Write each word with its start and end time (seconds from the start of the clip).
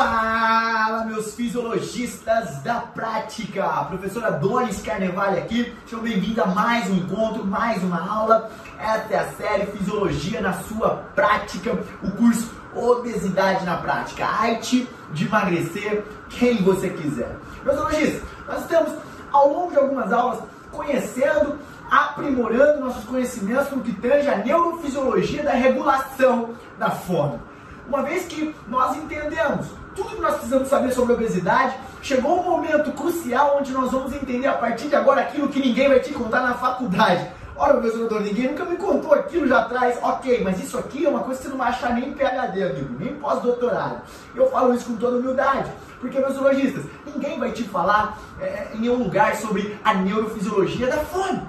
Fala, 0.00 1.04
meus 1.04 1.34
fisiologistas 1.34 2.62
da 2.62 2.76
prática! 2.76 3.68
Professora 3.86 4.30
Donis 4.30 4.80
Carnevale 4.80 5.38
aqui, 5.38 5.76
sejam 5.84 6.02
bem-vindos 6.02 6.38
a 6.38 6.46
mais 6.46 6.88
um 6.88 6.94
encontro, 6.94 7.44
mais 7.44 7.82
uma 7.82 8.00
aula. 8.10 8.50
Esta 8.78 9.12
é 9.12 9.18
a 9.18 9.32
série 9.32 9.66
Fisiologia 9.66 10.40
na 10.40 10.54
sua 10.54 11.04
prática, 11.14 11.78
o 12.02 12.10
curso 12.12 12.50
Obesidade 12.74 13.66
na 13.66 13.76
Prática, 13.76 14.24
arte 14.24 14.88
de 15.12 15.26
emagrecer 15.26 16.02
quem 16.30 16.62
você 16.62 16.88
quiser. 16.88 17.36
Meus 17.62 17.76
fisiologistas, 17.76 18.22
nós 18.48 18.62
estamos 18.62 18.92
ao 19.30 19.52
longo 19.52 19.70
de 19.70 19.76
algumas 19.76 20.10
aulas 20.10 20.38
conhecendo, 20.72 21.58
aprimorando 21.90 22.80
nossos 22.80 23.04
conhecimentos 23.04 23.70
no 23.70 23.82
que 23.82 23.92
tange 23.92 24.30
a 24.30 24.38
neurofisiologia 24.38 25.42
da 25.42 25.52
regulação 25.52 26.54
da 26.78 26.88
fome. 26.90 27.38
Uma 27.86 28.02
vez 28.02 28.24
que 28.24 28.54
nós 28.66 28.96
entendemos 28.96 29.79
tudo 29.94 30.16
que 30.16 30.20
nós 30.20 30.34
precisamos 30.34 30.68
saber 30.68 30.92
sobre 30.92 31.14
obesidade, 31.14 31.74
chegou 32.02 32.40
um 32.40 32.42
momento 32.42 32.92
crucial 32.92 33.56
onde 33.58 33.72
nós 33.72 33.90
vamos 33.90 34.12
entender 34.12 34.46
a 34.46 34.54
partir 34.54 34.88
de 34.88 34.96
agora 34.96 35.22
aquilo 35.22 35.48
que 35.48 35.60
ninguém 35.60 35.88
vai 35.88 36.00
te 36.00 36.12
contar 36.12 36.40
na 36.40 36.54
faculdade. 36.54 37.30
Ora, 37.56 37.74
professor 37.74 37.98
doutor, 37.98 38.22
ninguém 38.22 38.48
nunca 38.48 38.64
me 38.64 38.76
contou 38.76 39.12
aquilo 39.12 39.46
já 39.46 39.60
atrás. 39.60 39.98
Ok, 40.00 40.42
mas 40.42 40.58
isso 40.58 40.78
aqui 40.78 41.04
é 41.04 41.08
uma 41.10 41.20
coisa 41.20 41.38
que 41.38 41.44
você 41.44 41.50
não 41.50 41.58
vai 41.58 41.68
achar 41.68 41.92
nem 41.92 42.08
em 42.08 42.12
PHD, 42.14 42.62
amigo, 42.62 42.96
nem 42.98 43.14
pós-doutorado. 43.16 44.00
Eu 44.34 44.50
falo 44.50 44.74
isso 44.74 44.86
com 44.86 44.96
toda 44.96 45.18
humildade, 45.18 45.70
porque, 46.00 46.18
meus 46.18 46.32
zoologistas, 46.32 46.84
ninguém 47.04 47.38
vai 47.38 47.52
te 47.52 47.64
falar 47.64 48.18
é, 48.40 48.68
em 48.72 48.80
nenhum 48.80 48.96
lugar 48.96 49.36
sobre 49.36 49.78
a 49.84 49.92
neurofisiologia 49.92 50.86
da 50.86 50.98
fome. 50.98 51.42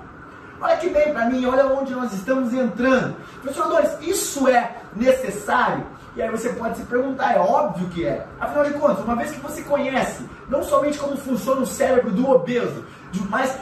Olha 0.60 0.76
que 0.76 0.90
bem 0.90 1.14
para 1.14 1.28
mim, 1.28 1.46
olha 1.46 1.66
onde 1.68 1.94
nós 1.94 2.12
estamos 2.12 2.54
entrando. 2.54 3.16
Professor 3.42 3.98
isso 4.02 4.48
é 4.50 4.76
necessário? 4.94 5.86
E 6.16 6.22
aí 6.22 6.30
você 6.30 6.50
pode 6.50 6.78
se 6.78 6.84
perguntar, 6.84 7.36
é 7.36 7.40
óbvio 7.40 7.88
que 7.90 8.06
é. 8.06 8.26
Afinal 8.40 8.66
de 8.66 8.74
contas, 8.74 9.04
uma 9.04 9.16
vez 9.16 9.32
que 9.32 9.40
você 9.40 9.62
conhece 9.62 10.26
não 10.50 10.62
somente 10.62 10.98
como 10.98 11.16
funciona 11.16 11.62
o 11.62 11.66
cérebro 11.66 12.12
do 12.12 12.30
obeso, 12.30 12.84
mas 13.30 13.58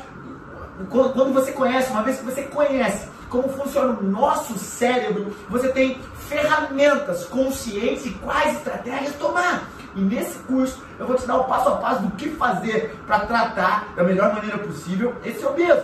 quando 0.90 1.34
você 1.34 1.52
conhece, 1.52 1.92
uma 1.92 2.02
vez 2.02 2.18
que 2.18 2.26
você 2.26 2.44
conhece 2.44 3.08
como 3.30 3.48
funciona 3.50 4.00
o 4.00 4.04
nosso 4.04 4.58
cérebro, 4.58 5.36
você 5.50 5.70
tem 5.70 6.02
ferramentas 6.28 7.26
conscientes 7.26 8.08
e 8.08 8.12
quais 8.12 8.58
estratégias 8.58 9.16
tomar. 9.16 9.70
E 9.96 10.02
nesse 10.02 10.40
curso 10.40 10.84
eu 10.98 11.06
vou 11.06 11.16
te 11.16 11.26
dar 11.26 11.38
o 11.38 11.44
passo 11.46 11.70
a 11.70 11.76
passo 11.78 12.02
do 12.04 12.12
que 12.12 12.30
fazer 12.32 12.96
para 13.06 13.20
tratar 13.22 13.94
da 13.96 14.04
melhor 14.04 14.34
maneira 14.34 14.58
possível 14.58 15.16
esse 15.24 15.46
obeso. 15.46 15.84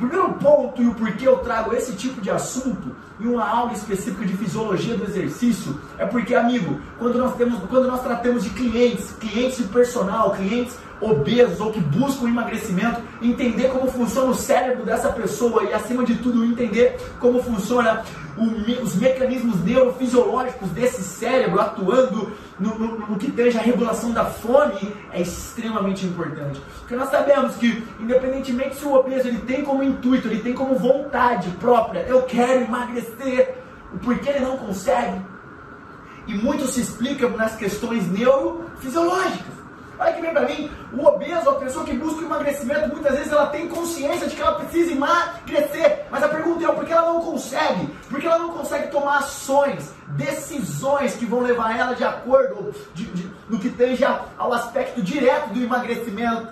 Primeiro 0.00 0.32
ponto 0.32 0.80
e 0.80 0.86
o 0.86 0.94
porquê 0.94 1.28
eu 1.28 1.36
trago 1.38 1.74
esse 1.74 1.92
tipo 1.92 2.22
de 2.22 2.30
assunto 2.30 2.96
em 3.20 3.26
uma 3.26 3.46
aula 3.46 3.74
específica 3.74 4.24
de 4.24 4.34
fisiologia 4.34 4.96
do 4.96 5.04
exercício 5.04 5.78
é 5.98 6.06
porque, 6.06 6.34
amigo, 6.34 6.80
quando 6.98 7.18
nós 7.18 7.36
temos, 7.36 7.60
quando 7.68 7.86
nós 7.86 8.02
tratamos 8.02 8.42
de 8.42 8.48
clientes, 8.48 9.12
clientes 9.20 9.58
de 9.58 9.64
personal, 9.64 10.30
clientes 10.30 10.74
obesos 11.00 11.60
ou 11.60 11.72
que 11.72 11.80
buscam 11.80 12.28
emagrecimento, 12.28 13.00
entender 13.22 13.68
como 13.70 13.90
funciona 13.90 14.30
o 14.30 14.34
cérebro 14.34 14.84
dessa 14.84 15.10
pessoa 15.10 15.64
e, 15.64 15.72
acima 15.72 16.04
de 16.04 16.16
tudo, 16.16 16.44
entender 16.44 16.96
como 17.18 17.42
funciona 17.42 18.04
o, 18.36 18.82
os 18.82 18.94
mecanismos 18.96 19.62
neurofisiológicos 19.64 20.68
desse 20.70 21.02
cérebro 21.02 21.60
atuando 21.60 22.32
no, 22.58 22.78
no, 22.78 22.98
no 22.98 23.16
que 23.16 23.30
tange 23.30 23.58
a 23.58 23.62
regulação 23.62 24.12
da 24.12 24.26
fome 24.26 24.94
é 25.12 25.20
extremamente 25.22 26.06
importante. 26.06 26.60
Porque 26.80 26.94
nós 26.94 27.10
sabemos 27.10 27.56
que, 27.56 27.82
independentemente 27.98 28.76
se 28.76 28.84
o 28.84 28.94
obeso 28.94 29.28
ele 29.28 29.40
tem 29.40 29.64
como 29.64 29.82
intuito, 29.82 30.28
ele 30.28 30.42
tem 30.42 30.52
como 30.52 30.74
vontade 30.74 31.50
própria, 31.58 32.00
eu 32.00 32.22
quero 32.22 32.64
emagrecer, 32.64 33.56
o 33.92 33.98
porquê 33.98 34.30
ele 34.30 34.40
não 34.40 34.56
consegue, 34.56 35.20
e 36.26 36.34
muito 36.34 36.66
se 36.66 36.80
explica 36.80 37.28
nas 37.28 37.56
questões 37.56 38.08
neurofisiológicas. 38.10 39.59
Olha 40.00 40.14
que 40.14 40.22
vem 40.22 40.32
para 40.32 40.48
mim, 40.48 40.70
o 40.94 41.06
obeso, 41.06 41.50
a 41.50 41.54
pessoa 41.56 41.84
que 41.84 41.92
busca 41.92 42.24
emagrecimento, 42.24 42.88
muitas 42.88 43.18
vezes 43.18 43.30
ela 43.30 43.48
tem 43.48 43.68
consciência 43.68 44.26
de 44.26 44.34
que 44.34 44.40
ela 44.40 44.54
precisa 44.54 44.92
emagrecer, 44.92 46.06
mas 46.10 46.22
a 46.22 46.28
pergunta 46.28 46.64
é 46.64 46.72
por 46.72 46.86
que 46.86 46.92
ela 46.92 47.12
não 47.12 47.20
consegue? 47.20 47.86
Porque 48.08 48.26
ela 48.26 48.38
não 48.38 48.48
consegue 48.48 48.88
tomar 48.88 49.18
ações, 49.18 49.92
decisões 50.08 51.16
que 51.16 51.26
vão 51.26 51.40
levar 51.40 51.78
ela 51.78 51.94
de 51.94 52.02
acordo 52.02 52.74
de, 52.94 53.04
de, 53.04 53.30
no 53.46 53.58
que 53.58 53.68
tange 53.68 54.02
ao 54.38 54.52
aspecto 54.54 55.02
direto 55.02 55.50
do 55.50 55.62
emagrecimento. 55.62 56.48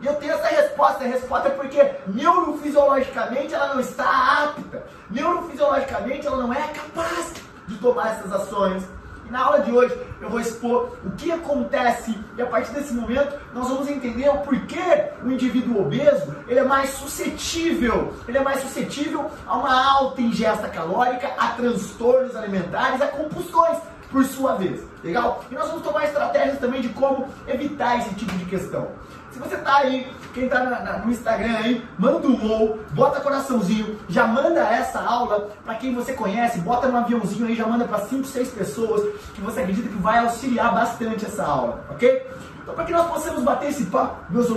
E 0.00 0.06
eu 0.06 0.14
tenho 0.14 0.32
essa 0.32 0.48
resposta, 0.48 1.04
a 1.04 1.08
resposta 1.08 1.48
é 1.48 1.50
porque 1.50 1.90
neurofisiologicamente 2.06 3.52
ela 3.52 3.74
não 3.74 3.80
está 3.80 4.44
apta, 4.44 4.82
neurofisiologicamente 5.10 6.26
ela 6.26 6.38
não 6.38 6.54
é 6.54 6.68
capaz 6.68 7.34
de 7.66 7.76
tomar 7.76 8.12
essas 8.12 8.32
ações. 8.32 8.82
Na 9.30 9.44
aula 9.44 9.60
de 9.60 9.70
hoje 9.70 9.94
eu 10.20 10.30
vou 10.30 10.40
expor 10.40 10.96
o 11.04 11.10
que 11.10 11.30
acontece 11.30 12.18
e 12.36 12.42
a 12.42 12.46
partir 12.46 12.72
desse 12.72 12.94
momento 12.94 13.38
nós 13.52 13.68
vamos 13.68 13.88
entender 13.88 14.28
o 14.28 14.38
porquê 14.38 15.10
o 15.22 15.30
indivíduo 15.30 15.82
obeso 15.82 16.34
ele 16.46 16.60
é 16.60 16.64
mais 16.64 16.90
suscetível, 16.90 18.14
ele 18.26 18.38
é 18.38 18.42
mais 18.42 18.60
suscetível 18.60 19.30
a 19.46 19.56
uma 19.56 19.92
alta 19.92 20.20
ingesta 20.22 20.68
calórica, 20.68 21.28
a 21.38 21.48
transtornos 21.48 22.34
alimentares, 22.34 23.02
a 23.02 23.08
compulsões 23.08 23.78
por 24.10 24.24
sua 24.24 24.54
vez. 24.54 24.82
Legal? 25.04 25.44
E 25.50 25.54
nós 25.54 25.68
vamos 25.68 25.82
tomar 25.82 26.04
estratégias 26.04 26.58
também 26.58 26.80
de 26.80 26.88
como 26.88 27.28
evitar 27.46 27.98
esse 27.98 28.14
tipo 28.14 28.32
de 28.36 28.46
questão. 28.46 28.88
Se 29.38 29.48
você 29.48 29.56
tá 29.58 29.76
aí, 29.76 30.12
quem 30.34 30.48
tá 30.48 30.64
na, 30.64 30.80
na, 30.80 30.98
no 30.98 31.12
Instagram 31.12 31.58
aí, 31.58 31.86
manda 31.96 32.26
um 32.26 32.50
ou, 32.50 32.80
bota 32.90 33.20
coraçãozinho, 33.20 33.96
já 34.08 34.26
manda 34.26 34.58
essa 34.58 34.98
aula 34.98 35.48
para 35.64 35.76
quem 35.76 35.94
você 35.94 36.12
conhece, 36.12 36.58
bota 36.58 36.88
no 36.88 36.98
aviãozinho 36.98 37.46
aí, 37.46 37.54
já 37.54 37.64
manda 37.64 37.84
para 37.84 38.00
5, 38.00 38.26
6 38.26 38.50
pessoas 38.50 39.14
que 39.32 39.40
você 39.40 39.60
acredita 39.60 39.88
que 39.88 39.94
vai 39.94 40.18
auxiliar 40.18 40.74
bastante 40.74 41.24
essa 41.24 41.44
aula, 41.44 41.84
ok? 41.88 42.26
Então, 42.60 42.74
para 42.74 42.84
que 42.84 42.92
nós 42.92 43.06
possamos 43.06 43.44
bater 43.44 43.68
esse 43.68 43.84
papo, 43.84 44.16
meus 44.28 44.48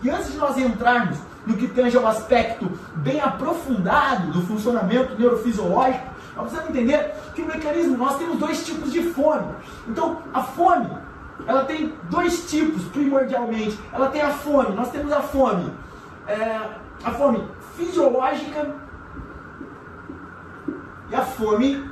e 0.00 0.10
antes 0.10 0.30
de 0.30 0.38
nós 0.38 0.56
entrarmos 0.58 1.18
no 1.44 1.56
que 1.56 1.66
tange 1.66 1.96
ao 1.96 2.06
aspecto 2.06 2.70
bem 2.94 3.20
aprofundado 3.20 4.30
do 4.30 4.42
funcionamento 4.42 5.18
neurofisiológico, 5.18 6.06
nós 6.36 6.44
precisamos 6.44 6.70
entender 6.70 7.14
que 7.34 7.42
o 7.42 7.46
mecanismo, 7.46 7.96
nós 7.96 8.16
temos 8.16 8.38
dois 8.38 8.64
tipos 8.64 8.92
de 8.92 9.02
fome. 9.10 9.52
Então, 9.88 10.18
a 10.32 10.40
fome 10.40 11.03
ela 11.46 11.64
tem 11.64 11.92
dois 12.10 12.50
tipos, 12.50 12.84
primordialmente. 12.84 13.78
Ela 13.92 14.08
tem 14.08 14.22
a 14.22 14.30
fome, 14.30 14.74
nós 14.74 14.90
temos 14.90 15.12
a 15.12 15.20
fome, 15.20 15.72
é, 16.26 16.60
a 17.04 17.10
fome 17.10 17.44
fisiológica 17.76 18.74
e 21.10 21.14
a 21.14 21.22
fome 21.22 21.90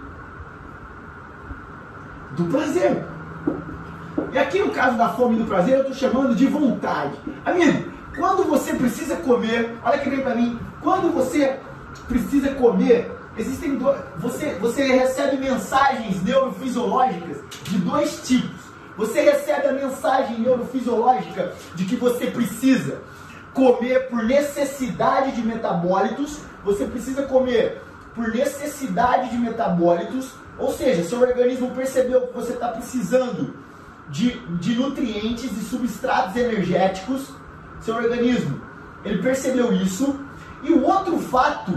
do 2.37 2.45
prazer. 2.45 3.05
E 4.33 4.39
aqui 4.39 4.59
no 4.61 4.71
caso 4.71 4.97
da 4.97 5.11
fome 5.11 5.37
do 5.37 5.45
prazer, 5.45 5.75
eu 5.75 5.81
estou 5.81 5.95
chamando 5.95 6.35
de 6.35 6.47
vontade. 6.47 7.15
Amigo, 7.45 7.91
quando 8.17 8.45
você 8.45 8.75
precisa 8.75 9.17
comer, 9.17 9.77
olha 9.85 9.99
que 9.99 10.09
vem 10.09 10.21
para 10.21 10.35
mim, 10.35 10.59
quando 10.81 11.13
você 11.13 11.59
precisa 12.09 12.55
comer, 12.55 13.11
existem 13.37 13.77
dois, 13.77 13.99
você, 14.19 14.55
você 14.61 14.85
recebe 14.85 15.37
mensagens 15.37 16.23
neurofisiológicas 16.23 17.39
de 17.65 17.79
dois 17.79 18.27
tipos. 18.27 18.52
Você 19.03 19.21
recebe 19.21 19.67
a 19.67 19.73
mensagem 19.73 20.39
neurofisiológica 20.39 21.53
de 21.75 21.87
que 21.87 21.97
você 21.97 22.27
precisa 22.27 23.03
comer 23.53 24.09
por 24.09 24.23
necessidade 24.23 25.33
de 25.33 25.43
metabólitos, 25.43 26.39
você 26.65 26.85
precisa 26.85 27.25
comer 27.25 27.83
por 28.15 28.29
necessidade 28.29 29.31
de 29.31 29.39
metabólitos, 29.39 30.35
ou 30.57 30.73
seja, 30.73 31.03
seu 31.03 31.21
organismo 31.21 31.73
percebeu 31.73 32.29
que 32.29 32.33
você 32.33 32.53
está 32.53 32.69
precisando 32.69 33.57
de, 34.09 34.39
de 34.59 34.77
nutrientes 34.77 35.51
e 35.51 35.65
substratos 35.65 36.37
energéticos, 36.37 37.27
seu 37.81 37.97
organismo, 37.97 38.63
ele 39.05 39.21
percebeu 39.21 39.73
isso, 39.73 40.21
e 40.63 40.71
o 40.71 40.85
outro 40.85 41.19
fato 41.19 41.73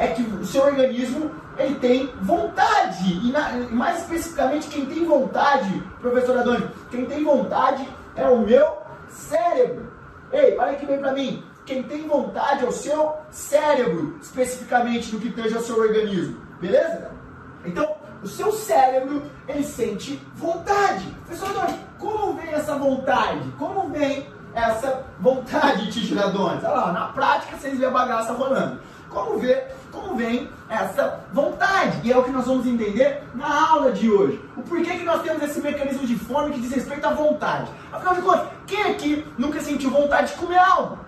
é 0.00 0.08
que 0.08 0.22
o 0.22 0.46
seu 0.46 0.64
organismo 0.64 1.30
ele 1.58 1.74
tem 1.74 2.10
vontade. 2.22 3.12
E, 3.22 3.30
na, 3.30 3.50
mais 3.70 4.00
especificamente, 4.00 4.68
quem 4.68 4.86
tem 4.86 5.04
vontade, 5.04 5.70
professor 6.00 6.38
Adoni, 6.38 6.66
quem 6.90 7.04
tem 7.04 7.22
vontade 7.22 7.86
é 8.16 8.26
o 8.26 8.38
meu 8.38 8.78
cérebro. 9.10 9.92
Ei, 10.32 10.56
olha 10.56 10.72
aqui 10.72 10.86
bem 10.86 10.98
para 10.98 11.12
mim. 11.12 11.44
Quem 11.66 11.82
tem 11.82 12.08
vontade 12.08 12.64
é 12.64 12.68
o 12.68 12.72
seu 12.72 13.14
cérebro, 13.30 14.18
especificamente 14.22 15.12
no 15.14 15.20
que 15.20 15.30
tange 15.30 15.54
ao 15.54 15.60
seu 15.60 15.78
organismo. 15.78 16.40
Beleza? 16.58 17.10
Então, 17.62 17.94
o 18.22 18.26
seu 18.26 18.50
cérebro, 18.52 19.22
ele 19.46 19.62
sente 19.62 20.16
vontade. 20.34 21.04
Professor 21.26 21.50
Adoni, 21.50 21.78
como 21.98 22.32
vem 22.32 22.50
essa 22.54 22.74
vontade? 22.74 23.52
Como 23.58 23.90
vem 23.90 24.26
essa 24.54 25.04
vontade, 25.20 25.92
Titiradões? 25.92 26.64
Olha 26.64 26.72
lá, 26.72 26.92
na 26.92 27.06
prática 27.08 27.58
vocês 27.58 27.78
vê 27.78 27.84
a 27.84 27.90
bagaça 27.90 28.32
rolando 28.32 28.80
como 29.10 29.38
ver, 29.38 29.74
como 29.92 30.16
vem 30.16 30.48
essa 30.68 31.20
vontade. 31.32 32.00
E 32.02 32.12
é 32.12 32.16
o 32.16 32.22
que 32.22 32.30
nós 32.30 32.46
vamos 32.46 32.66
entender 32.66 33.22
na 33.34 33.70
aula 33.70 33.92
de 33.92 34.10
hoje. 34.10 34.42
O 34.56 34.62
porquê 34.62 34.96
que 34.96 35.04
nós 35.04 35.22
temos 35.22 35.42
esse 35.42 35.60
mecanismo 35.60 36.06
de 36.06 36.16
fome 36.16 36.52
que 36.52 36.60
diz 36.60 36.72
respeito 36.72 37.04
à 37.06 37.12
vontade. 37.12 37.70
Afinal 37.92 38.14
de 38.14 38.22
contas, 38.22 38.48
quem 38.66 38.82
aqui 38.84 39.26
nunca 39.36 39.60
sentiu 39.60 39.90
vontade 39.90 40.32
de 40.32 40.38
comer 40.38 40.58
algo? 40.58 40.98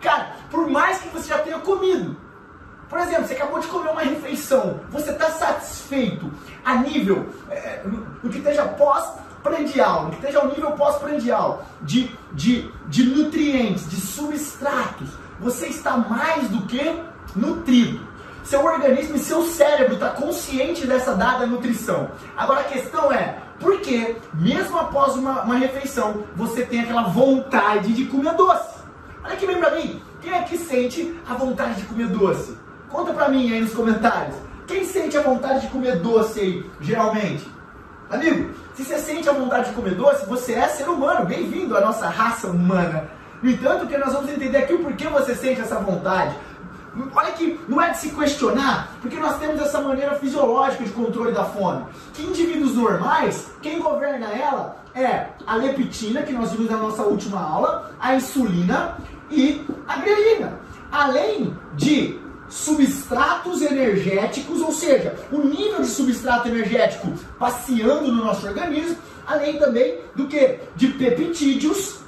Cara, 0.00 0.32
por 0.50 0.68
mais 0.68 0.98
que 0.98 1.08
você 1.08 1.28
já 1.28 1.38
tenha 1.38 1.58
comido, 1.58 2.16
por 2.88 3.00
exemplo, 3.00 3.26
você 3.26 3.34
acabou 3.34 3.58
de 3.58 3.66
comer 3.66 3.90
uma 3.90 4.02
refeição, 4.02 4.80
você 4.90 5.10
está 5.10 5.28
satisfeito 5.30 6.30
a 6.64 6.76
nível, 6.76 7.28
é, 7.50 7.82
no 8.22 8.30
que 8.30 8.38
esteja 8.38 8.64
pós 8.64 9.04
pós-prandial, 9.42 10.08
que 10.10 10.16
esteja 10.16 10.38
ao 10.40 10.48
nível 10.48 10.72
pós-prandial 10.72 11.64
de, 11.82 12.10
de, 12.32 12.70
de 12.86 13.04
nutrientes, 13.04 13.88
de 13.88 14.00
substratos, 14.00 15.08
você 15.40 15.66
está 15.66 15.96
mais 15.96 16.48
do 16.48 16.62
que 16.66 17.02
nutrido. 17.34 18.00
Seu 18.44 18.64
organismo 18.64 19.16
e 19.16 19.18
seu 19.18 19.42
cérebro 19.42 19.94
está 19.94 20.10
consciente 20.10 20.86
dessa 20.86 21.14
dada 21.14 21.46
nutrição. 21.46 22.10
Agora 22.36 22.60
a 22.60 22.64
questão 22.64 23.12
é, 23.12 23.38
por 23.60 23.80
que, 23.80 24.16
mesmo 24.34 24.78
após 24.78 25.16
uma, 25.16 25.42
uma 25.42 25.56
refeição, 25.56 26.24
você 26.34 26.64
tem 26.64 26.80
aquela 26.80 27.02
vontade 27.02 27.92
de 27.92 28.06
comer 28.06 28.34
doce? 28.34 28.78
Olha 29.22 29.34
aqui 29.34 29.46
bem 29.46 29.58
pra 29.58 29.72
mim, 29.72 30.00
quem 30.22 30.32
é 30.32 30.42
que 30.42 30.56
sente 30.56 31.14
a 31.28 31.34
vontade 31.34 31.82
de 31.82 31.86
comer 31.86 32.08
doce? 32.08 32.56
Conta 32.88 33.12
pra 33.12 33.28
mim 33.28 33.52
aí 33.52 33.60
nos 33.60 33.74
comentários. 33.74 34.36
Quem 34.66 34.84
sente 34.84 35.16
a 35.16 35.22
vontade 35.22 35.62
de 35.62 35.68
comer 35.68 35.96
doce 35.96 36.40
aí, 36.40 36.70
geralmente? 36.80 37.46
Amigo, 38.10 38.50
se 38.74 38.84
você 38.84 38.98
sente 38.98 39.28
a 39.28 39.32
vontade 39.32 39.68
de 39.68 39.74
comer 39.74 39.94
doce, 39.94 40.24
você 40.24 40.54
é 40.54 40.66
ser 40.68 40.88
humano. 40.88 41.26
Bem-vindo 41.26 41.76
à 41.76 41.80
nossa 41.80 42.08
raça 42.08 42.46
humana. 42.46 43.10
No 43.42 43.50
entanto, 43.50 43.86
que 43.86 43.96
nós 43.98 44.12
vamos 44.12 44.30
entender 44.30 44.58
aqui 44.58 44.72
o 44.72 44.82
porquê 44.82 45.06
você 45.08 45.34
sente 45.34 45.60
essa 45.60 45.78
vontade. 45.78 46.34
Olha 47.14 47.32
que 47.32 47.58
não 47.68 47.80
é 47.80 47.90
de 47.90 47.98
se 47.98 48.10
questionar, 48.10 48.96
porque 49.00 49.16
nós 49.16 49.38
temos 49.38 49.60
essa 49.60 49.80
maneira 49.80 50.14
fisiológica 50.16 50.84
de 50.84 50.90
controle 50.90 51.32
da 51.32 51.44
fome. 51.44 51.84
Que 52.14 52.22
indivíduos 52.22 52.74
normais, 52.74 53.50
quem 53.62 53.80
governa 53.80 54.26
ela 54.26 54.76
é 54.94 55.28
a 55.46 55.54
leptina, 55.56 56.22
que 56.22 56.32
nós 56.32 56.52
vimos 56.52 56.70
na 56.70 56.78
nossa 56.78 57.02
última 57.02 57.40
aula, 57.40 57.92
a 58.00 58.14
insulina 58.14 58.96
e 59.30 59.64
a 59.86 59.96
grelina. 59.98 60.58
Além 60.90 61.56
de 61.74 62.18
substratos 62.48 63.60
energéticos, 63.62 64.60
ou 64.60 64.72
seja, 64.72 65.14
o 65.30 65.38
nível 65.38 65.82
de 65.82 65.88
substrato 65.88 66.48
energético 66.48 67.12
passeando 67.38 68.10
no 68.10 68.24
nosso 68.24 68.46
organismo, 68.46 68.96
além 69.26 69.58
também 69.58 70.00
do 70.16 70.26
que? 70.26 70.58
De 70.74 70.88
peptídeos 70.88 72.00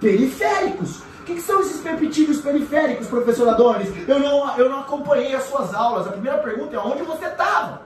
periféricos. 0.00 1.02
O 1.24 1.26
que, 1.26 1.36
que, 1.36 1.40
são 1.40 1.58
esses 1.60 1.80
peptídeos 1.80 2.42
periféricos, 2.42 3.06
professor 3.06 3.48
Adonis? 3.48 3.88
Eu 4.06 4.20
não, 4.20 4.58
eu 4.58 4.68
não 4.68 4.80
acompanhei 4.80 5.34
as 5.34 5.44
suas 5.44 5.72
aulas. 5.72 6.06
A 6.06 6.10
primeira 6.10 6.36
pergunta 6.36 6.76
é 6.76 6.78
onde 6.78 7.02
você 7.02 7.24
estava? 7.24 7.80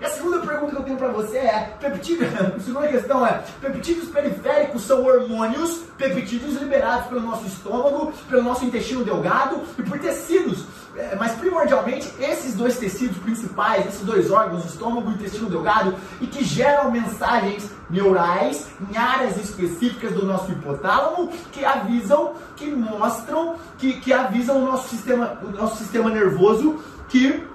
E 0.00 0.04
a 0.04 0.08
segunda 0.08 0.38
pergunta 0.38 0.70
que 0.70 0.78
eu 0.78 0.84
tenho 0.84 0.96
para 0.96 1.08
você 1.08 1.38
é: 1.38 1.76
peptídeos, 1.80 2.30
a 2.38 2.60
segunda 2.60 2.86
questão 2.86 3.26
é: 3.26 3.42
peptídeos 3.60 4.08
periféricos 4.08 4.82
são 4.82 5.04
hormônios, 5.04 5.78
peptídeos 5.98 6.54
liberados 6.62 7.08
pelo 7.08 7.22
nosso 7.22 7.44
estômago, 7.44 8.12
pelo 8.30 8.44
nosso 8.44 8.64
intestino 8.64 9.02
delgado 9.02 9.62
e 9.76 9.82
por 9.82 9.98
tecidos. 9.98 10.64
É, 10.98 11.14
mas 11.14 11.32
primordialmente 11.32 12.10
esses 12.18 12.54
dois 12.54 12.78
tecidos 12.78 13.18
principais, 13.18 13.86
esses 13.86 14.00
dois 14.00 14.30
órgãos, 14.30 14.64
o 14.64 14.66
estômago 14.66 15.10
e 15.10 15.12
o 15.12 15.16
intestino 15.16 15.50
delgado, 15.50 15.94
e 16.20 16.26
que 16.26 16.42
geram 16.42 16.90
mensagens 16.90 17.70
neurais 17.90 18.68
em 18.90 18.96
áreas 18.96 19.36
específicas 19.36 20.14
do 20.14 20.24
nosso 20.24 20.50
hipotálamo 20.50 21.30
que 21.52 21.64
avisam, 21.64 22.34
que 22.56 22.70
mostram, 22.70 23.56
que, 23.76 24.00
que 24.00 24.12
avisam 24.12 24.56
o 24.56 24.66
nosso 24.66 24.88
sistema, 24.88 25.38
o 25.42 25.50
nosso 25.50 25.76
sistema 25.76 26.08
nervoso 26.08 26.80
que, 27.08 27.46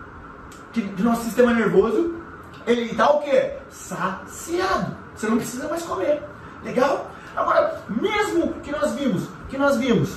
que 0.72 0.82
do 0.82 1.04
nosso 1.04 1.24
sistema 1.24 1.52
nervoso 1.52 2.22
ele 2.68 2.92
está 2.92 3.10
o 3.10 3.22
quê? 3.22 3.54
Saciado. 3.72 4.96
Você 5.16 5.28
não 5.28 5.38
precisa 5.38 5.68
mais 5.68 5.82
comer. 5.84 6.22
Legal? 6.64 7.10
Agora, 7.36 7.82
mesmo 7.90 8.54
que 8.62 8.72
nós 8.72 8.94
vimos, 8.94 9.28
que 9.50 9.58
nós 9.58 9.78
vimos, 9.78 10.16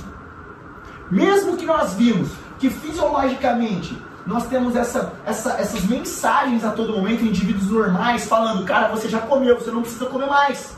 mesmo 1.11 1.57
que 1.57 1.65
nós 1.65 1.95
vimos 1.95 2.31
que 2.65 2.71
fisiologicamente 2.71 3.95
nós 4.27 4.47
temos 4.47 4.75
essa, 4.75 5.13
essa, 5.27 5.53
essas 5.61 5.85
mensagens 5.85 6.65
a 6.65 6.71
todo 6.71 6.95
momento, 6.95 7.23
indivíduos 7.23 7.71
normais 7.71 8.25
falando, 8.25 8.65
cara, 8.65 8.89
você 8.89 9.07
já 9.07 9.19
comeu, 9.19 9.61
você 9.61 9.71
não 9.71 9.83
precisa 9.83 10.07
comer 10.07 10.27
mais. 10.27 10.75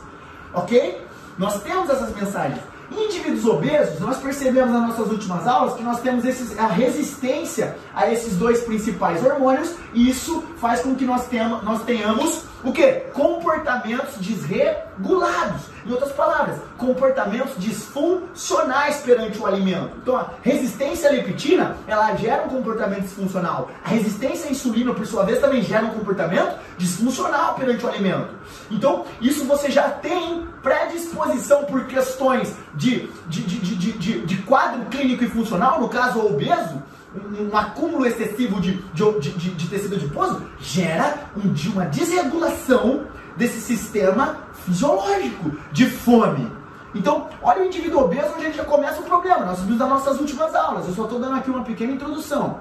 Ok? 0.53 1.01
Nós 1.37 1.63
temos 1.63 1.89
essas 1.89 2.13
mensagens. 2.13 2.59
Em 2.91 3.05
indivíduos 3.05 3.45
obesos, 3.45 4.01
nós 4.01 4.17
percebemos 4.17 4.73
nas 4.73 4.89
nossas 4.89 5.09
últimas 5.09 5.47
aulas 5.47 5.75
que 5.75 5.83
nós 5.83 6.01
temos 6.01 6.25
esses, 6.25 6.59
a 6.59 6.67
resistência 6.67 7.77
a 7.95 8.11
esses 8.11 8.35
dois 8.35 8.59
principais 8.61 9.25
hormônios, 9.25 9.73
e 9.93 10.09
isso 10.09 10.43
faz 10.57 10.81
com 10.81 10.93
que 10.93 11.05
nós, 11.05 11.25
tenhamos, 11.27 11.63
nós 11.63 11.83
tenhamos 11.83 12.43
o 12.65 12.73
que? 12.73 12.85
Comportamentos 13.13 14.15
desregulados. 14.19 15.61
Em 15.87 15.91
outras 15.91 16.11
palavras, 16.11 16.57
comportamentos 16.77 17.53
disfuncionais 17.57 18.97
perante 18.97 19.39
o 19.39 19.45
alimento. 19.45 19.91
Então, 20.01 20.17
a 20.17 20.31
resistência 20.41 21.09
à 21.09 21.13
leptina, 21.13 21.77
ela 21.87 22.13
gera 22.15 22.43
um 22.43 22.49
comportamento 22.49 23.03
disfuncional. 23.03 23.71
A 23.85 23.89
resistência 23.89 24.49
à 24.49 24.51
insulina, 24.51 24.93
por 24.93 25.07
sua 25.07 25.23
vez, 25.23 25.39
também 25.39 25.61
gera 25.61 25.85
um 25.85 25.91
comportamento 25.91 26.57
disfuncional 26.77 27.55
perante 27.55 27.85
o 27.85 27.87
alimento. 27.87 28.35
Então, 28.69 29.05
isso 29.21 29.45
você 29.45 29.71
já 29.71 29.89
tem 29.89 30.45
predisposição 30.61 31.63
por 31.63 31.85
questões 31.85 32.53
de, 32.75 33.09
de, 33.27 33.43
de, 33.43 33.75
de, 33.93 34.19
de, 34.25 34.37
quadro 34.43 34.85
clínico 34.87 35.23
e 35.23 35.29
funcional, 35.29 35.79
no 35.79 35.87
caso, 35.87 36.19
obeso, 36.19 36.83
um 37.15 37.55
acúmulo 37.55 38.05
excessivo 38.05 38.59
de, 38.59 38.73
de, 38.93 39.11
de, 39.19 39.49
de 39.51 39.67
tecido 39.67 39.95
adiposo 39.95 40.41
gera 40.59 41.29
um, 41.35 41.71
uma 41.71 41.85
desregulação 41.85 43.05
desse 43.37 43.61
sistema 43.61 44.46
fisiológico 44.67 45.51
de 45.71 45.89
fome. 45.89 46.51
Então, 46.93 47.29
olha 47.41 47.61
o 47.61 47.65
indivíduo 47.65 48.03
obeso 48.03 48.33
onde 48.33 48.41
a 48.41 48.45
gente 48.47 48.57
já 48.57 48.65
começa 48.65 48.99
o 48.99 49.03
problema. 49.03 49.45
Nós 49.45 49.59
vimos 49.61 49.77
nas 49.77 49.89
nossas 49.89 50.19
últimas 50.19 50.53
aulas. 50.53 50.87
Eu 50.87 50.93
só 50.93 51.03
estou 51.03 51.19
dando 51.19 51.37
aqui 51.37 51.49
uma 51.49 51.63
pequena 51.63 51.93
introdução. 51.93 52.59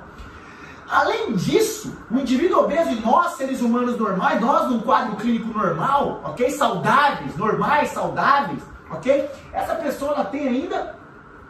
Além 0.88 1.32
disso, 1.34 1.96
o 2.10 2.18
indivíduo 2.18 2.60
obeso 2.60 2.90
e 2.90 3.00
nós, 3.00 3.32
seres 3.32 3.60
humanos 3.60 3.98
normais, 3.98 4.40
nós 4.40 4.70
num 4.70 4.80
quadro 4.80 5.16
clínico 5.16 5.52
normal, 5.52 6.20
ok? 6.24 6.48
Saudáveis, 6.50 7.36
normais, 7.36 7.88
saudáveis, 7.90 8.62
ok? 8.88 9.28
Essa 9.52 9.74
pessoa 9.74 10.12
ela 10.12 10.24
tem 10.26 10.46
ainda 10.46 10.94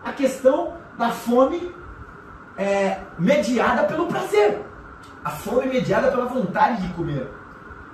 a 0.03 0.13
questão 0.13 0.73
da 0.97 1.11
fome 1.11 1.71
é, 2.57 3.01
mediada 3.19 3.85
pelo 3.85 4.07
prazer. 4.07 4.65
A 5.23 5.31
fome 5.31 5.67
mediada 5.67 6.11
pela 6.11 6.25
vontade 6.25 6.81
de 6.87 6.95
comer. 6.95 7.31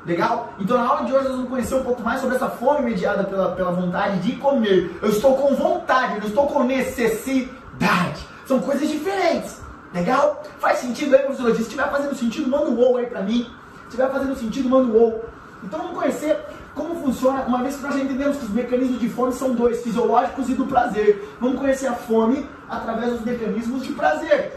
Legal? 0.05 0.53
Então 0.59 0.77
na 0.77 0.85
aula 0.85 1.05
de 1.05 1.13
hoje 1.13 1.25
nós 1.25 1.37
vamos 1.37 1.51
conhecer 1.51 1.75
um 1.77 1.85
pouco 1.85 2.03
mais 2.03 2.21
sobre 2.21 2.37
essa 2.37 2.49
fome 2.49 2.83
mediada 2.83 3.25
pela, 3.25 3.53
pela 3.53 3.71
vontade 3.71 4.19
de 4.19 4.37
comer. 4.37 4.99
Eu 5.01 5.11
estou 5.11 5.37
com 5.37 5.55
vontade, 5.55 6.19
não 6.19 6.27
estou 6.27 6.47
com 6.49 6.65
necessidade. 6.65 8.27
São 8.45 8.61
coisas 8.61 8.89
diferentes. 8.89 9.61
Legal? 9.95 10.43
Faz 10.59 10.79
sentido 10.79 11.15
aí, 11.15 11.23
professor? 11.23 11.55
Se 11.55 11.63
estiver 11.63 11.89
fazendo 11.91 12.15
sentido, 12.15 12.51
manda 12.51 12.71
um 12.71 12.79
ou 12.79 12.97
aí 12.97 13.07
pra 13.07 13.23
mim. 13.23 13.45
Se 13.83 13.89
estiver 13.91 14.11
fazendo 14.11 14.35
sentido, 14.35 14.69
manda 14.69 14.87
um 14.87 14.97
ou. 14.97 15.25
Então 15.63 15.79
vamos 15.79 15.97
conhecer 15.97 16.37
como 16.75 16.97
funciona, 16.97 17.43
uma 17.43 17.63
vez 17.63 17.77
que 17.77 17.83
nós 17.83 17.95
já 17.95 18.01
entendemos 18.01 18.39
que 18.39 18.45
os 18.45 18.51
mecanismos 18.51 18.99
de 18.99 19.09
fome 19.09 19.33
são 19.33 19.55
dois, 19.55 19.83
fisiológicos 19.83 20.49
e 20.49 20.55
do 20.55 20.67
prazer. 20.67 21.37
Vamos 21.41 21.61
conhecer 21.61 21.87
a 21.87 21.93
fome 21.93 22.49
através 22.69 23.13
dos 23.13 23.21
mecanismos 23.21 23.83
de 23.83 23.93
prazer. 23.93 24.53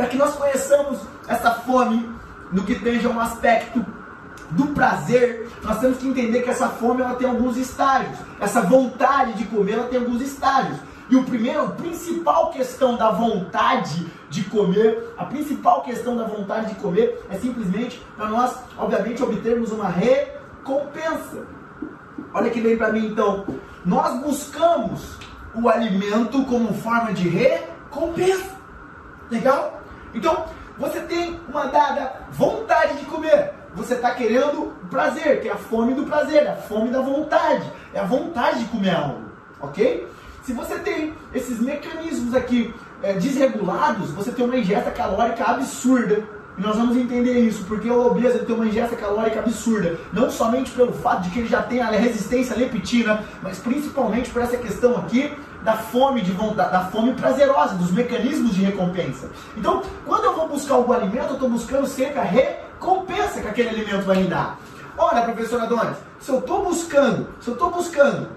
Para 0.00 0.08
que 0.08 0.16
nós 0.16 0.34
conheçamos 0.34 0.98
essa 1.28 1.50
fome 1.56 2.08
no 2.50 2.64
que 2.64 2.74
tenha 2.74 3.06
um 3.10 3.20
aspecto 3.20 3.84
do 4.52 4.68
prazer, 4.68 5.46
nós 5.62 5.78
temos 5.78 5.98
que 5.98 6.08
entender 6.08 6.40
que 6.40 6.48
essa 6.48 6.70
fome 6.70 7.02
ela 7.02 7.16
tem 7.16 7.28
alguns 7.28 7.58
estágios. 7.58 8.16
Essa 8.40 8.62
vontade 8.62 9.34
de 9.34 9.44
comer 9.44 9.72
ela 9.72 9.88
tem 9.88 9.98
alguns 9.98 10.22
estágios. 10.22 10.78
E 11.10 11.16
o 11.16 11.24
primeiro, 11.24 11.64
a 11.64 11.68
principal 11.72 12.50
questão 12.50 12.96
da 12.96 13.10
vontade 13.10 14.10
de 14.30 14.42
comer, 14.44 15.12
a 15.18 15.26
principal 15.26 15.82
questão 15.82 16.16
da 16.16 16.24
vontade 16.24 16.70
de 16.70 16.76
comer 16.76 17.22
é 17.28 17.36
simplesmente 17.36 18.02
para 18.16 18.26
nós, 18.30 18.56
obviamente, 18.78 19.22
obtermos 19.22 19.70
uma 19.70 19.90
recompensa. 19.90 21.44
Olha 22.32 22.48
que 22.48 22.62
bem 22.62 22.74
para 22.74 22.90
mim 22.90 23.08
então. 23.08 23.44
Nós 23.84 24.18
buscamos 24.22 25.18
o 25.54 25.68
alimento 25.68 26.42
como 26.46 26.72
forma 26.72 27.12
de 27.12 27.28
recompensa. 27.28 28.58
Legal? 29.30 29.79
Então, 30.14 30.44
você 30.78 31.00
tem 31.00 31.38
uma 31.48 31.66
dada 31.66 32.12
vontade 32.32 32.98
de 32.98 33.04
comer. 33.04 33.52
Você 33.74 33.94
está 33.94 34.12
querendo 34.12 34.72
prazer, 34.90 35.40
que 35.40 35.48
é 35.48 35.52
a 35.52 35.56
fome 35.56 35.94
do 35.94 36.04
prazer, 36.04 36.48
a 36.48 36.56
fome 36.56 36.90
da 36.90 37.00
vontade. 37.00 37.70
É 37.94 38.00
a 38.00 38.04
vontade 38.04 38.60
de 38.60 38.64
comer 38.66 38.94
algo. 38.94 39.22
Ok? 39.60 40.08
Se 40.42 40.52
você 40.52 40.78
tem 40.78 41.14
esses 41.34 41.60
mecanismos 41.60 42.34
aqui 42.34 42.74
é, 43.02 43.12
desregulados, 43.12 44.10
você 44.10 44.32
tem 44.32 44.44
uma 44.44 44.56
ingesta 44.56 44.90
calórica 44.90 45.44
absurda. 45.44 46.24
E 46.58 46.60
nós 46.60 46.76
vamos 46.76 46.96
entender 46.96 47.38
isso, 47.40 47.64
porque 47.64 47.88
o 47.88 48.06
obeso 48.06 48.40
tem 48.40 48.54
uma 48.54 48.66
ingesta 48.66 48.96
calórica 48.96 49.38
absurda. 49.38 49.98
Não 50.12 50.30
somente 50.30 50.70
pelo 50.72 50.92
fato 50.92 51.22
de 51.22 51.30
que 51.30 51.38
ele 51.40 51.48
já 51.48 51.62
tem 51.62 51.80
a 51.80 51.90
resistência 51.90 52.54
à 52.54 52.58
leptina, 52.58 53.22
mas 53.42 53.58
principalmente 53.58 54.30
por 54.30 54.42
essa 54.42 54.56
questão 54.56 54.96
aqui 54.96 55.32
da 55.62 55.76
fome 55.76 56.22
de 56.22 56.32
vontade, 56.32 56.72
da 56.72 56.84
fome 56.86 57.14
prazerosa, 57.14 57.74
dos 57.74 57.90
mecanismos 57.90 58.54
de 58.54 58.62
recompensa. 58.62 59.30
Então, 59.56 59.82
quando 60.06 60.24
eu 60.24 60.34
vou 60.34 60.48
buscar 60.48 60.74
algum 60.74 60.92
alimento, 60.92 61.28
eu 61.28 61.34
estou 61.34 61.48
buscando 61.48 61.86
sempre 61.86 62.18
a 62.18 62.22
recompensa 62.22 63.40
que 63.40 63.48
aquele 63.48 63.68
alimento 63.68 64.06
vai 64.06 64.16
me 64.16 64.28
dar. 64.28 64.58
Olha, 64.96 65.22
professor 65.22 65.60
Adonis, 65.60 65.96
se 66.18 66.30
eu 66.30 66.38
estou 66.38 66.64
buscando, 66.64 67.28
se 67.40 67.48
eu 67.48 67.54
estou 67.54 67.70
buscando 67.70 68.28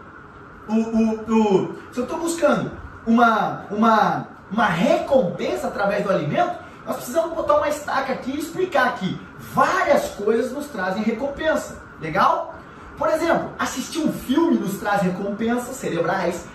o, 0.68 0.74
o, 0.74 1.14
o, 1.28 1.76
se 1.92 2.00
eu 2.00 2.04
estou 2.04 2.20
buscando 2.20 2.72
uma, 3.06 3.66
uma, 3.70 4.28
uma 4.52 4.66
recompensa 4.66 5.68
através 5.68 6.04
do 6.04 6.12
alimento, 6.12 6.64
nós 6.86 6.98
precisamos 6.98 7.34
botar 7.34 7.58
uma 7.58 7.70
estaca 7.70 8.14
aqui 8.14 8.32
e 8.32 8.40
explicar 8.40 8.96
que 8.96 9.20
várias 9.40 10.10
coisas 10.12 10.52
nos 10.52 10.68
trazem 10.68 11.04
recompensa. 11.04 11.82
Legal? 12.02 12.56
Por 12.98 13.10
exemplo, 13.10 13.50
assistir 13.58 14.00
um 14.00 14.12
filme 14.12 14.58
nos 14.58 14.78
traz 14.78 15.02
recompensas 15.02 15.76
cerebrais. 15.76 16.46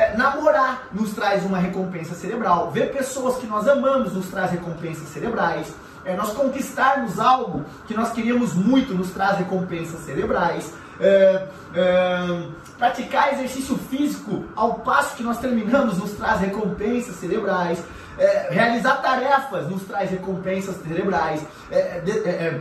É, 0.00 0.16
namorar 0.16 0.88
nos 0.94 1.12
traz 1.12 1.44
uma 1.44 1.58
recompensa 1.58 2.14
cerebral. 2.14 2.70
Ver 2.70 2.90
pessoas 2.90 3.36
que 3.36 3.46
nós 3.46 3.68
amamos 3.68 4.14
nos 4.14 4.28
traz 4.28 4.50
recompensas 4.50 5.06
cerebrais. 5.10 5.74
É, 6.06 6.16
nós 6.16 6.32
conquistarmos 6.32 7.18
algo 7.20 7.66
que 7.86 7.92
nós 7.92 8.10
queríamos 8.10 8.54
muito 8.54 8.94
nos 8.94 9.10
traz 9.10 9.36
recompensas 9.36 10.00
cerebrais. 10.00 10.72
É, 10.98 11.46
é, 11.74 12.42
praticar 12.80 13.34
exercício 13.34 13.76
físico 13.76 14.46
ao 14.56 14.76
passo 14.80 15.14
que 15.14 15.22
nós 15.22 15.38
terminamos 15.38 15.98
nos 15.98 16.12
traz 16.12 16.40
recompensas 16.40 17.14
cerebrais. 17.16 17.78
É, 18.18 18.48
realizar 18.50 19.00
tarefas 19.00 19.68
nos 19.68 19.82
traz 19.84 20.10
recompensas 20.10 20.76
cerebrais. 20.76 21.46
É, 21.70 22.00
de, 22.00 22.10
é, 22.26 22.60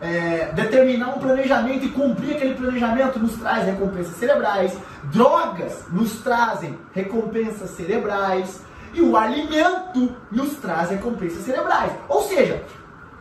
é, 0.00 0.52
determinar 0.52 1.14
um 1.14 1.20
planejamento 1.20 1.84
e 1.86 1.88
cumprir 1.90 2.36
aquele 2.36 2.54
planejamento 2.54 3.18
nos 3.20 3.36
traz 3.36 3.64
recompensas 3.64 4.16
cerebrais. 4.16 4.76
Drogas 5.04 5.84
nos 5.90 6.20
trazem 6.20 6.76
recompensas 6.92 7.70
cerebrais. 7.70 8.60
E 8.92 9.00
o 9.00 9.16
alimento 9.16 10.14
nos 10.30 10.56
traz 10.56 10.90
recompensas 10.90 11.44
cerebrais. 11.44 11.92
Ou 12.08 12.22
seja, 12.24 12.62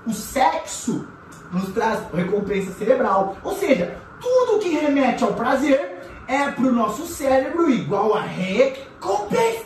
o 0.05 0.13
sexo 0.13 1.07
nos 1.51 1.69
traz 1.69 1.99
recompensa 2.13 2.71
cerebral. 2.71 3.37
Ou 3.43 3.55
seja, 3.55 3.95
tudo 4.19 4.59
que 4.59 4.69
remete 4.69 5.23
ao 5.23 5.33
prazer 5.33 5.90
é 6.31 6.49
para 6.51 6.65
o 6.65 6.71
nosso 6.71 7.05
cérebro 7.05 7.69
igual 7.69 8.15
a 8.15 8.21
recompensa. 8.21 9.65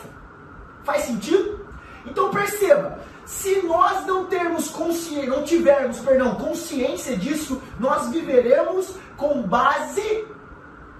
Faz 0.84 1.02
sentido? 1.02 1.60
Então 2.04 2.30
perceba, 2.30 2.98
se 3.24 3.62
nós 3.62 4.04
não 4.06 4.26
termos 4.26 4.68
consciência, 4.68 5.30
não 5.30 5.44
tivermos, 5.44 5.98
perdão, 6.00 6.34
consciência 6.34 7.16
disso, 7.16 7.62
nós 7.78 8.08
viveremos 8.10 8.94
com 9.16 9.42
base 9.42 10.24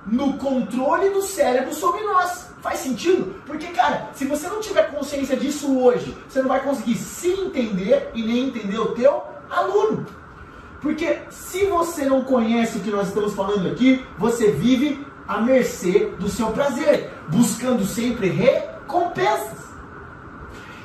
no 0.07 0.35
controle 0.39 1.11
do 1.11 1.23
cérebro 1.23 1.75
sobre 1.75 2.03
nós. 2.03 2.47
Faz 2.61 2.81
sentido? 2.81 3.35
Porque, 3.45 3.67
cara, 3.69 4.11
se 4.15 4.25
você 4.25 4.49
não 4.49 4.61
tiver 4.61 4.91
consciência 4.93 5.37
disso 5.37 5.79
hoje, 5.79 6.17
você 6.29 6.41
não 6.41 6.49
vai 6.49 6.63
conseguir 6.63 6.97
se 6.97 7.29
entender 7.29 8.11
e 8.15 8.23
nem 8.23 8.49
entender 8.49 8.79
o 8.79 8.95
teu 8.95 9.23
aluno. 9.51 10.07
Porque 10.81 11.19
se 11.31 11.67
você 11.67 12.05
não 12.05 12.23
conhece 12.23 12.79
o 12.79 12.81
que 12.81 12.91
nós 12.91 13.09
estamos 13.09 13.35
falando 13.35 13.69
aqui, 13.69 14.05
você 14.19 14.51
vive 14.53 15.05
à 15.27 15.41
mercê 15.41 16.13
do 16.19 16.29
seu 16.29 16.49
prazer, 16.49 17.13
buscando 17.29 17.85
sempre 17.85 18.29
recompensas. 18.29 19.67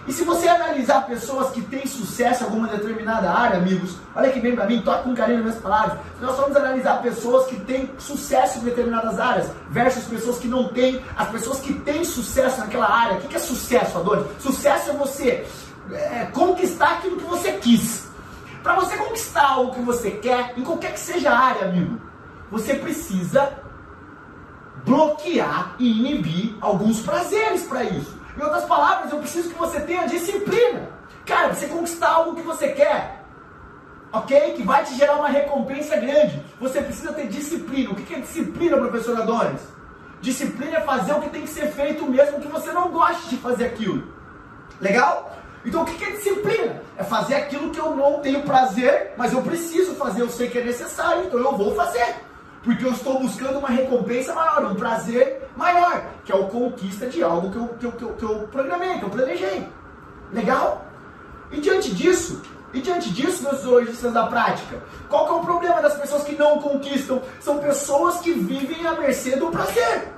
E 0.07 0.12
se 0.12 0.24
você 0.24 0.48
analisar 0.48 1.05
pessoas 1.05 1.51
que 1.51 1.62
têm 1.62 1.86
sucesso 1.86 2.41
em 2.41 2.45
alguma 2.48 2.67
determinada 2.67 3.31
área, 3.31 3.57
amigos, 3.57 3.98
olha 4.15 4.29
aqui 4.29 4.39
bem 4.39 4.55
para 4.55 4.65
mim, 4.65 4.81
toque 4.81 5.03
com 5.03 5.13
carinho 5.13 5.38
nas 5.38 5.48
minhas 5.48 5.62
palavras. 5.62 6.00
Nós 6.19 6.36
formos 6.36 6.57
analisar 6.57 7.01
pessoas 7.03 7.45
que 7.45 7.60
têm 7.60 7.89
sucesso 8.00 8.60
em 8.60 8.63
determinadas 8.63 9.19
áreas 9.19 9.51
versus 9.69 10.05
pessoas 10.05 10.39
que 10.39 10.48
não 10.48 10.69
têm, 10.69 11.01
as 11.15 11.29
pessoas 11.29 11.60
que 11.60 11.74
têm 11.74 12.03
sucesso 12.03 12.60
naquela 12.60 12.89
área, 12.89 13.17
o 13.17 13.21
que 13.21 13.36
é 13.36 13.39
sucesso, 13.39 14.00
Adonis? 14.00 14.25
Sucesso 14.39 14.89
é 14.89 14.93
você 14.93 15.45
é, 15.91 16.25
conquistar 16.33 16.93
aquilo 16.93 17.17
que 17.17 17.25
você 17.25 17.53
quis. 17.53 18.10
Para 18.63 18.75
você 18.75 18.98
conquistar 18.98 19.50
algo 19.50 19.74
que 19.74 19.81
você 19.81 20.12
quer, 20.12 20.53
em 20.57 20.63
qualquer 20.63 20.93
que 20.93 21.00
seja 21.00 21.31
a 21.31 21.39
área, 21.39 21.67
amigo, 21.67 22.01
você 22.51 22.74
precisa 22.74 23.60
bloquear 24.85 25.75
e 25.79 26.00
inibir 26.00 26.55
alguns 26.61 27.01
prazeres 27.01 27.63
para 27.63 27.83
isso. 27.83 28.19
Em 28.38 28.41
outras 28.41 28.65
palavras, 28.65 29.11
eu 29.11 29.19
preciso 29.19 29.50
que 29.50 29.57
você 29.57 29.79
tenha 29.81 30.07
disciplina. 30.07 30.89
Cara, 31.25 31.53
você 31.53 31.67
conquistar 31.67 32.09
algo 32.09 32.35
que 32.35 32.41
você 32.41 32.69
quer, 32.69 33.23
ok? 34.11 34.53
Que 34.53 34.63
vai 34.63 34.83
te 34.83 34.95
gerar 34.95 35.15
uma 35.15 35.27
recompensa 35.27 35.95
grande. 35.97 36.43
Você 36.59 36.81
precisa 36.81 37.13
ter 37.13 37.27
disciplina. 37.27 37.91
O 37.91 37.95
que 37.95 38.13
é 38.13 38.19
disciplina, 38.19 38.77
professor 38.77 39.19
Adonis? 39.21 39.61
Disciplina 40.21 40.77
é 40.77 40.81
fazer 40.81 41.13
o 41.13 41.21
que 41.21 41.29
tem 41.29 41.41
que 41.41 41.50
ser 41.50 41.67
feito 41.67 42.05
mesmo 42.05 42.39
que 42.39 42.47
você 42.47 42.71
não 42.71 42.89
goste 42.89 43.29
de 43.29 43.38
fazer 43.38 43.65
aquilo. 43.65 44.03
Legal? 44.79 45.35
Então 45.65 45.83
o 45.83 45.85
que 45.85 46.03
é 46.03 46.11
disciplina? 46.11 46.81
É 46.97 47.03
fazer 47.03 47.35
aquilo 47.35 47.69
que 47.69 47.79
eu 47.79 47.95
não 47.95 48.19
tenho 48.19 48.41
prazer, 48.43 49.13
mas 49.17 49.33
eu 49.33 49.41
preciso 49.41 49.95
fazer, 49.95 50.21
eu 50.21 50.29
sei 50.29 50.50
que 50.50 50.57
é 50.57 50.63
necessário, 50.63 51.25
então 51.25 51.39
eu 51.39 51.55
vou 51.55 51.75
fazer. 51.75 52.15
Porque 52.63 52.85
eu 52.85 52.91
estou 52.91 53.19
buscando 53.19 53.57
uma 53.59 53.69
recompensa 53.69 54.33
maior, 54.35 54.65
um 54.65 54.75
prazer 54.75 55.49
maior, 55.55 56.03
que 56.23 56.31
é 56.31 56.35
a 56.35 56.43
conquista 56.43 57.07
de 57.07 57.23
algo 57.23 57.51
que 57.51 57.57
eu, 57.57 57.67
que 57.67 57.85
eu, 57.85 57.91
que 57.91 58.03
eu, 58.03 58.13
que 58.13 58.23
eu 58.23 58.47
programei, 58.51 58.99
que 58.99 59.03
eu 59.03 59.09
planejei. 59.09 59.67
Legal? 60.31 60.85
E 61.51 61.59
diante 61.59 61.93
disso, 61.93 62.41
e 62.73 62.79
diante 62.79 63.09
disso, 63.09 63.43
meus 63.43 63.61
zoologistas 63.61 64.13
da 64.13 64.27
prática, 64.27 64.81
qual 65.09 65.25
que 65.25 65.31
é 65.31 65.35
o 65.35 65.41
problema 65.41 65.81
das 65.81 65.95
pessoas 65.95 66.23
que 66.23 66.35
não 66.35 66.59
conquistam? 66.59 67.21
São 67.39 67.57
pessoas 67.57 68.19
que 68.19 68.31
vivem 68.31 68.85
à 68.85 68.93
mercê 68.93 69.35
do 69.35 69.47
prazer. 69.47 70.13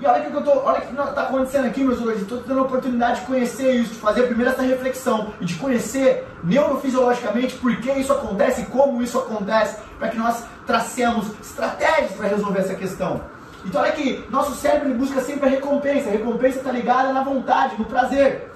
E 0.00 0.06
olha 0.06 0.28
o 0.28 0.30
que 0.30 0.36
eu 0.36 0.42
tô, 0.42 0.58
olha 0.60 0.80
que 0.80 0.92
está 0.94 1.22
acontecendo 1.22 1.66
aqui, 1.66 1.84
meus 1.84 2.00
hoje. 2.00 2.22
Estou 2.22 2.38
tendo 2.38 2.60
a 2.60 2.62
oportunidade 2.62 3.20
de 3.20 3.26
conhecer 3.26 3.72
isso, 3.72 3.92
de 3.92 4.00
fazer 4.00 4.22
primeiro 4.22 4.50
essa 4.50 4.62
reflexão 4.62 5.34
e 5.38 5.44
de 5.44 5.56
conhecer 5.56 6.26
neurofisiologicamente 6.42 7.56
por 7.56 7.76
que 7.76 7.92
isso 7.92 8.10
acontece 8.10 8.62
e 8.62 8.66
como 8.66 9.02
isso 9.02 9.18
acontece, 9.18 9.76
para 9.98 10.08
que 10.08 10.16
nós 10.16 10.42
tracemos 10.66 11.26
estratégias 11.38 12.12
para 12.12 12.28
resolver 12.28 12.60
essa 12.60 12.74
questão. 12.74 13.20
Então 13.62 13.82
olha 13.82 13.90
aqui, 13.90 14.24
nosso 14.30 14.54
cérebro 14.54 14.94
busca 14.94 15.20
sempre 15.20 15.46
a 15.46 15.50
recompensa. 15.50 16.08
A 16.08 16.12
recompensa 16.12 16.58
está 16.60 16.72
ligada 16.72 17.12
na 17.12 17.22
vontade, 17.22 17.76
no 17.78 17.84
prazer. 17.84 18.50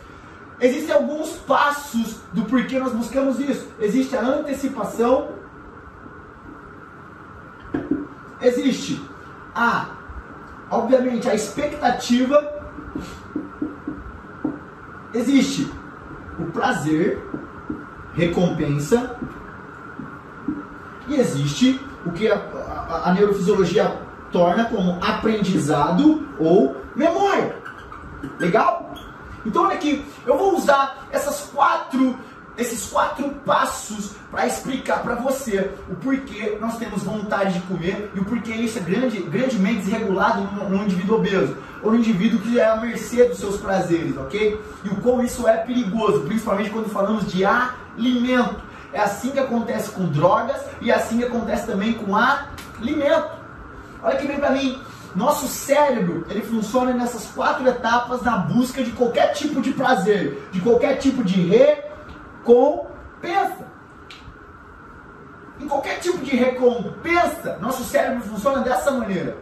Existem 0.59 0.95
alguns 0.95 1.33
passos 1.33 2.21
do 2.33 2.45
porquê 2.45 2.79
nós 2.79 2.93
buscamos 2.93 3.39
isso. 3.39 3.69
Existe 3.79 4.17
a 4.17 4.23
antecipação. 4.23 5.29
Existe 8.41 8.99
a 9.55 10.04
obviamente, 10.75 11.29
a 11.29 11.35
expectativa 11.35 12.53
existe 15.13 15.71
o 16.39 16.47
prazer, 16.47 17.23
recompensa, 18.13 19.17
e 21.07 21.15
existe 21.15 21.81
o 22.05 22.11
que 22.11 22.31
a, 22.31 22.37
a, 22.37 23.11
a 23.11 23.15
neurofisiologia 23.15 23.97
torna 24.33 24.65
como 24.65 24.99
aprendizado 25.03 26.27
ou 26.39 26.77
memória. 26.97 27.57
Legal? 28.39 28.95
Então, 29.47 29.65
olha 29.65 29.75
aqui, 29.75 30.05
eu 30.27 30.37
vou 30.37 30.57
usar 30.57 31.07
essas 31.13 31.51
quatro 31.55 32.19
esses 32.57 32.87
quatro 32.87 33.31
passos 33.45 34.13
para 34.31 34.47
explicar 34.47 35.03
para 35.03 35.17
você 35.17 35.71
o 35.91 35.97
porquê 35.97 36.57
nós 36.61 36.79
temos 36.79 37.03
vontade 37.03 37.55
de 37.55 37.61
comer 37.67 38.11
e 38.15 38.21
o 38.21 38.25
porquê 38.25 38.53
isso 38.53 38.79
é 38.79 38.83
grande, 38.83 39.21
grandemente 39.23 39.83
desregulado 39.83 40.43
no, 40.69 40.85
indivíduo 40.85 41.17
obeso 41.17 41.57
ou 41.83 41.91
no 41.91 41.99
indivíduo 41.99 42.41
que 42.41 42.59
é 42.59 42.67
à 42.67 42.77
mercê 42.77 43.25
dos 43.25 43.39
seus 43.39 43.57
prazeres, 43.57 44.17
ok? 44.17 44.61
E 44.85 44.89
o 44.89 44.97
quão 44.97 45.23
isso 45.23 45.49
é 45.49 45.57
perigoso, 45.59 46.21
principalmente 46.23 46.71
quando 46.71 46.89
falamos 46.89 47.31
de 47.31 47.45
alimento. 47.45 48.63
É 48.93 49.01
assim 49.01 49.33
que 49.33 49.41
acontece 49.41 49.91
com 49.91 50.07
drogas 50.07 50.61
e 50.81 50.91
é 50.91 50.95
assim 50.95 51.19
que 51.19 51.25
acontece 51.25 51.67
também 51.67 51.95
com 51.95 52.15
alimento. 52.17 53.31
Olha 54.03 54.17
que 54.17 54.27
vem 54.27 54.39
para 54.39 54.51
mim. 54.51 54.81
Nosso 55.15 55.47
cérebro, 55.47 56.27
ele 56.29 56.43
funciona 56.43 56.93
nessas 56.93 57.27
quatro 57.27 57.67
etapas 57.69 58.23
na 58.23 58.37
busca 58.37 58.83
de 58.83 58.91
qualquer 58.93 59.33
tipo 59.33 59.61
de 59.61 59.73
prazer, 59.73 60.49
de 60.51 60.61
qualquer 60.61 60.97
tipo 60.97 61.23
de 61.23 61.41
re 61.41 61.94
recompensa. 62.45 63.65
Em 65.59 65.67
qualquer 65.67 65.99
tipo 66.01 66.19
de 66.19 66.37
recompensa, 66.37 67.57
nosso 67.61 67.85
cérebro 67.85 68.23
funciona 68.25 68.61
dessa 68.61 68.91
maneira. 68.91 69.37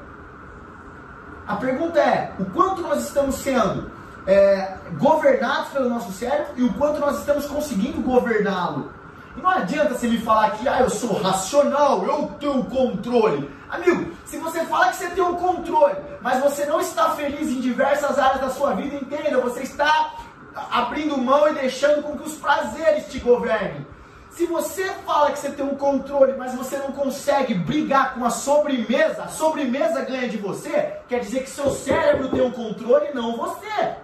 A 1.47 1.57
pergunta 1.57 1.99
é: 1.99 2.33
o 2.39 2.45
quanto 2.47 2.83
nós 2.83 3.03
estamos 3.03 3.37
sendo 3.37 3.91
é, 4.27 4.77
governados 4.99 5.71
pelo 5.71 5.89
nosso 5.89 6.13
cérebro 6.13 6.53
e 6.57 6.63
o 6.63 6.73
quanto 6.75 7.01
nós 7.01 7.19
estamos 7.19 7.47
conseguindo 7.47 8.01
governá-lo? 8.03 8.93
E 9.37 9.41
não 9.41 9.51
adianta 9.51 9.95
você 9.95 10.07
me 10.07 10.19
falar 10.19 10.51
que 10.51 10.69
ah, 10.69 10.81
eu 10.81 10.91
sou 10.91 11.21
racional, 11.21 12.05
eu 12.05 12.31
tenho 12.39 12.63
controle. 12.65 13.51
Amigo, 13.71 14.13
se 14.27 14.37
você 14.37 14.63
fala 14.67 14.91
que 14.91 14.97
você 14.97 15.09
tem 15.09 15.25
um 15.25 15.37
controle, 15.37 15.97
mas 16.21 16.43
você 16.43 16.67
não 16.67 16.79
está 16.79 17.11
feliz 17.11 17.49
em 17.49 17.61
diversas 17.61 18.19
áreas 18.19 18.43
da 18.43 18.51
sua 18.51 18.75
vida, 18.75 18.97
entenda, 18.97 19.41
você 19.41 19.63
está 19.63 20.13
abrindo 20.55 21.17
mão 21.19 21.49
e 21.49 21.55
deixando 21.55 22.03
com 22.03 22.17
que 22.17 22.25
os 22.29 22.37
prazeres 22.37 23.07
te 23.11 23.19
governem. 23.19 23.87
Se 24.31 24.47
você 24.47 24.85
fala 25.05 25.31
que 25.31 25.39
você 25.39 25.51
tem 25.51 25.65
um 25.65 25.75
controle, 25.75 26.35
mas 26.39 26.55
você 26.55 26.79
não 26.79 26.93
consegue 26.93 27.53
brigar 27.55 28.15
com 28.15 28.25
a 28.25 28.31
sobremesa, 28.31 29.25
a 29.25 29.29
sobremesa 29.29 30.03
ganha 30.03 30.29
de 30.29 30.39
você, 30.39 30.97
quer 31.07 31.21
dizer 31.21 31.43
que 31.43 31.51
seu 31.51 31.71
cérebro 31.71 32.31
tem 32.31 32.41
um 32.41 32.51
controle 32.51 33.13
não 33.13 33.37
você. 33.37 33.97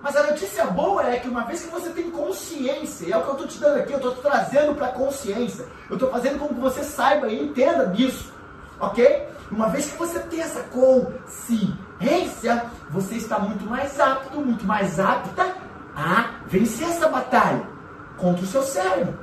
Mas 0.00 0.16
a 0.16 0.24
notícia 0.28 0.66
boa 0.66 1.08
é 1.08 1.18
que 1.18 1.28
uma 1.28 1.44
vez 1.44 1.62
que 1.62 1.70
você 1.70 1.90
tem 1.90 2.10
consciência, 2.10 3.06
e 3.06 3.12
é 3.12 3.16
o 3.16 3.22
que 3.22 3.28
eu 3.28 3.32
estou 3.34 3.48
te 3.48 3.58
dando 3.58 3.78
aqui, 3.78 3.92
eu 3.92 3.98
estou 3.98 4.14
te 4.14 4.20
trazendo 4.20 4.74
para 4.74 4.88
consciência, 4.88 5.66
eu 5.88 5.94
estou 5.94 6.10
fazendo 6.10 6.38
com 6.38 6.48
que 6.48 6.60
você 6.60 6.84
saiba 6.84 7.28
e 7.28 7.42
entenda 7.42 7.86
disso, 7.86 8.32
ok? 8.80 9.28
Uma 9.50 9.68
vez 9.68 9.90
que 9.90 9.98
você 9.98 10.18
tem 10.20 10.40
essa 10.40 10.60
consciência, 10.62 11.76
você 12.90 13.16
está 13.16 13.38
muito 13.38 13.64
mais 13.68 14.00
apto, 14.00 14.40
muito 14.40 14.64
mais 14.64 14.98
apta 14.98 15.54
a 15.94 16.30
vencer 16.46 16.88
essa 16.88 17.08
batalha 17.08 17.62
contra 18.16 18.42
o 18.42 18.46
seu 18.46 18.62
cérebro. 18.62 19.14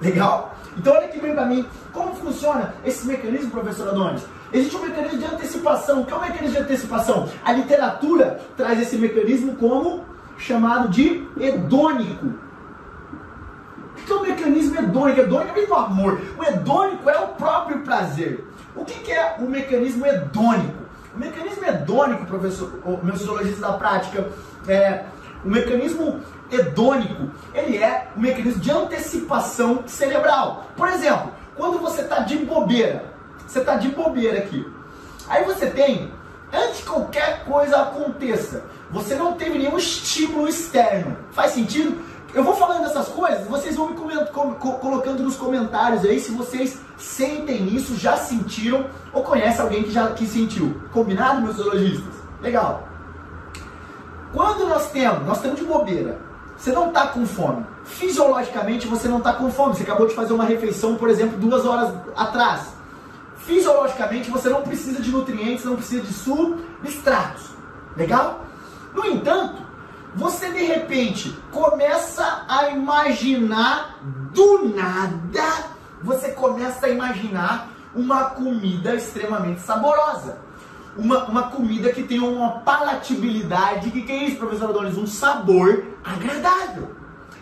Legal? 0.00 0.54
Então 0.78 0.94
olha 0.94 1.04
aqui 1.06 1.20
bem 1.20 1.34
para 1.34 1.44
mim, 1.44 1.66
como 1.92 2.14
funciona 2.14 2.74
esse 2.84 3.06
mecanismo, 3.06 3.50
professor 3.50 3.88
Adonis? 3.88 4.22
Existe 4.52 4.76
um 4.76 4.82
mecanismo 4.82 5.18
de 5.18 5.26
antecipação. 5.26 6.00
O 6.00 6.06
que 6.06 6.12
é 6.12 6.14
o 6.14 6.18
um 6.18 6.22
mecanismo 6.22 6.56
de 6.56 6.62
antecipação? 6.62 7.28
A 7.44 7.52
literatura 7.52 8.40
traz 8.56 8.80
esse 8.80 8.96
mecanismo 8.96 9.56
como 9.56 10.04
chamado 10.38 10.88
de 10.88 11.28
hedônico. 11.38 12.26
O 13.86 14.02
que 14.06 14.10
é 14.10 14.14
o 14.14 14.18
um 14.18 14.22
mecanismo 14.22 14.78
hedônico? 14.78 15.20
Hedônico 15.20 15.54
vem 15.54 15.66
do 15.66 15.74
amor. 15.74 16.20
O 16.38 16.44
hedônico 16.44 17.10
é 17.10 17.18
o 17.18 17.28
próprio 17.28 17.80
prazer. 17.80 18.44
O 18.74 18.84
que 18.84 19.10
é 19.10 19.36
o 19.38 19.42
mecanismo 19.42 20.06
hedônico? 20.06 20.84
O 21.14 21.18
mecanismo 21.18 21.64
hedônico, 21.64 22.26
professor, 22.26 22.70
meus 23.02 23.18
fisiologistas 23.18 23.60
da 23.60 23.72
prática, 23.72 24.28
é 24.68 25.04
o 25.44 25.48
mecanismo 25.48 26.20
hedônico, 26.50 27.30
ele 27.54 27.78
é 27.78 28.08
um 28.16 28.20
mecanismo 28.20 28.60
de 28.60 28.70
antecipação 28.70 29.84
cerebral. 29.86 30.66
Por 30.76 30.88
exemplo, 30.88 31.32
quando 31.56 31.78
você 31.78 32.02
está 32.02 32.20
de 32.20 32.38
bobeira, 32.38 33.04
você 33.46 33.60
está 33.60 33.76
de 33.76 33.88
bobeira 33.88 34.38
aqui. 34.38 34.66
Aí 35.28 35.44
você 35.44 35.66
tem, 35.66 36.12
antes 36.52 36.80
que 36.80 36.86
qualquer 36.86 37.44
coisa 37.44 37.82
aconteça, 37.82 38.64
você 38.90 39.14
não 39.14 39.34
teve 39.34 39.58
nenhum 39.58 39.78
estímulo 39.78 40.48
externo. 40.48 41.16
Faz 41.30 41.52
sentido? 41.52 41.98
Eu 42.32 42.44
vou 42.44 42.54
falando 42.54 42.84
essas 42.86 43.08
coisas, 43.08 43.46
vocês 43.48 43.74
vão 43.74 43.88
me 43.88 43.96
colocando 43.96 45.22
nos 45.22 45.36
comentários 45.36 46.04
aí 46.04 46.20
se 46.20 46.30
vocês 46.30 46.78
sentem 46.96 47.74
isso, 47.74 47.96
já 47.96 48.16
sentiram 48.16 48.86
ou 49.12 49.24
conhecem 49.24 49.60
alguém 49.60 49.82
que 49.82 49.90
já 49.90 50.08
que 50.12 50.26
sentiu. 50.26 50.80
Combinado, 50.92 51.40
meus 51.40 51.56
zoologistas? 51.56 52.14
Legal. 52.40 52.86
Quando 54.32 54.68
nós 54.68 54.90
temos, 54.92 55.26
nós 55.26 55.38
estamos 55.38 55.58
de 55.58 55.64
bobeira, 55.66 56.20
você 56.56 56.70
não 56.70 56.88
está 56.88 57.08
com 57.08 57.26
fome. 57.26 57.66
Fisiologicamente 57.84 58.86
você 58.86 59.08
não 59.08 59.18
está 59.18 59.32
com 59.32 59.50
fome. 59.50 59.74
Você 59.74 59.82
acabou 59.82 60.06
de 60.06 60.14
fazer 60.14 60.32
uma 60.32 60.44
refeição, 60.44 60.94
por 60.94 61.08
exemplo, 61.08 61.36
duas 61.38 61.66
horas 61.66 61.92
atrás. 62.14 62.74
Fisiologicamente 63.38 64.30
você 64.30 64.48
não 64.48 64.62
precisa 64.62 65.02
de 65.02 65.10
nutrientes, 65.10 65.64
não 65.64 65.74
precisa 65.74 66.02
de 66.02 66.12
substratos. 66.12 67.50
Legal? 67.96 68.44
No 68.94 69.04
entanto, 69.06 69.62
você 70.14 70.50
de 70.50 70.64
repente 70.64 71.36
começa 71.52 72.44
a 72.48 72.70
imaginar 72.70 73.98
do 74.32 74.68
nada, 74.74 75.70
você 76.02 76.32
começa 76.32 76.86
a 76.86 76.88
imaginar 76.88 77.70
uma 77.94 78.30
comida 78.30 78.94
extremamente 78.94 79.60
saborosa. 79.60 80.38
Uma, 80.96 81.24
uma 81.26 81.42
comida 81.50 81.92
que 81.92 82.02
tem 82.02 82.18
uma 82.18 82.60
palatabilidade. 82.60 83.90
Que, 83.90 84.02
que 84.02 84.12
é 84.12 84.24
isso, 84.24 84.36
professor 84.36 84.70
Adonis? 84.70 84.96
Um 84.96 85.06
sabor 85.06 85.84
agradável. 86.04 86.94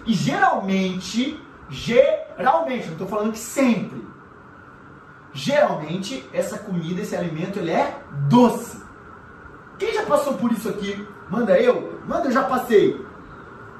E 0.06 0.12
geralmente, 0.12 1.42
geralmente, 1.70 2.87
não 2.87 2.92
estou 2.92 3.06
falando 3.06 3.32
que 3.32 3.38
sempre, 3.38 4.06
geralmente 5.32 6.28
essa 6.32 6.58
comida, 6.58 7.00
esse 7.00 7.16
alimento, 7.16 7.58
ele 7.58 7.70
é 7.70 7.98
doce. 8.28 8.82
Quem 9.78 9.92
já 9.94 10.04
passou 10.04 10.34
por 10.34 10.52
isso 10.52 10.68
aqui? 10.68 11.06
Manda 11.30 11.58
eu? 11.58 12.00
Manda, 12.06 12.28
eu 12.28 12.32
já 12.32 12.42
passei. 12.42 13.04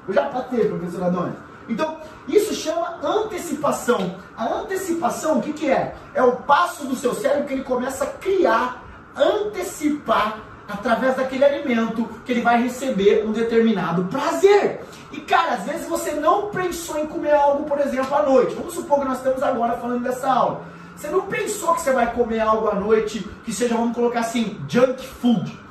Eu 0.07 0.15
já 0.15 0.25
passei, 0.27 0.69
professor 0.69 1.05
Adonis. 1.05 1.35
Então, 1.69 1.99
isso 2.27 2.55
chama 2.55 2.99
antecipação. 3.03 4.17
A 4.37 4.47
antecipação, 4.47 5.39
o 5.39 5.43
que, 5.43 5.53
que 5.53 5.71
é? 5.71 5.95
É 6.15 6.23
o 6.23 6.33
passo 6.33 6.87
do 6.87 6.97
seu 6.97 7.15
cérebro 7.15 7.47
que 7.47 7.53
ele 7.55 7.65
começa 7.65 8.05
a 8.05 8.07
criar, 8.07 8.83
antecipar 9.15 10.41
através 10.67 11.17
daquele 11.17 11.45
alimento 11.45 12.07
que 12.25 12.33
ele 12.33 12.43
vai 12.43 12.63
receber 12.63 13.25
um 13.27 13.33
determinado 13.33 14.05
prazer. 14.05 14.85
E 15.11 15.21
cara, 15.21 15.55
às 15.55 15.65
vezes 15.65 15.87
você 15.87 16.13
não 16.13 16.51
pensou 16.51 16.99
em 16.99 17.07
comer 17.07 17.33
algo, 17.33 17.65
por 17.65 17.81
exemplo, 17.81 18.15
à 18.15 18.23
noite. 18.23 18.55
Vamos 18.55 18.75
supor 18.75 19.01
que 19.01 19.07
nós 19.07 19.19
estamos 19.19 19.43
agora 19.43 19.77
falando 19.79 20.03
dessa 20.03 20.31
aula. 20.31 20.63
Você 20.95 21.09
não 21.09 21.23
pensou 21.23 21.75
que 21.75 21.81
você 21.81 21.93
vai 21.93 22.13
comer 22.13 22.41
algo 22.41 22.69
à 22.69 22.75
noite 22.75 23.27
que 23.45 23.53
seja, 23.53 23.75
vamos 23.75 23.95
colocar 23.95 24.21
assim, 24.21 24.59
junk 24.69 25.07
food 25.07 25.68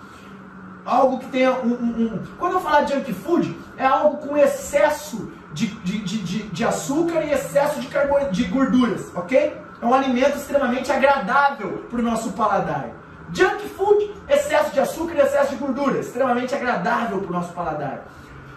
algo 0.87 1.19
que 1.19 1.27
tenha 1.27 1.51
um, 1.51 1.73
um, 1.73 2.05
um, 2.05 2.23
Quando 2.39 2.53
eu 2.53 2.61
falar 2.61 2.85
junk 2.85 3.13
food, 3.13 3.55
é 3.77 3.85
algo 3.85 4.25
com 4.25 4.37
excesso 4.37 5.29
de, 5.53 5.67
de, 5.67 5.99
de, 5.99 6.43
de 6.43 6.63
açúcar 6.63 7.21
e 7.23 7.33
excesso 7.33 7.81
de, 7.81 7.87
carbo, 7.87 8.17
de 8.31 8.45
gorduras, 8.45 9.11
ok? 9.13 9.57
É 9.81 9.85
um 9.85 9.93
alimento 9.93 10.37
extremamente 10.37 10.91
agradável 10.91 11.85
para 11.89 11.99
o 11.99 12.01
nosso 12.01 12.31
paladar. 12.31 12.89
Junk 13.33 13.67
food, 13.69 14.13
excesso 14.29 14.71
de 14.71 14.79
açúcar 14.79 15.15
e 15.15 15.19
excesso 15.19 15.49
de 15.49 15.55
gordura, 15.57 15.99
extremamente 15.99 16.55
agradável 16.55 17.19
para 17.19 17.29
o 17.29 17.33
nosso 17.33 17.51
paladar. 17.51 18.05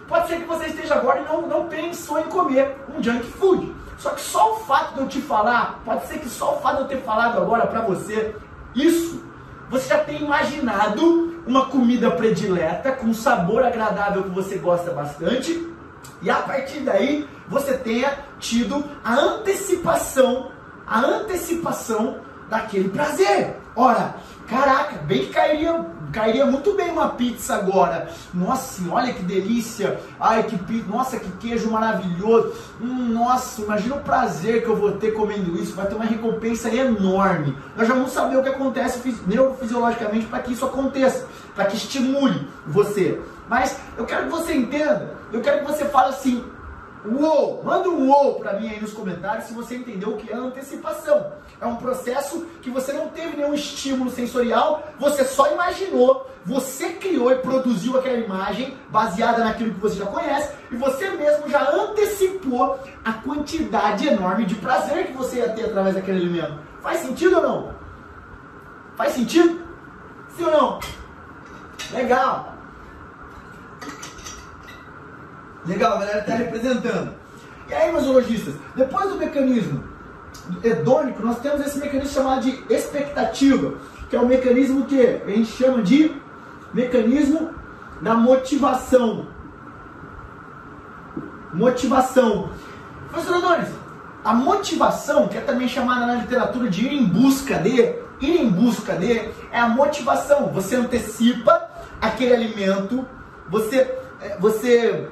Pode 0.07 0.27
ser 0.29 0.37
que 0.37 0.45
você 0.45 0.67
esteja 0.67 0.95
agora 0.95 1.19
e 1.19 1.23
não, 1.25 1.41
não 1.41 1.67
pensou 1.67 2.19
em 2.19 2.23
comer 2.23 2.77
um 2.95 3.03
junk 3.03 3.25
food. 3.33 3.75
Só 3.97 4.11
que 4.11 4.21
só 4.21 4.53
o 4.53 4.59
fato 4.61 4.95
de 4.95 4.99
eu 5.01 5.07
te 5.07 5.21
falar, 5.21 5.79
pode 5.85 6.07
ser 6.07 6.19
que 6.19 6.29
só 6.29 6.55
o 6.55 6.61
fato 6.61 6.77
de 6.77 6.81
eu 6.81 6.87
ter 6.87 7.01
falado 7.03 7.37
agora 7.37 7.67
para 7.67 7.81
você 7.81 8.35
isso, 8.73 9.23
você 9.69 9.89
já 9.89 9.99
tem 9.99 10.23
imaginado 10.23 11.30
uma 11.45 11.65
comida 11.65 12.11
predileta 12.11 12.91
com 12.91 13.13
sabor 13.13 13.63
agradável 13.63 14.23
que 14.23 14.29
você 14.29 14.57
gosta 14.57 14.91
bastante 14.91 15.69
e 16.21 16.29
a 16.29 16.35
partir 16.35 16.81
daí 16.81 17.27
você 17.47 17.77
tenha 17.77 18.17
tido 18.39 18.83
a 19.03 19.15
antecipação, 19.15 20.51
a 20.85 20.99
antecipação 20.99 22.19
daquele 22.49 22.89
prazer. 22.89 23.57
Ora, 23.75 24.15
caraca, 24.47 24.97
bem 25.03 25.25
que 25.25 25.33
cairia 25.33 25.85
Cairia 26.11 26.45
muito 26.45 26.73
bem 26.73 26.91
uma 26.91 27.09
pizza 27.09 27.55
agora. 27.55 28.09
Nossa, 28.33 28.81
olha 28.91 29.13
que 29.13 29.23
delícia. 29.23 29.99
Ai, 30.19 30.43
que 30.43 30.57
pizza. 30.57 30.87
Nossa, 30.89 31.19
que 31.19 31.31
queijo 31.37 31.71
maravilhoso. 31.71 32.53
Hum, 32.81 33.13
nossa, 33.13 33.61
imagina 33.61 33.95
o 33.95 34.01
prazer 34.01 34.63
que 34.63 34.69
eu 34.69 34.75
vou 34.75 34.93
ter 34.93 35.11
comendo 35.11 35.55
isso. 35.55 35.75
Vai 35.75 35.87
ter 35.87 35.95
uma 35.95 36.05
recompensa 36.05 36.73
enorme. 36.73 37.57
Nós 37.75 37.87
já 37.87 37.93
vamos 37.93 38.11
saber 38.11 38.37
o 38.37 38.43
que 38.43 38.49
acontece 38.49 39.15
neurofisiologicamente 39.25 40.25
para 40.25 40.39
que 40.39 40.53
isso 40.53 40.65
aconteça, 40.65 41.27
para 41.55 41.65
que 41.65 41.77
estimule 41.77 42.47
você. 42.67 43.19
Mas 43.47 43.77
eu 43.97 44.05
quero 44.05 44.25
que 44.25 44.31
você 44.31 44.53
entenda. 44.53 45.13
Eu 45.31 45.41
quero 45.41 45.59
que 45.59 45.71
você 45.71 45.85
fale 45.85 46.09
assim: 46.09 46.43
Uou! 47.03 47.63
Manda 47.63 47.89
um 47.89 48.07
uou 48.07 48.35
para 48.35 48.59
mim 48.59 48.69
aí 48.69 48.79
nos 48.79 48.93
comentários 48.93 49.45
se 49.45 49.53
você 49.53 49.75
entendeu 49.75 50.09
o 50.09 50.17
que 50.17 50.31
é 50.31 50.35
antecipação. 50.35 51.33
É 51.59 51.65
um 51.65 51.75
processo 51.75 52.45
que 52.61 52.69
você 52.69 52.93
não 52.93 53.09
teve 53.09 53.37
nenhum 53.37 53.53
estímulo 53.53 54.11
sensorial, 54.11 54.87
você 54.99 55.23
só 55.25 55.51
imaginou, 55.51 56.29
você 56.45 56.89
criou 56.93 57.31
e 57.31 57.35
produziu 57.35 57.97
aquela 57.97 58.17
imagem 58.17 58.77
baseada 58.89 59.43
naquilo 59.43 59.73
que 59.73 59.79
você 59.79 59.95
já 59.95 60.05
conhece 60.05 60.53
e 60.71 60.75
você 60.75 61.09
mesmo 61.11 61.49
já 61.49 61.71
antecipou 61.71 62.79
a 63.03 63.13
quantidade 63.13 64.07
enorme 64.07 64.45
de 64.45 64.55
prazer 64.55 65.07
que 65.07 65.13
você 65.13 65.37
ia 65.37 65.49
ter 65.49 65.65
através 65.65 65.95
daquele 65.95 66.19
alimento. 66.19 66.59
Faz 66.81 66.99
sentido 66.99 67.37
ou 67.37 67.41
não? 67.41 67.75
Faz 68.95 69.13
sentido? 69.13 69.61
Sim 70.35 70.45
ou 70.45 70.51
não? 70.51 70.79
Legal! 71.91 72.60
Legal, 75.65 75.93
a 75.93 75.99
galera 75.99 76.19
está 76.19 76.35
representando. 76.35 77.13
E 77.69 77.73
aí, 77.73 77.91
meus 77.91 78.05
zoologistas, 78.05 78.55
depois 78.75 79.09
do 79.09 79.15
mecanismo 79.15 79.83
hedônico, 80.63 81.23
nós 81.23 81.39
temos 81.39 81.61
esse 81.61 81.79
mecanismo 81.79 82.13
chamado 82.13 82.41
de 82.41 82.73
expectativa, 82.73 83.75
que 84.09 84.15
é 84.15 84.19
o 84.19 84.25
mecanismo 84.25 84.85
que 84.85 84.99
a 84.99 85.29
gente 85.29 85.51
chama 85.51 85.81
de 85.81 86.15
mecanismo 86.73 87.51
da 88.01 88.13
motivação. 88.13 89.27
Motivação. 91.53 92.49
Professor 93.09 93.41
a 94.23 94.33
motivação, 94.33 95.27
que 95.27 95.37
é 95.37 95.41
também 95.41 95.67
chamada 95.67 96.05
na 96.05 96.15
literatura 96.15 96.69
de 96.69 96.85
ir 96.85 96.93
em 96.93 97.05
busca 97.05 97.57
de, 97.57 97.95
ir 98.21 98.41
em 98.41 98.47
busca 98.49 98.95
de, 98.95 99.11
é 99.51 99.59
a 99.59 99.67
motivação. 99.67 100.47
Você 100.53 100.75
antecipa 100.75 101.69
aquele 101.99 102.33
alimento, 102.33 103.05
você, 103.49 103.97
é, 104.21 104.37
você 104.39 105.07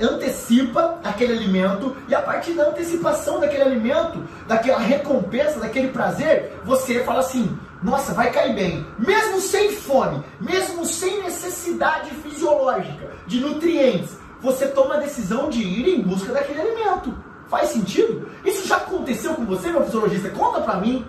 antecipa 0.00 0.98
aquele 1.04 1.34
alimento 1.34 1.96
e 2.08 2.14
a 2.14 2.22
partir 2.22 2.52
da 2.52 2.68
antecipação 2.68 3.38
daquele 3.38 3.62
alimento, 3.62 4.22
daquela 4.46 4.78
recompensa, 4.78 5.60
daquele 5.60 5.88
prazer, 5.88 6.58
você 6.64 7.04
fala 7.04 7.20
assim: 7.20 7.58
nossa, 7.82 8.14
vai 8.14 8.30
cair 8.30 8.54
bem. 8.54 8.86
Mesmo 8.98 9.40
sem 9.40 9.72
fome, 9.72 10.22
mesmo 10.40 10.86
sem 10.86 11.22
necessidade 11.22 12.10
fisiológica 12.10 13.10
de 13.26 13.40
nutrientes, 13.40 14.16
você 14.40 14.68
toma 14.68 14.94
a 14.94 14.98
decisão 14.98 15.50
de 15.50 15.62
ir 15.62 15.88
em 15.88 16.02
busca 16.02 16.32
daquele 16.32 16.60
alimento. 16.60 17.14
Faz 17.48 17.68
sentido? 17.68 18.28
Isso 18.44 18.66
já 18.66 18.76
aconteceu 18.76 19.34
com 19.34 19.44
você, 19.44 19.70
meu 19.70 19.84
fisiologista? 19.84 20.30
Conta 20.30 20.60
pra 20.62 20.76
mim. 20.76 21.04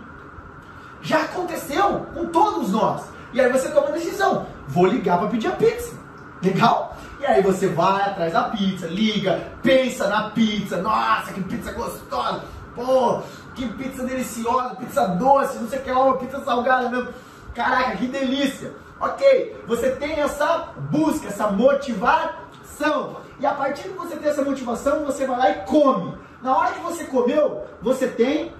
Já 1.01 1.21
aconteceu 1.21 2.07
com 2.13 2.25
todos 2.25 2.71
nós. 2.71 3.03
E 3.31 3.39
aí 3.39 3.51
você 3.51 3.69
toma 3.69 3.87
a 3.87 3.91
decisão: 3.91 4.45
vou 4.67 4.85
ligar 4.85 5.19
para 5.19 5.29
pedir 5.29 5.47
a 5.47 5.51
pizza. 5.51 5.93
Legal? 6.41 6.97
E 7.23 7.25
aí 7.25 7.41
você 7.41 7.69
vai 7.69 8.01
atrás 8.01 8.33
da 8.33 8.49
pizza, 8.49 8.85
liga, 8.85 9.47
pensa 9.61 10.09
na 10.09 10.31
pizza, 10.31 10.81
nossa, 10.81 11.31
que 11.31 11.41
pizza 11.41 11.71
gostosa, 11.71 12.43
pô, 12.75 13.21
que 13.55 13.65
pizza 13.65 14.03
deliciosa, 14.03 14.75
pizza 14.75 15.07
doce, 15.07 15.57
não 15.57 15.69
sei 15.69 15.79
o 15.79 15.83
que 15.83 15.89
lá, 15.89 16.13
pizza 16.17 16.43
salgada 16.43 16.89
mesmo. 16.89 17.13
Caraca, 17.55 17.95
que 17.95 18.07
delícia. 18.07 18.73
Ok, 18.99 19.55
você 19.65 19.91
tem 19.91 20.19
essa 20.19 20.73
busca, 20.91 21.29
essa 21.29 21.49
motivação. 21.49 23.21
E 23.39 23.45
a 23.45 23.53
partir 23.53 23.83
de 23.83 23.95
você 23.95 24.17
ter 24.17 24.27
essa 24.27 24.43
motivação, 24.43 25.05
você 25.05 25.25
vai 25.25 25.37
lá 25.37 25.49
e 25.49 25.61
come. 25.61 26.17
Na 26.41 26.57
hora 26.57 26.73
que 26.73 26.81
você 26.81 27.05
comeu, 27.05 27.63
você 27.81 28.05
tem 28.05 28.53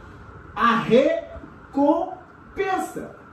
a 0.55 0.77
recompensa. 1.73 2.13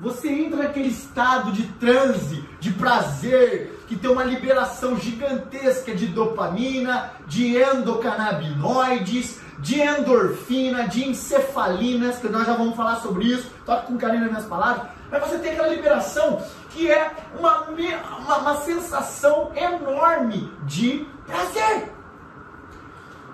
Você 0.00 0.28
entra 0.28 0.64
naquele 0.64 0.88
estado 0.88 1.52
de 1.52 1.68
transe, 1.74 2.44
de 2.58 2.72
prazer, 2.72 3.79
que 3.90 3.96
tem 3.96 4.08
uma 4.08 4.22
liberação 4.22 4.96
gigantesca 4.96 5.92
de 5.92 6.06
dopamina, 6.06 7.10
de 7.26 7.60
endocannabinoides, 7.60 9.40
de 9.58 9.80
endorfina, 9.80 10.86
de 10.86 11.08
encefalinas, 11.08 12.18
que 12.18 12.28
nós 12.28 12.46
já 12.46 12.54
vamos 12.54 12.76
falar 12.76 13.00
sobre 13.00 13.24
isso, 13.24 13.50
toque 13.66 13.88
com 13.88 13.98
carinho 13.98 14.20
nas 14.20 14.30
minhas 14.30 14.46
palavras, 14.46 14.86
mas 15.10 15.20
você 15.22 15.38
tem 15.38 15.50
aquela 15.50 15.66
liberação 15.66 16.40
que 16.68 16.88
é 16.88 17.10
uma, 17.36 17.64
uma, 17.64 18.36
uma 18.38 18.56
sensação 18.58 19.50
enorme 19.56 20.48
de 20.62 21.04
prazer. 21.26 21.92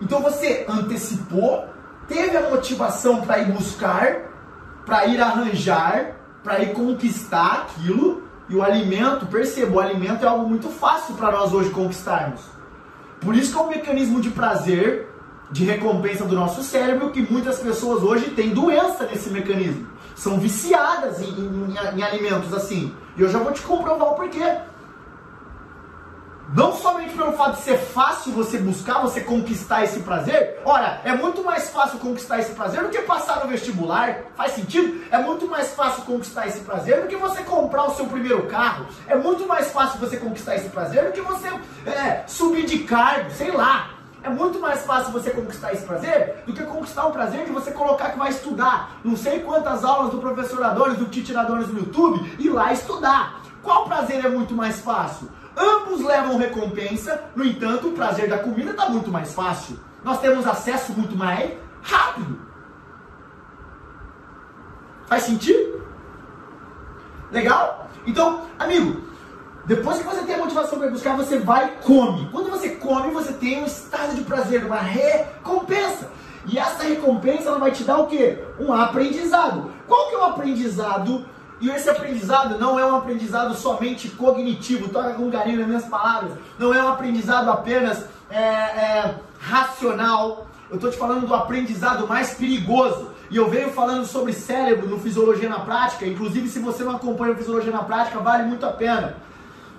Então 0.00 0.22
você 0.22 0.64
antecipou, 0.66 1.68
teve 2.08 2.34
a 2.34 2.48
motivação 2.48 3.20
para 3.20 3.40
ir 3.40 3.52
buscar, 3.52 4.22
para 4.86 5.04
ir 5.04 5.20
arranjar, 5.20 6.16
para 6.42 6.60
ir 6.62 6.72
conquistar 6.72 7.66
aquilo, 7.66 8.25
e 8.48 8.54
o 8.54 8.62
alimento, 8.62 9.26
perceba, 9.26 9.76
o 9.76 9.80
alimento 9.80 10.24
é 10.24 10.28
algo 10.28 10.48
muito 10.48 10.68
fácil 10.68 11.14
para 11.14 11.32
nós 11.32 11.52
hoje 11.52 11.70
conquistarmos. 11.70 12.42
Por 13.20 13.34
isso 13.34 13.52
que 13.52 13.58
é 13.58 13.62
um 13.62 13.68
mecanismo 13.68 14.20
de 14.20 14.30
prazer 14.30 15.08
de 15.50 15.64
recompensa 15.64 16.24
do 16.24 16.34
nosso 16.34 16.62
cérebro 16.62 17.10
que 17.10 17.20
muitas 17.20 17.58
pessoas 17.58 18.02
hoje 18.02 18.30
têm 18.30 18.50
doença 18.50 19.04
nesse 19.04 19.30
mecanismo. 19.30 19.86
São 20.14 20.38
viciadas 20.38 21.20
em, 21.20 21.28
em, 21.28 21.74
em 21.96 22.02
alimentos 22.02 22.52
assim. 22.52 22.94
E 23.16 23.22
eu 23.22 23.28
já 23.28 23.38
vou 23.38 23.52
te 23.52 23.62
comprovar 23.62 24.08
o 24.08 24.14
porquê. 24.14 24.58
Não 26.54 26.72
somente 26.76 27.12
pelo 27.16 27.32
fato 27.32 27.56
de 27.56 27.62
ser 27.62 27.76
fácil 27.76 28.32
você 28.32 28.58
buscar, 28.58 29.00
você 29.00 29.20
conquistar 29.20 29.82
esse 29.82 29.98
prazer. 30.00 30.60
Ora, 30.64 31.00
é 31.04 31.12
muito 31.12 31.42
mais 31.42 31.70
fácil 31.70 31.98
conquistar 31.98 32.38
esse 32.38 32.52
prazer 32.52 32.84
do 32.84 32.88
que 32.88 33.00
passar 33.02 33.42
no 33.42 33.50
vestibular. 33.50 34.18
Faz 34.36 34.52
sentido? 34.52 35.04
É 35.10 35.18
muito 35.18 35.48
mais 35.48 35.74
fácil 35.74 36.04
conquistar 36.04 36.46
esse 36.46 36.60
prazer 36.60 37.02
do 37.02 37.08
que 37.08 37.16
você 37.16 37.42
comprar 37.42 37.86
o 37.86 37.94
seu 37.96 38.06
primeiro 38.06 38.46
carro. 38.46 38.86
É 39.08 39.16
muito 39.16 39.44
mais 39.46 39.72
fácil 39.72 39.98
você 39.98 40.18
conquistar 40.18 40.54
esse 40.54 40.68
prazer 40.68 41.06
do 41.06 41.12
que 41.12 41.20
você 41.20 41.48
é, 41.84 42.22
subir 42.28 42.64
de 42.64 42.80
cargo, 42.80 43.28
sei 43.32 43.50
lá. 43.50 43.90
É 44.22 44.28
muito 44.28 44.60
mais 44.60 44.84
fácil 44.86 45.12
você 45.12 45.30
conquistar 45.30 45.72
esse 45.72 45.84
prazer 45.84 46.42
do 46.46 46.52
que 46.52 46.62
conquistar 46.64 47.06
o 47.06 47.12
prazer 47.12 47.44
de 47.44 47.52
você 47.52 47.72
colocar 47.72 48.10
que 48.10 48.18
vai 48.18 48.30
estudar 48.30 48.98
não 49.04 49.16
sei 49.16 49.40
quantas 49.40 49.84
aulas 49.84 50.10
do 50.10 50.18
professor 50.18 50.62
Adonis, 50.62 50.98
do 50.98 51.06
Tite 51.06 51.36
Adonis 51.36 51.68
no 51.68 51.80
YouTube 51.80 52.36
e 52.38 52.48
lá 52.48 52.72
estudar. 52.72 53.40
Qual 53.62 53.84
prazer 53.84 54.24
é 54.24 54.28
muito 54.28 54.54
mais 54.54 54.80
fácil? 54.80 55.28
Ambos 55.56 56.04
levam 56.04 56.36
recompensa, 56.36 57.24
no 57.34 57.44
entanto, 57.44 57.88
o 57.88 57.92
prazer 57.92 58.28
da 58.28 58.38
comida 58.38 58.72
está 58.72 58.88
muito 58.90 59.10
mais 59.10 59.32
fácil. 59.34 59.78
Nós 60.04 60.20
temos 60.20 60.46
acesso 60.46 60.92
muito 60.92 61.16
mais 61.16 61.52
rápido. 61.82 62.38
Faz 65.06 65.22
sentido? 65.22 65.82
Legal? 67.30 67.88
Então, 68.06 68.42
amigo, 68.58 69.02
depois 69.64 69.98
que 69.98 70.04
você 70.04 70.22
tem 70.22 70.34
a 70.34 70.38
motivação 70.38 70.78
para 70.78 70.90
buscar, 70.90 71.16
você 71.16 71.38
vai 71.38 71.66
e 71.66 71.84
come. 71.84 72.28
Quando 72.30 72.50
você 72.50 72.70
come, 72.70 73.10
você 73.10 73.32
tem 73.32 73.62
um 73.62 73.66
estado 73.66 74.14
de 74.14 74.22
prazer, 74.22 74.64
uma 74.64 74.78
recompensa. 74.78 76.10
E 76.46 76.58
essa 76.58 76.84
recompensa 76.84 77.48
ela 77.48 77.58
vai 77.58 77.72
te 77.72 77.82
dar 77.82 77.98
o 77.98 78.06
quê? 78.06 78.44
Um 78.60 78.72
aprendizado. 78.72 79.72
Qual 79.88 80.08
que 80.08 80.14
é 80.14 80.18
o 80.18 80.24
aprendizado? 80.24 81.24
E 81.60 81.70
esse 81.70 81.88
aprendizado 81.88 82.58
não 82.58 82.78
é 82.78 82.84
um 82.84 82.96
aprendizado 82.96 83.54
somente 83.54 84.10
cognitivo, 84.10 84.88
toca 84.88 85.14
com 85.14 85.30
carinho 85.30 85.58
nas 85.58 85.66
minhas 85.66 85.84
palavras. 85.86 86.32
Não 86.58 86.74
é 86.74 86.82
um 86.82 86.88
aprendizado 86.88 87.50
apenas 87.50 88.04
é, 88.28 88.38
é, 88.38 89.14
racional. 89.38 90.46
Eu 90.68 90.76
estou 90.76 90.90
te 90.90 90.98
falando 90.98 91.26
do 91.26 91.34
aprendizado 91.34 92.06
mais 92.06 92.34
perigoso. 92.34 93.10
E 93.30 93.36
eu 93.36 93.48
venho 93.48 93.70
falando 93.70 94.04
sobre 94.06 94.32
cérebro 94.32 94.86
no 94.86 95.00
Fisiologia 95.00 95.48
na 95.48 95.60
Prática. 95.60 96.06
Inclusive, 96.06 96.48
se 96.48 96.58
você 96.58 96.84
não 96.84 96.96
acompanha 96.96 97.32
o 97.32 97.36
Fisiologia 97.36 97.72
na 97.72 97.82
Prática, 97.82 98.18
vale 98.20 98.44
muito 98.44 98.64
a 98.64 98.70
pena. 98.70 99.16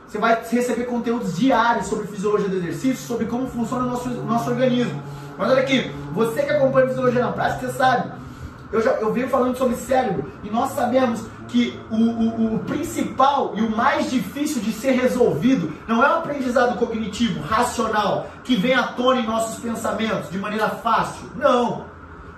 Você 0.08 0.18
vai 0.18 0.42
receber 0.50 0.86
conteúdos 0.86 1.36
diários 1.36 1.88
sobre 1.88 2.08
fisiologia 2.08 2.48
do 2.48 2.56
exercício, 2.56 3.06
sobre 3.06 3.26
como 3.26 3.46
funciona 3.48 3.86
o 3.86 3.90
nosso, 3.90 4.10
nosso 4.10 4.50
organismo. 4.50 5.04
Mas 5.38 5.52
olha 5.52 5.62
aqui, 5.62 5.92
você 6.14 6.44
que 6.44 6.50
acompanha 6.50 6.88
fisiologia 6.88 7.22
na 7.22 7.32
prática, 7.34 7.68
você 7.68 7.78
sabe. 7.78 8.12
Eu, 8.72 8.82
já, 8.82 8.92
eu 8.94 9.14
venho 9.14 9.30
falando 9.30 9.58
sobre 9.58 9.76
cérebro 9.76 10.30
e 10.44 10.50
nós 10.50 10.72
sabemos 10.72 11.26
que 11.48 11.80
o, 11.90 11.96
o, 11.96 12.56
o, 12.56 12.60
principal 12.60 13.54
e 13.56 13.62
o 13.62 13.76
mais 13.76 14.12
difícil 14.12 14.62
de 14.62 14.74
ser 14.74 14.92
resolvido 14.92 15.72
não 15.88 16.04
é 16.04 16.10
o 16.10 16.18
aprendizado 16.18 16.78
cognitivo, 16.78 17.42
racional, 17.42 18.28
que 18.44 18.56
vem 18.58 18.74
à 18.74 18.84
tona 18.84 19.22
em 19.22 19.26
nossos 19.26 19.60
pensamentos 19.60 20.30
de 20.30 20.38
maneira 20.38 20.70
fácil. 20.70 21.32
Não. 21.38 21.86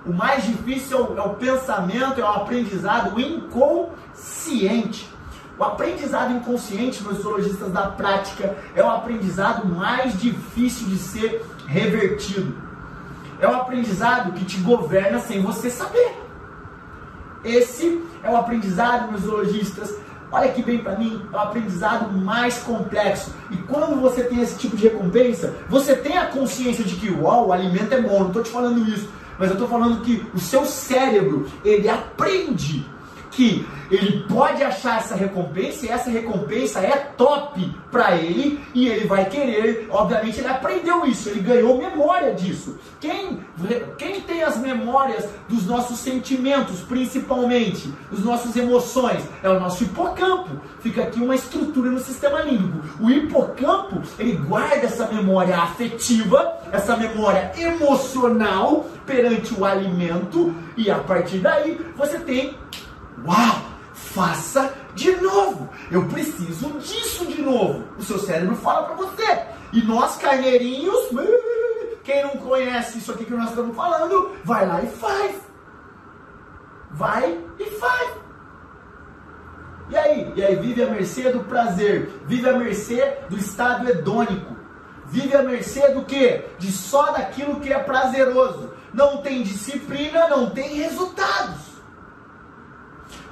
O 0.05 0.13
mais 0.13 0.43
difícil 0.43 0.97
é 0.97 1.01
o, 1.01 1.17
é 1.17 1.21
o 1.21 1.33
pensamento, 1.35 2.21
é 2.21 2.23
o 2.23 2.27
aprendizado 2.27 3.19
inconsciente. 3.19 5.09
O 5.57 5.63
aprendizado 5.63 6.31
inconsciente, 6.31 7.03
meus 7.03 7.21
zoologistas 7.21 7.71
da 7.73 7.87
prática, 7.87 8.55
é 8.75 8.83
o 8.83 8.89
aprendizado 8.89 9.67
mais 9.67 10.17
difícil 10.17 10.87
de 10.87 10.97
ser 10.97 11.45
revertido. 11.67 12.68
É 13.39 13.47
o 13.47 13.55
aprendizado 13.55 14.33
que 14.33 14.45
te 14.45 14.57
governa 14.57 15.19
sem 15.19 15.41
você 15.41 15.69
saber. 15.69 16.17
Esse 17.43 18.03
é 18.21 18.29
o 18.29 18.35
aprendizado, 18.35 19.11
meus 19.11 19.23
zoologistas. 19.23 19.95
Olha 20.31 20.49
que 20.49 20.61
bem 20.61 20.77
para 20.79 20.97
mim, 20.97 21.25
é 21.31 21.35
o 21.35 21.39
aprendizado 21.39 22.11
mais 22.11 22.59
complexo. 22.59 23.33
E 23.49 23.57
quando 23.57 23.99
você 23.99 24.23
tem 24.23 24.41
esse 24.41 24.57
tipo 24.57 24.77
de 24.77 24.83
recompensa, 24.83 25.55
você 25.67 25.95
tem 25.95 26.17
a 26.17 26.27
consciência 26.27 26.83
de 26.83 26.95
que, 26.95 27.09
uau, 27.09 27.47
o 27.47 27.53
alimento 27.53 27.93
é 27.93 28.01
bom, 28.01 28.19
não 28.19 28.27
estou 28.27 28.43
te 28.43 28.51
falando 28.51 28.87
isso. 28.87 29.09
Mas 29.39 29.47
eu 29.47 29.53
estou 29.53 29.69
falando 29.69 30.01
que 30.01 30.23
o 30.33 30.39
seu 30.39 30.65
cérebro, 30.65 31.47
ele 31.63 31.89
aprende 31.89 32.85
que 33.31 33.65
ele 33.91 34.23
pode 34.27 34.63
achar 34.63 34.99
essa 34.99 35.15
recompensa 35.15 35.85
e 35.85 35.89
essa 35.89 36.09
recompensa 36.09 36.79
é 36.79 36.95
top 37.17 37.75
para 37.91 38.15
ele 38.15 38.63
e 38.73 38.87
ele 38.87 39.07
vai 39.07 39.25
querer, 39.25 39.87
obviamente 39.89 40.39
ele 40.39 40.47
aprendeu 40.47 41.05
isso, 41.05 41.29
ele 41.29 41.39
ganhou 41.39 41.77
memória 41.77 42.33
disso. 42.33 42.77
Quem, 42.99 43.39
quem 43.97 44.21
tem 44.21 44.43
as 44.43 44.57
memórias 44.57 45.27
dos 45.47 45.65
nossos 45.65 45.99
sentimentos, 45.99 46.81
principalmente, 46.81 47.91
das 48.11 48.19
nossas 48.19 48.55
emoções, 48.55 49.23
é 49.41 49.49
o 49.49 49.59
nosso 49.59 49.83
hipocampo. 49.83 50.49
Fica 50.79 51.03
aqui 51.03 51.19
uma 51.19 51.35
estrutura 51.35 51.89
no 51.89 51.99
sistema 51.99 52.41
límbico. 52.41 53.03
O 53.03 53.09
hipocampo, 53.09 54.01
ele 54.19 54.33
guarda 54.33 54.85
essa 54.85 55.07
memória 55.07 55.57
afetiva, 55.57 56.59
essa 56.71 56.95
memória 56.95 57.51
emocional 57.57 58.85
perante 59.05 59.53
o 59.55 59.65
alimento 59.65 60.53
e 60.77 60.91
a 60.91 60.99
partir 60.99 61.39
daí 61.39 61.79
você 61.97 62.19
tem 62.19 62.55
Uau! 63.25 63.69
Faça 63.93 64.73
de 64.95 65.11
novo. 65.17 65.69
Eu 65.91 66.05
preciso 66.07 66.71
disso 66.79 67.25
de 67.25 67.41
novo. 67.41 67.83
O 67.97 68.03
seu 68.03 68.17
cérebro 68.17 68.55
fala 68.55 68.83
para 68.83 68.95
você. 68.95 69.41
E 69.71 69.81
nós, 69.83 70.15
carneirinhos, 70.15 71.09
quem 72.03 72.23
não 72.23 72.37
conhece 72.37 72.97
isso 72.97 73.11
aqui 73.11 73.25
que 73.25 73.33
nós 73.33 73.49
estamos 73.49 73.75
falando, 73.75 74.35
vai 74.43 74.65
lá 74.65 74.81
e 74.81 74.87
faz. 74.87 75.35
Vai 76.91 77.39
e 77.59 77.65
faz. 77.71 78.09
E 79.89 79.97
aí? 79.97 80.33
E 80.35 80.43
aí 80.43 80.55
vive 80.55 80.83
a 80.83 80.89
mercê 80.89 81.29
do 81.31 81.41
prazer, 81.41 82.21
vive 82.25 82.47
a 82.47 82.53
mercê 82.53 83.17
do 83.29 83.37
estado 83.37 83.89
hedônico. 83.89 84.57
Vive 85.07 85.35
a 85.35 85.41
mercê 85.41 85.89
do 85.89 86.05
que? 86.05 86.45
De 86.59 86.71
só 86.71 87.11
daquilo 87.11 87.59
que 87.59 87.73
é 87.73 87.79
prazeroso. 87.79 88.71
Não 88.93 89.17
tem 89.17 89.41
disciplina, 89.41 90.27
não 90.27 90.51
tem 90.51 90.75
resultados. 90.75 91.68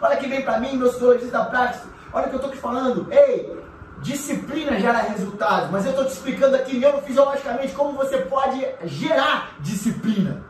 Olha 0.01 0.17
que 0.17 0.27
vem 0.27 0.41
para 0.41 0.59
mim, 0.59 0.77
meus 0.77 0.91
psicologistas 0.91 1.31
da 1.31 1.45
prática. 1.45 1.85
Olha 2.13 2.27
o 2.27 2.29
que 2.29 2.35
eu 2.35 2.39
estou 2.39 2.51
te 2.51 2.57
falando. 2.57 3.07
Ei, 3.11 3.57
disciplina 4.01 4.79
gera 4.79 4.99
resultados. 4.99 5.71
Mas 5.71 5.85
eu 5.85 5.91
estou 5.91 6.05
te 6.05 6.11
explicando 6.11 6.55
aqui 6.55 6.77
neurofisiologicamente 6.77 7.73
como 7.73 7.93
você 7.93 8.17
pode 8.19 8.65
gerar 8.83 9.55
disciplina. 9.59 10.43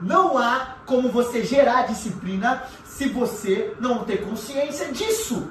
Não 0.00 0.36
há 0.36 0.76
como 0.86 1.10
você 1.10 1.44
gerar 1.44 1.86
disciplina 1.86 2.62
se 2.84 3.08
você 3.08 3.74
não 3.80 4.04
ter 4.04 4.18
consciência 4.18 4.92
disso. 4.92 5.50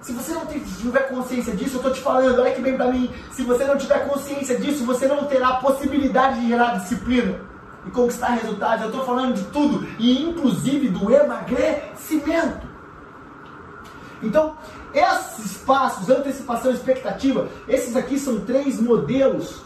Se 0.00 0.12
você 0.12 0.32
não 0.32 0.44
tiver 0.46 1.08
consciência 1.08 1.54
disso, 1.54 1.76
eu 1.76 1.76
estou 1.76 1.92
te 1.92 2.00
falando, 2.00 2.40
olha 2.40 2.52
que 2.52 2.60
bem 2.60 2.76
para 2.76 2.90
mim. 2.90 3.08
Se 3.30 3.44
você 3.44 3.64
não 3.64 3.78
tiver 3.78 4.08
consciência 4.08 4.58
disso, 4.58 4.84
você 4.84 5.06
não 5.06 5.24
terá 5.26 5.48
a 5.48 5.56
possibilidade 5.56 6.40
de 6.40 6.48
gerar 6.48 6.78
disciplina 6.78 7.51
e 7.86 7.90
conquistar 7.90 8.30
resultados. 8.30 8.82
Eu 8.82 8.90
estou 8.90 9.04
falando 9.04 9.34
de 9.34 9.44
tudo, 9.44 9.86
e 9.98 10.22
inclusive 10.22 10.88
do 10.88 11.12
emagrecimento. 11.12 12.66
Então, 14.22 14.56
esses 14.94 15.58
passos, 15.58 16.08
antecipação 16.08 16.70
e 16.70 16.74
expectativa, 16.74 17.48
esses 17.66 17.96
aqui 17.96 18.18
são 18.18 18.40
três 18.40 18.80
modelos. 18.80 19.62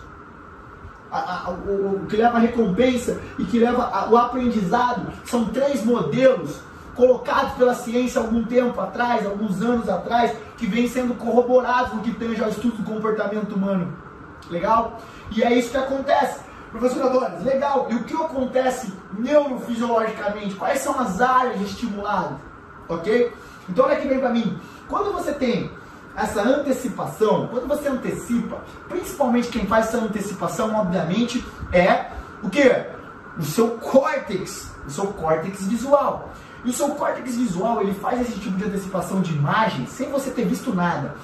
A, 1.11 1.47
a, 1.47 1.51
o, 1.51 2.03
o, 2.03 2.07
que 2.07 2.17
leva 2.17 2.37
a 2.37 2.41
recompensa 2.41 3.21
e 3.39 3.45
que 3.45 3.59
leva 3.59 4.11
o 4.11 4.17
aprendizado 4.17 5.13
são 5.25 5.47
três 5.47 5.85
modelos 5.85 6.61
colocados 6.97 7.53
pela 7.53 7.75
ciência 7.75 8.21
algum 8.21 8.43
tempo 8.45 8.81
atrás, 8.81 9.25
alguns 9.25 9.63
anos 9.63 9.89
atrás, 9.89 10.35
que 10.57 10.67
vêm 10.67 10.89
sendo 10.89 11.15
corroborados 11.15 11.93
no 11.93 12.01
que 12.01 12.13
tange 12.13 12.43
ao 12.43 12.49
estudo 12.49 12.79
do 12.79 12.83
comportamento 12.83 13.55
humano. 13.55 13.97
Legal? 14.51 14.99
E 15.31 15.43
é 15.43 15.53
isso 15.53 15.71
que 15.71 15.77
acontece. 15.77 16.41
Professor 16.71 17.07
Adonis, 17.07 17.43
legal. 17.45 17.87
E 17.91 17.95
o 17.95 18.05
que 18.05 18.15
acontece 18.15 18.93
neurofisiologicamente? 19.19 20.55
Quais 20.55 20.81
são 20.81 20.99
as 20.99 21.21
áreas 21.21 21.61
estimuladas? 21.61 22.39
Ok? 22.89 23.33
Então 23.69 23.85
olha 23.85 23.97
aqui 23.97 24.09
bem 24.09 24.19
para 24.19 24.31
mim. 24.31 24.59
Quando 24.89 25.13
você 25.13 25.33
tem 25.33 25.71
essa 26.17 26.43
antecipação, 26.43 27.49
quando 27.49 27.67
você 27.67 27.89
antecipa, 27.89 28.59
principalmente 28.89 29.49
quem 29.49 29.67
faz 29.67 29.89
essa 29.89 29.99
antecipação, 29.99 30.75
obviamente, 30.75 31.45
é 31.73 32.11
o 32.43 32.49
que? 32.49 32.71
O 33.39 33.43
seu 33.43 33.73
córtex, 33.73 34.71
o 34.87 34.91
seu 34.91 35.09
córtex 35.09 35.67
visual. 35.67 36.31
E 36.65 36.71
o 36.71 36.73
seu 36.73 36.89
córtex 36.91 37.37
visual, 37.37 37.81
ele 37.81 37.95
faz 37.95 38.21
esse 38.21 38.41
tipo 38.41 38.57
de 38.57 38.65
antecipação 38.65 39.21
de 39.21 39.35
imagem 39.35 39.87
sem 39.87 40.11
você 40.11 40.31
ter 40.31 40.45
visto 40.47 40.75
nada. 40.75 41.15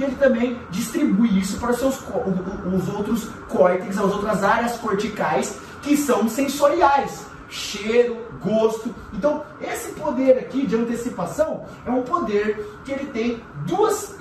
E 0.00 0.02
ele 0.02 0.16
também 0.16 0.58
distribui 0.70 1.38
isso 1.38 1.58
para 1.58 1.72
os 1.72 1.78
seus 1.78 2.00
os 2.00 2.88
outros 2.88 3.28
córtex, 3.50 3.98
as 3.98 4.12
outras 4.12 4.42
áreas 4.42 4.78
corticais 4.78 5.58
que 5.82 5.94
são 5.94 6.26
sensoriais 6.26 7.26
cheiro, 7.50 8.24
gosto. 8.40 8.94
Então, 9.12 9.44
esse 9.60 9.92
poder 9.92 10.38
aqui 10.38 10.66
de 10.66 10.74
antecipação 10.74 11.66
é 11.84 11.90
um 11.90 12.02
poder 12.02 12.80
que 12.82 12.92
ele 12.92 13.06
tem 13.06 13.42
duas, 13.66 14.16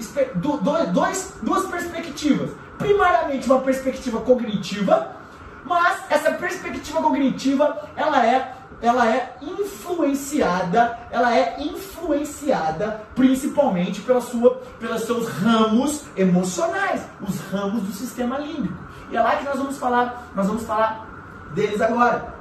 dois, 0.91 1.35
duas 1.41 1.65
perspectivas. 1.67 2.49
Primariamente, 2.77 3.45
uma 3.45 3.61
perspectiva 3.61 4.19
cognitiva, 4.19 5.15
mas 5.63 5.99
essa 6.09 6.31
perspectiva 6.33 7.01
cognitiva 7.01 7.89
ela 7.95 8.25
é 8.25 8.53
ela 8.81 9.07
é 9.13 9.35
influenciada, 9.41 10.97
ela 11.11 11.35
é 11.35 11.57
influenciada 11.59 13.01
principalmente 13.15 14.01
pela 14.01 14.21
sua, 14.21 14.61
pelos 14.79 15.01
seus 15.01 15.27
ramos 15.27 16.03
emocionais, 16.15 17.01
os 17.21 17.39
ramos 17.51 17.83
do 17.83 17.91
sistema 17.91 18.37
límbico. 18.37 18.77
E 19.11 19.17
é 19.17 19.21
lá 19.21 19.35
que 19.35 19.45
nós 19.45 19.57
vamos 19.57 19.77
falar, 19.77 20.29
nós 20.35 20.47
vamos 20.47 20.63
falar 20.63 21.07
deles 21.53 21.81
agora. 21.81 22.33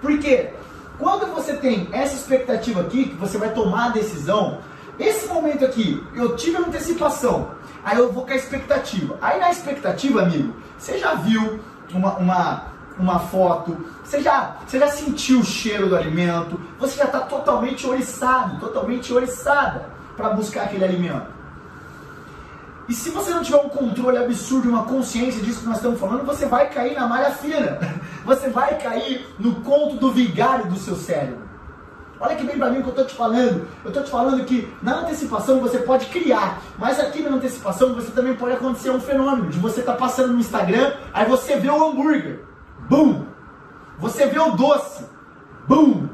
Porque 0.00 0.52
quando 0.98 1.26
você 1.34 1.54
tem 1.54 1.88
essa 1.92 2.14
expectativa 2.14 2.82
aqui, 2.82 3.08
que 3.08 3.16
você 3.16 3.38
vai 3.38 3.52
tomar 3.52 3.86
a 3.86 3.90
decisão, 3.90 4.58
esse 4.98 5.26
momento 5.28 5.64
aqui, 5.64 6.06
eu 6.14 6.36
tive 6.36 6.58
a 6.58 6.60
antecipação, 6.60 7.52
aí 7.82 7.96
eu 7.96 8.12
vou 8.12 8.24
com 8.24 8.32
a 8.32 8.36
expectativa. 8.36 9.16
Aí 9.20 9.40
na 9.40 9.50
expectativa, 9.50 10.22
amigo, 10.22 10.54
você 10.78 10.98
já 10.98 11.14
viu 11.14 11.58
uma, 11.94 12.16
uma, 12.18 12.69
uma 13.00 13.18
foto, 13.18 13.76
você 14.04 14.20
já, 14.20 14.56
você 14.66 14.78
já 14.78 14.88
sentiu 14.88 15.40
o 15.40 15.44
cheiro 15.44 15.88
do 15.88 15.96
alimento, 15.96 16.60
você 16.78 16.96
já 16.96 17.04
está 17.04 17.20
totalmente 17.20 17.86
oriçado, 17.86 18.58
totalmente 18.58 19.12
oriçada 19.12 19.86
para 20.16 20.30
buscar 20.30 20.64
aquele 20.64 20.84
alimento. 20.84 21.40
E 22.88 22.92
se 22.92 23.10
você 23.10 23.30
não 23.30 23.42
tiver 23.42 23.58
um 23.58 23.68
controle 23.68 24.18
absurdo, 24.18 24.68
uma 24.68 24.82
consciência 24.82 25.40
disso 25.40 25.60
que 25.60 25.66
nós 25.66 25.76
estamos 25.76 26.00
falando, 26.00 26.26
você 26.26 26.46
vai 26.46 26.68
cair 26.70 26.96
na 26.96 27.06
malha 27.06 27.30
fina. 27.30 27.78
Você 28.22 28.50
vai 28.50 28.76
cair 28.78 29.26
no 29.38 29.56
conto 29.62 29.96
do 29.96 30.12
vigário 30.12 30.66
do 30.66 30.76
seu 30.76 30.94
cérebro. 30.94 31.48
Olha 32.20 32.36
que 32.36 32.44
bem 32.44 32.58
para 32.58 32.68
mim 32.68 32.80
o 32.80 32.82
que 32.82 32.88
eu 32.88 32.90
estou 32.90 33.06
te 33.06 33.14
falando. 33.14 33.66
Eu 33.82 33.88
estou 33.88 34.02
te 34.02 34.10
falando 34.10 34.44
que 34.44 34.70
na 34.82 35.00
antecipação 35.00 35.58
você 35.58 35.78
pode 35.78 36.06
criar, 36.06 36.60
mas 36.78 37.00
aqui 37.00 37.22
na 37.22 37.30
antecipação 37.30 37.94
você 37.94 38.10
também 38.10 38.34
pode 38.34 38.52
acontecer 38.52 38.90
um 38.90 39.00
fenômeno 39.00 39.48
de 39.48 39.58
você 39.58 39.80
estar 39.80 39.92
tá 39.92 39.98
passando 39.98 40.34
no 40.34 40.38
Instagram, 40.38 40.92
aí 41.14 41.26
você 41.26 41.56
vê 41.56 41.70
o 41.70 41.82
hambúrguer, 41.82 42.44
bum! 42.90 43.24
Você 44.00 44.26
vê 44.26 44.40
o 44.40 44.50
doce, 44.50 45.06
bum! 45.68 46.08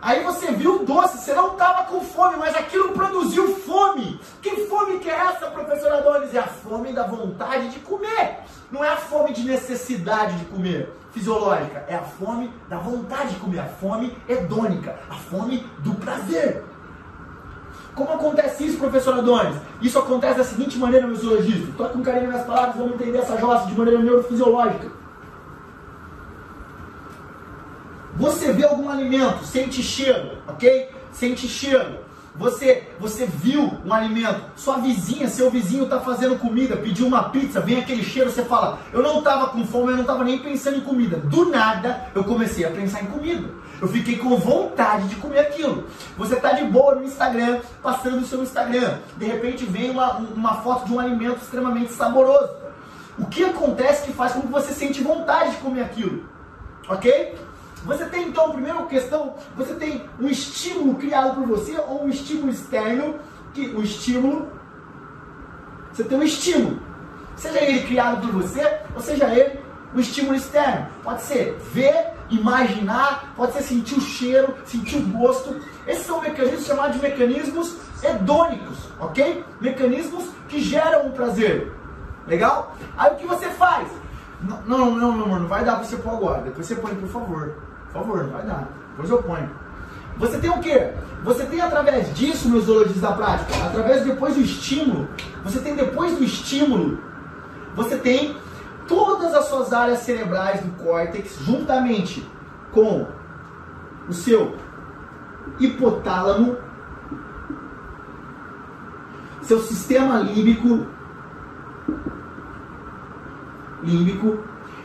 Aí 0.00 0.22
você 0.22 0.52
viu 0.52 0.82
o 0.82 0.84
doce, 0.84 1.18
você 1.18 1.32
não 1.32 1.52
estava 1.52 1.84
com 1.84 2.00
fome, 2.02 2.36
mas 2.36 2.54
aquilo 2.54 2.92
produziu 2.92 3.56
fome. 3.56 4.20
Que 4.40 4.66
fome 4.66 4.98
que 4.98 5.08
é 5.08 5.14
essa, 5.14 5.46
professora 5.46 5.96
Adonis? 5.96 6.34
É 6.34 6.38
a 6.38 6.46
fome 6.46 6.92
da 6.92 7.06
vontade 7.06 7.70
de 7.70 7.78
comer. 7.80 8.40
Não 8.70 8.84
é 8.84 8.90
a 8.90 8.96
fome 8.96 9.32
de 9.32 9.42
necessidade 9.44 10.38
de 10.38 10.44
comer, 10.44 10.92
fisiológica. 11.10 11.84
É 11.88 11.94
a 11.94 12.02
fome 12.02 12.52
da 12.68 12.76
vontade 12.76 13.30
de 13.30 13.40
comer, 13.40 13.60
a 13.60 13.66
fome 13.66 14.14
hedônica, 14.28 14.94
a 15.08 15.14
fome 15.14 15.66
do 15.78 15.94
prazer. 15.94 16.62
Como 17.94 18.12
acontece 18.12 18.66
isso, 18.66 18.78
professor 18.78 19.18
Adonis? 19.18 19.56
Isso 19.80 19.98
acontece 19.98 20.36
da 20.36 20.44
seguinte 20.44 20.76
maneira, 20.76 21.06
meu 21.06 21.16
zoologista. 21.16 21.70
Estou 21.70 21.88
com 21.88 22.02
carinho 22.02 22.30
nas 22.30 22.44
palavras, 22.44 22.76
vamos 22.76 22.94
entender 22.94 23.18
essa 23.18 23.38
jossa 23.38 23.66
de 23.66 23.74
maneira 23.74 24.02
neurofisiológica. 24.02 25.03
Você 28.16 28.52
vê 28.52 28.64
algum 28.64 28.88
alimento, 28.88 29.44
sente 29.44 29.82
cheiro, 29.82 30.38
ok? 30.46 30.88
Sente 31.12 31.48
cheiro. 31.48 32.04
Você, 32.36 32.88
você 32.98 33.26
viu 33.26 33.78
um 33.84 33.92
alimento, 33.92 34.40
sua 34.56 34.78
vizinha, 34.78 35.28
seu 35.28 35.50
vizinho 35.50 35.84
está 35.84 36.00
fazendo 36.00 36.36
comida, 36.36 36.76
pediu 36.76 37.06
uma 37.06 37.28
pizza, 37.30 37.60
vem 37.60 37.78
aquele 37.78 38.02
cheiro, 38.02 38.28
você 38.28 38.44
fala, 38.44 38.80
eu 38.92 39.02
não 39.02 39.18
estava 39.18 39.48
com 39.48 39.64
fome, 39.64 39.92
eu 39.92 39.96
não 39.96 40.00
estava 40.00 40.24
nem 40.24 40.38
pensando 40.38 40.78
em 40.78 40.80
comida. 40.80 41.16
Do 41.16 41.48
nada, 41.50 42.08
eu 42.12 42.24
comecei 42.24 42.64
a 42.64 42.70
pensar 42.70 43.02
em 43.02 43.06
comida. 43.06 43.48
Eu 43.80 43.86
fiquei 43.88 44.16
com 44.16 44.36
vontade 44.36 45.08
de 45.08 45.16
comer 45.16 45.40
aquilo. 45.40 45.84
Você 46.16 46.34
está 46.34 46.52
de 46.52 46.64
boa 46.64 46.96
no 46.96 47.04
Instagram, 47.04 47.60
passando 47.82 48.18
o 48.18 48.26
seu 48.26 48.42
Instagram. 48.42 48.98
De 49.16 49.26
repente 49.26 49.64
vem 49.64 49.90
uma, 49.90 50.16
uma 50.18 50.54
foto 50.62 50.86
de 50.86 50.92
um 50.92 50.98
alimento 50.98 51.38
extremamente 51.42 51.92
saboroso. 51.92 52.50
O 53.16 53.26
que 53.26 53.44
acontece 53.44 54.06
que 54.06 54.12
faz 54.12 54.32
com 54.32 54.40
que 54.40 54.48
você 54.48 54.72
sente 54.72 55.02
vontade 55.02 55.52
de 55.52 55.56
comer 55.58 55.82
aquilo? 55.82 56.24
Ok? 56.88 57.36
Você 57.84 58.06
tem 58.06 58.28
então, 58.28 58.52
primeira 58.52 58.82
questão, 58.86 59.34
você 59.56 59.74
tem 59.74 60.04
um 60.18 60.26
estímulo 60.26 60.94
criado 60.94 61.34
por 61.34 61.46
você 61.46 61.76
ou 61.78 62.04
um 62.04 62.08
estímulo 62.08 62.50
externo, 62.50 63.16
que 63.52 63.68
o 63.68 63.82
estímulo, 63.82 64.48
você 65.92 66.02
tem 66.04 66.18
um 66.18 66.22
estímulo, 66.22 66.80
seja 67.36 67.60
ele 67.60 67.86
criado 67.86 68.22
por 68.22 68.42
você, 68.42 68.80
ou 68.94 69.00
seja 69.00 69.26
ele 69.26 69.60
um 69.94 70.00
estímulo 70.00 70.34
externo. 70.34 70.88
Pode 71.02 71.22
ser 71.22 71.58
ver, 71.72 72.12
imaginar, 72.30 73.32
pode 73.36 73.52
ser 73.52 73.62
sentir 73.62 73.96
o 73.96 74.00
cheiro, 74.00 74.54
sentir 74.64 74.96
o 74.96 75.06
gosto. 75.06 75.60
Esses 75.86 76.06
são 76.06 76.22
mecanismos 76.22 76.66
chamados 76.66 76.96
de 76.96 77.02
mecanismos 77.02 77.76
hedônicos, 78.02 78.78
ok? 78.98 79.44
Mecanismos 79.60 80.30
que 80.48 80.58
geram 80.58 81.06
um 81.06 81.12
prazer. 81.12 81.70
Legal? 82.26 82.74
Aí 82.96 83.12
o 83.12 83.16
que 83.16 83.26
você 83.26 83.50
faz? 83.50 83.88
Não, 84.40 84.62
não, 84.62 84.90
não, 84.94 85.16
não, 85.16 85.40
não 85.40 85.48
vai 85.48 85.64
dar 85.64 85.76
pra 85.76 85.84
você 85.84 85.96
pôr 85.96 86.14
agora. 86.14 86.42
Depois 86.42 86.66
você 86.66 86.74
põe, 86.74 86.94
por 86.94 87.08
favor. 87.08 87.54
Por 87.94 88.02
favor, 88.02 88.24
não 88.24 88.30
vai 88.32 88.42
dar. 88.44 88.68
Depois 88.90 89.08
eu 89.08 89.22
ponho. 89.22 89.48
Você 90.18 90.38
tem 90.38 90.50
o 90.50 90.58
quê? 90.58 90.92
Você 91.22 91.46
tem 91.46 91.60
através 91.60 92.12
disso, 92.14 92.50
meus 92.50 92.64
zoologistas 92.64 93.00
da 93.00 93.12
prática, 93.12 93.64
através 93.64 94.04
depois 94.04 94.34
do 94.34 94.40
estímulo, 94.40 95.08
você 95.42 95.60
tem 95.60 95.74
depois 95.74 96.18
do 96.18 96.24
estímulo, 96.24 96.98
você 97.74 97.96
tem 97.96 98.36
todas 98.86 99.32
as 99.32 99.46
suas 99.46 99.72
áreas 99.72 100.00
cerebrais 100.00 100.60
do 100.60 100.70
córtex, 100.82 101.38
juntamente 101.40 102.28
com 102.72 103.06
o 104.08 104.12
seu 104.12 104.56
hipotálamo, 105.58 106.58
seu 109.40 109.60
sistema 109.60 110.18
límbico, 110.18 110.86
límbico 113.82 114.38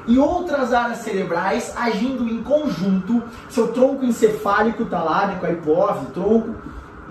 e 0.09 0.17
outras 0.17 0.73
áreas 0.73 0.99
cerebrais 0.99 1.71
agindo 1.77 2.27
em 2.27 2.41
conjunto. 2.41 3.23
Seu 3.47 3.67
tronco 3.67 4.03
encefálico 4.03 4.83
está 4.83 5.03
lá, 5.03 5.27
né, 5.27 5.37
com 5.39 5.45
a 5.45 5.51
hipófise, 5.51 6.11
tronco 6.11 6.55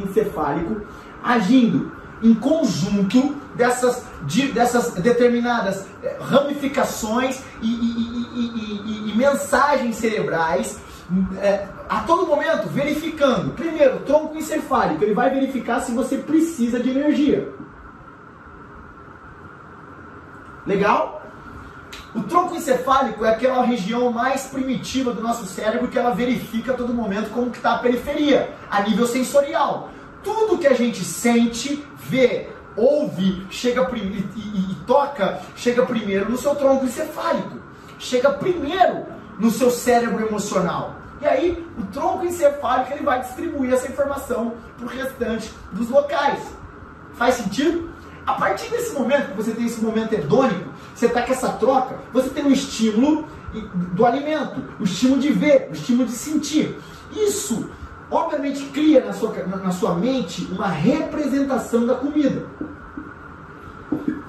encefálico, 0.01 0.83
agindo 1.23 1.93
em 2.21 2.35
conjunto 2.35 3.37
dessas, 3.55 4.05
de, 4.23 4.49
dessas 4.49 4.95
determinadas 4.95 5.87
eh, 6.03 6.17
ramificações 6.21 7.41
e, 7.63 7.69
e, 7.69 9.07
e, 9.07 9.11
e 9.13 9.17
mensagens 9.17 9.95
cerebrais 9.95 10.81
é, 11.41 11.67
a 11.89 12.01
todo 12.01 12.27
momento 12.27 12.69
verificando. 12.69 13.55
Primeiro, 13.55 14.01
tronco 14.01 14.37
encefálico, 14.37 15.05
ele 15.05 15.15
vai 15.15 15.31
verificar 15.31 15.81
se 15.81 15.93
você 15.93 16.19
precisa 16.19 16.81
de 16.81 16.91
energia. 16.91 17.49
Legal? 20.67 21.18
O 22.15 22.23
tronco 22.23 22.55
encefálico 22.55 23.25
é 23.25 23.31
aquela 23.31 23.63
região 23.63 24.11
mais 24.11 24.47
primitiva 24.47 25.13
do 25.13 25.21
nosso 25.21 25.45
cérebro 25.45 25.89
que 25.89 25.99
ela 25.99 26.15
verifica 26.15 26.73
a 26.73 26.75
todo 26.75 26.95
momento 26.95 27.31
como 27.31 27.51
está 27.51 27.75
a 27.75 27.79
periferia, 27.79 28.55
a 28.71 28.81
nível 28.83 29.07
sensorial. 29.07 29.91
Tudo 30.23 30.59
que 30.59 30.67
a 30.67 30.73
gente 30.73 31.05
sente, 31.05 31.85
vê, 31.97 32.49
ouve, 32.75 33.47
chega 33.51 33.87
e, 33.95 33.99
e, 33.99 34.73
e 34.73 34.75
toca, 34.87 35.41
chega 35.55 35.85
primeiro 35.85 36.31
no 36.31 36.39
seu 36.39 36.55
tronco 36.55 36.87
encefálico, 36.87 37.59
chega 37.99 38.31
primeiro 38.31 39.07
no 39.39 39.51
seu 39.51 39.71
cérebro 39.71 40.27
emocional. 40.27 40.95
E 41.21 41.27
aí, 41.27 41.67
o 41.77 41.85
tronco 41.87 42.25
encefálico 42.25 42.93
ele 42.93 43.05
vai 43.05 43.21
distribuir 43.21 43.75
essa 43.75 43.89
informação 43.89 44.55
para 44.77 44.87
o 44.87 44.89
restante 44.89 45.53
dos 45.73 45.91
locais. 45.91 46.41
Faz 47.15 47.35
sentido? 47.35 47.91
A 48.25 48.35
partir 48.35 48.71
desse 48.71 48.95
momento 48.95 49.31
que 49.31 49.37
você 49.37 49.53
tem 49.53 49.67
esse 49.67 49.83
momento 49.83 50.13
hedônico, 50.13 50.68
você 50.99 51.07
está 51.07 51.23
com 51.23 51.33
essa 51.33 51.51
troca, 51.51 51.97
você 52.13 52.29
tem 52.29 52.45
um 52.45 52.51
estímulo 52.51 53.25
do 53.93 54.05
alimento, 54.05 54.61
o 54.81 54.83
estímulo 54.83 55.21
de 55.21 55.31
ver, 55.31 55.69
o 55.71 55.73
estímulo 55.73 56.07
de 56.07 56.13
sentir. 56.13 56.77
Isso, 57.13 57.71
obviamente, 58.11 58.65
cria 58.65 59.05
na 59.05 59.13
sua, 59.13 59.33
na 59.47 59.71
sua 59.71 59.95
mente 59.95 60.45
uma 60.51 60.67
representação 60.67 61.87
da 61.87 61.95
comida. 61.95 62.45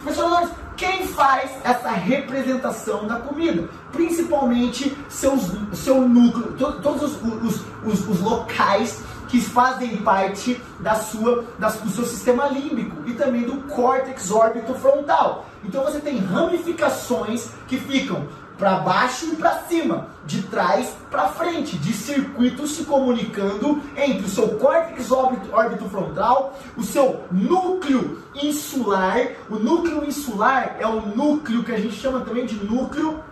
Professor 0.04 0.30
quem 0.78 1.08
faz 1.08 1.52
essa 1.64 1.90
representação 1.90 3.06
da 3.06 3.18
comida? 3.18 3.68
Principalmente 3.92 4.96
seus, 5.10 5.52
seu 5.74 6.08
núcleo, 6.08 6.54
to, 6.54 6.82
todos 6.82 7.02
os, 7.02 7.22
os, 7.22 7.66
os, 7.84 8.08
os, 8.08 8.22
locais 8.22 9.04
que 9.28 9.42
fazem 9.42 9.98
parte 9.98 10.62
da 10.80 10.96
sua, 10.96 11.44
da, 11.58 11.68
do 11.68 11.90
seu 11.90 12.06
sistema 12.06 12.48
límbico 12.48 12.96
e 13.06 13.14
também 13.14 13.42
do 13.42 13.58
córtex 13.64 14.32
órbito 14.32 14.74
frontal. 14.76 15.49
Então 15.64 15.84
você 15.84 16.00
tem 16.00 16.18
ramificações 16.18 17.50
que 17.68 17.78
ficam 17.78 18.28
para 18.60 18.80
baixo 18.80 19.28
e 19.32 19.36
para 19.38 19.60
cima, 19.64 20.08
de 20.26 20.42
trás 20.44 20.94
para 21.10 21.30
frente, 21.30 21.78
de 21.78 21.94
circuitos 21.94 22.72
se 22.72 22.84
comunicando 22.84 23.82
entre 23.96 24.26
o 24.26 24.30
seu 24.30 24.50
córtex 24.58 25.10
órbito, 25.12 25.90
frontal, 25.90 26.60
o 26.76 26.84
seu 26.84 27.24
núcleo 27.32 28.22
insular. 28.36 29.18
O 29.50 29.56
núcleo 29.56 30.04
insular 30.06 30.76
é 30.78 30.86
o 30.86 31.00
núcleo 31.16 31.64
que 31.64 31.72
a 31.72 31.80
gente 31.80 31.96
chama 31.96 32.20
também 32.20 32.46
de 32.46 32.56
núcleo 32.66 33.24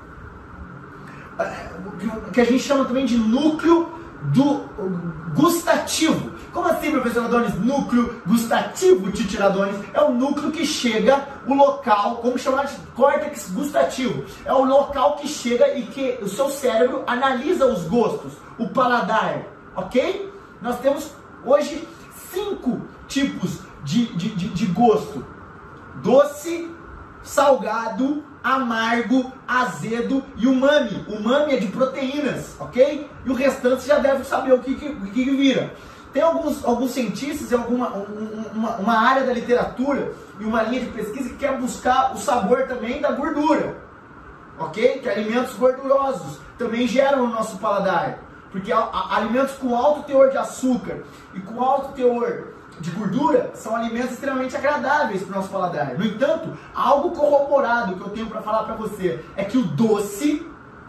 eh, 1.38 1.70
que 2.32 2.40
a 2.40 2.46
gente 2.46 2.64
chama 2.64 2.86
também 2.86 3.06
de 3.06 3.18
núcleo 3.18 3.90
do 4.34 4.62
gustativo. 5.36 6.32
Como 6.58 6.70
assim, 6.70 6.90
professor 6.90 7.26
Adonis? 7.26 7.54
Núcleo 7.54 8.20
gustativo 8.26 9.12
de 9.12 9.28
tiradones 9.28 9.76
é 9.94 10.02
o 10.02 10.10
núcleo 10.10 10.52
que 10.52 10.66
chega, 10.66 11.28
o 11.46 11.54
local, 11.54 12.16
como 12.16 12.36
chamar 12.36 12.66
de 12.66 12.76
córtex 12.96 13.52
gustativo. 13.52 14.26
É 14.44 14.52
o 14.52 14.66
local 14.66 15.18
que 15.18 15.28
chega 15.28 15.78
e 15.78 15.84
que 15.86 16.18
o 16.20 16.28
seu 16.28 16.50
cérebro 16.50 17.04
analisa 17.06 17.68
os 17.68 17.84
gostos, 17.84 18.34
o 18.58 18.70
paladar, 18.70 19.44
ok? 19.76 20.34
Nós 20.60 20.80
temos 20.80 21.12
hoje 21.46 21.88
cinco 22.34 22.82
tipos 23.08 23.60
de, 23.84 24.08
de, 24.16 24.30
de, 24.30 24.48
de 24.48 24.66
gosto: 24.66 25.24
doce, 26.02 26.72
salgado, 27.22 28.24
amargo, 28.44 29.32
azedo 29.48 30.24
e 30.36 30.48
umami. 30.48 31.06
Umami 31.08 31.54
é 31.54 31.58
de 31.58 31.68
proteínas, 31.68 32.56
ok? 32.60 33.08
E 33.24 33.30
o 33.30 33.36
restante 33.36 33.86
já 33.86 34.00
deve 34.00 34.24
saber 34.24 34.54
o 34.54 34.60
que, 34.60 34.74
que, 34.74 34.96
que 35.12 35.24
vira. 35.24 35.72
Tem 36.18 36.24
alguns, 36.24 36.66
alguns 36.66 36.92
cientistas 36.94 37.52
e 37.52 37.54
alguma 37.54 37.90
uma, 37.90 38.78
uma 38.78 38.98
área 39.08 39.24
da 39.24 39.32
literatura 39.32 40.14
e 40.40 40.46
uma 40.46 40.64
linha 40.64 40.82
de 40.82 40.88
pesquisa 40.88 41.30
que 41.30 41.36
quer 41.36 41.56
buscar 41.60 42.12
o 42.16 42.18
sabor 42.18 42.64
também 42.64 43.00
da 43.00 43.12
gordura, 43.12 43.78
ok? 44.58 44.98
Que 44.98 45.08
alimentos 45.08 45.54
gordurosos 45.54 46.40
também 46.58 46.88
geram 46.88 47.28
no 47.28 47.34
nosso 47.36 47.58
paladar. 47.60 48.18
Porque 48.52 48.72
a, 48.72 48.80
a, 48.80 49.18
alimentos 49.18 49.54
com 49.58 49.76
alto 49.76 50.08
teor 50.08 50.32
de 50.32 50.40
açúcar 50.40 51.04
e 51.36 51.40
com 51.40 51.62
alto 51.62 51.94
teor 51.94 52.48
de 52.80 52.90
gordura 52.90 53.52
são 53.54 53.76
alimentos 53.76 54.14
extremamente 54.14 54.58
agradáveis 54.58 55.22
para 55.22 55.34
o 55.34 55.36
nosso 55.36 55.50
paladar. 55.50 56.00
No 56.00 56.04
entanto, 56.04 56.58
algo 56.74 57.12
corroborado 57.12 57.96
que 57.96 58.02
eu 58.02 58.10
tenho 58.10 58.26
para 58.26 58.42
falar 58.42 58.64
para 58.64 58.74
você 58.74 59.24
é 59.36 59.44
que 59.44 59.60
o 59.60 59.64
doce, 59.64 60.44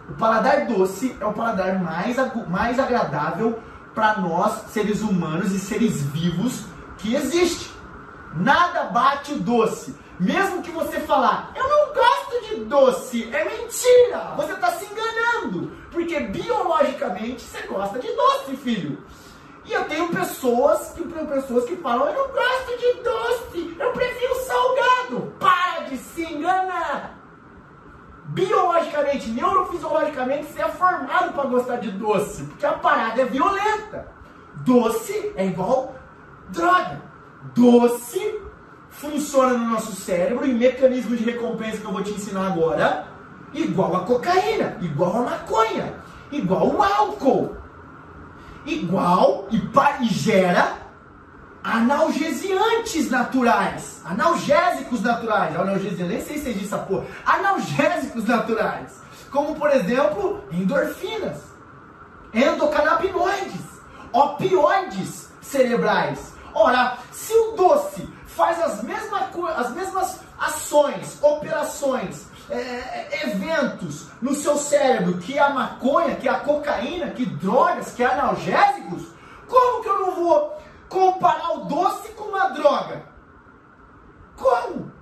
o 0.08 0.14
paladar 0.14 0.64
doce 0.64 1.14
é 1.20 1.26
o 1.26 1.34
paladar 1.34 1.78
mais, 1.78 2.16
mais 2.48 2.78
agradável 2.78 3.58
para 3.98 4.20
nós, 4.20 4.70
seres 4.70 5.00
humanos 5.00 5.52
e 5.52 5.58
seres 5.58 6.02
vivos, 6.02 6.66
que 6.98 7.16
existe. 7.16 7.68
Nada 8.36 8.84
bate 8.84 9.32
o 9.32 9.40
doce. 9.40 9.92
Mesmo 10.20 10.62
que 10.62 10.70
você 10.70 11.00
falar, 11.00 11.52
eu 11.56 11.68
não 11.68 11.92
gosto 11.92 12.46
de 12.46 12.64
doce, 12.66 13.28
é 13.34 13.44
mentira. 13.44 14.34
Você 14.36 14.52
está 14.52 14.70
se 14.70 14.84
enganando. 14.84 15.72
Porque 15.90 16.20
biologicamente 16.20 17.42
você 17.42 17.62
gosta 17.62 17.98
de 17.98 18.06
doce, 18.12 18.56
filho. 18.58 19.02
E 19.64 19.72
eu 19.72 19.84
tenho 19.86 20.08
pessoas 20.10 20.92
que, 20.92 21.02
pessoas 21.02 21.64
que 21.64 21.74
falam, 21.74 22.06
eu 22.08 22.14
não 22.14 22.32
gosto 22.32 22.78
de 22.78 23.02
doce, 23.02 23.76
eu 23.80 23.92
prefiro 23.92 24.34
salgado. 24.46 25.34
Para 25.40 25.80
de 25.88 25.96
se 25.96 26.22
enganar. 26.22 27.17
Biologicamente, 28.28 29.30
neurofisiologicamente, 29.30 30.46
você 30.46 30.62
é 30.62 30.68
formado 30.68 31.32
para 31.32 31.48
gostar 31.48 31.76
de 31.76 31.90
doce, 31.90 32.44
porque 32.44 32.66
a 32.66 32.72
parada 32.72 33.22
é 33.22 33.24
violenta. 33.24 34.08
Doce 34.56 35.32
é 35.36 35.46
igual 35.46 35.94
droga. 36.48 37.02
Doce 37.54 38.40
funciona 38.90 39.56
no 39.56 39.70
nosso 39.70 39.92
cérebro 39.92 40.44
em 40.44 40.54
mecanismo 40.54 41.16
de 41.16 41.24
recompensa 41.24 41.78
que 41.78 41.84
eu 41.84 41.92
vou 41.92 42.02
te 42.02 42.10
ensinar 42.10 42.48
agora, 42.48 43.06
igual 43.52 43.96
a 43.96 44.00
cocaína, 44.00 44.76
igual 44.80 45.18
a 45.18 45.22
maconha, 45.22 45.94
igual 46.30 46.68
o 46.68 46.82
álcool 46.82 47.56
igual 48.68 49.48
e, 49.50 49.56
e 50.04 50.08
gera 50.08 50.76
analgesiantes 51.62 53.10
naturais. 53.10 54.02
Analgésicos 54.04 55.02
naturais. 55.02 55.54
Analgesiantes, 55.56 56.08
nem 56.08 56.20
sei 56.20 56.38
se 56.38 56.48
existe 56.50 56.66
essa 56.66 56.78
porra. 56.78 57.06
Analgésicos 57.24 58.24
naturais. 58.24 59.00
Como, 59.30 59.54
por 59.56 59.70
exemplo, 59.70 60.42
endorfinas, 60.50 61.38
endocannabinoides, 62.32 63.60
opioides 64.12 65.28
cerebrais. 65.40 66.32
Ora, 66.54 66.96
se 67.12 67.34
o 67.34 67.52
doce 67.52 68.08
faz 68.26 68.60
as 68.62 68.82
mesmas, 68.82 69.24
as 69.56 69.70
mesmas 69.72 70.20
ações, 70.38 71.18
operações 71.20 72.26
é, 72.48 72.56
é, 72.56 73.20
eventos 73.24 74.06
no 74.22 74.34
seu 74.34 74.56
cérebro 74.56 75.18
que 75.18 75.38
a 75.38 75.50
maconha, 75.50 76.16
que 76.16 76.28
a 76.28 76.40
cocaína, 76.40 77.10
que 77.10 77.26
drogas, 77.26 77.92
que 77.92 78.02
analgésicos, 78.02 79.08
como 79.46 79.82
que 79.82 79.88
eu 79.88 80.00
não 80.00 80.14
vou 80.14 80.58
comparar 80.88 81.52
o 81.52 81.64
doce 81.64 82.08
com 82.12 82.24
uma 82.24 82.48
droga? 82.50 83.06
Como? 84.36 84.92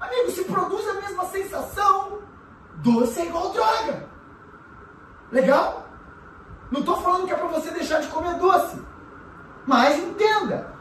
Amigo, 0.00 0.30
se 0.30 0.44
produz 0.44 0.86
a 0.88 0.94
mesma 0.94 1.24
sensação, 1.26 2.20
doce 2.76 3.20
é 3.20 3.26
igual 3.26 3.50
droga. 3.50 4.08
Legal? 5.32 5.86
Não 6.70 6.80
estou 6.80 7.00
falando 7.00 7.26
que 7.26 7.32
é 7.32 7.36
para 7.36 7.46
você 7.48 7.70
deixar 7.70 8.00
de 8.00 8.08
comer 8.08 8.34
doce. 8.34 8.80
Mas 9.66 9.98
entenda, 9.98 10.74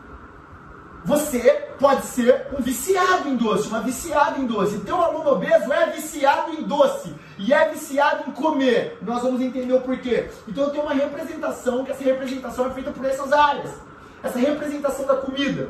você 1.03 1.51
pode 1.79 2.05
ser 2.05 2.47
um 2.57 2.61
viciado 2.61 3.29
em 3.29 3.35
doce, 3.35 3.67
uma 3.67 3.81
viciada 3.81 4.39
em 4.39 4.45
doce. 4.45 4.75
Então, 4.75 5.01
aluno 5.01 5.31
obeso 5.31 5.71
é 5.71 5.91
viciado 5.91 6.51
em 6.51 6.63
doce 6.63 7.15
e 7.37 7.53
é 7.53 7.69
viciado 7.69 8.29
em 8.29 8.31
comer. 8.31 8.97
Nós 9.01 9.21
vamos 9.21 9.41
entender 9.41 9.73
o 9.73 9.81
porquê. 9.81 10.29
Então, 10.47 10.65
eu 10.65 10.69
tenho 10.69 10.83
uma 10.83 10.93
representação, 10.93 11.83
que 11.83 11.91
essa 11.91 12.03
representação 12.03 12.67
é 12.67 12.69
feita 12.71 12.91
por 12.91 13.05
essas 13.05 13.31
áreas. 13.31 13.71
Essa 14.23 14.39
representação 14.39 15.05
da 15.05 15.15
comida. 15.15 15.69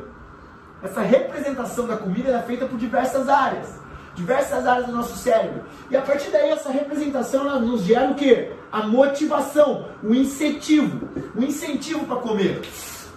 Essa 0.82 1.00
representação 1.00 1.86
da 1.86 1.96
comida 1.96 2.30
é 2.30 2.42
feita 2.42 2.66
por 2.66 2.78
diversas 2.78 3.28
áreas. 3.28 3.68
Diversas 4.14 4.66
áreas 4.66 4.86
do 4.86 4.92
nosso 4.92 5.16
cérebro. 5.16 5.64
E 5.90 5.96
a 5.96 6.02
partir 6.02 6.30
daí, 6.30 6.50
essa 6.50 6.70
representação 6.70 7.60
nos 7.60 7.82
gera 7.82 8.10
o 8.10 8.14
quê? 8.14 8.52
A 8.72 8.86
motivação, 8.86 9.86
o 10.02 10.14
incentivo. 10.14 11.08
O 11.34 11.42
incentivo 11.42 12.06
para 12.06 12.16
comer. 12.16 12.62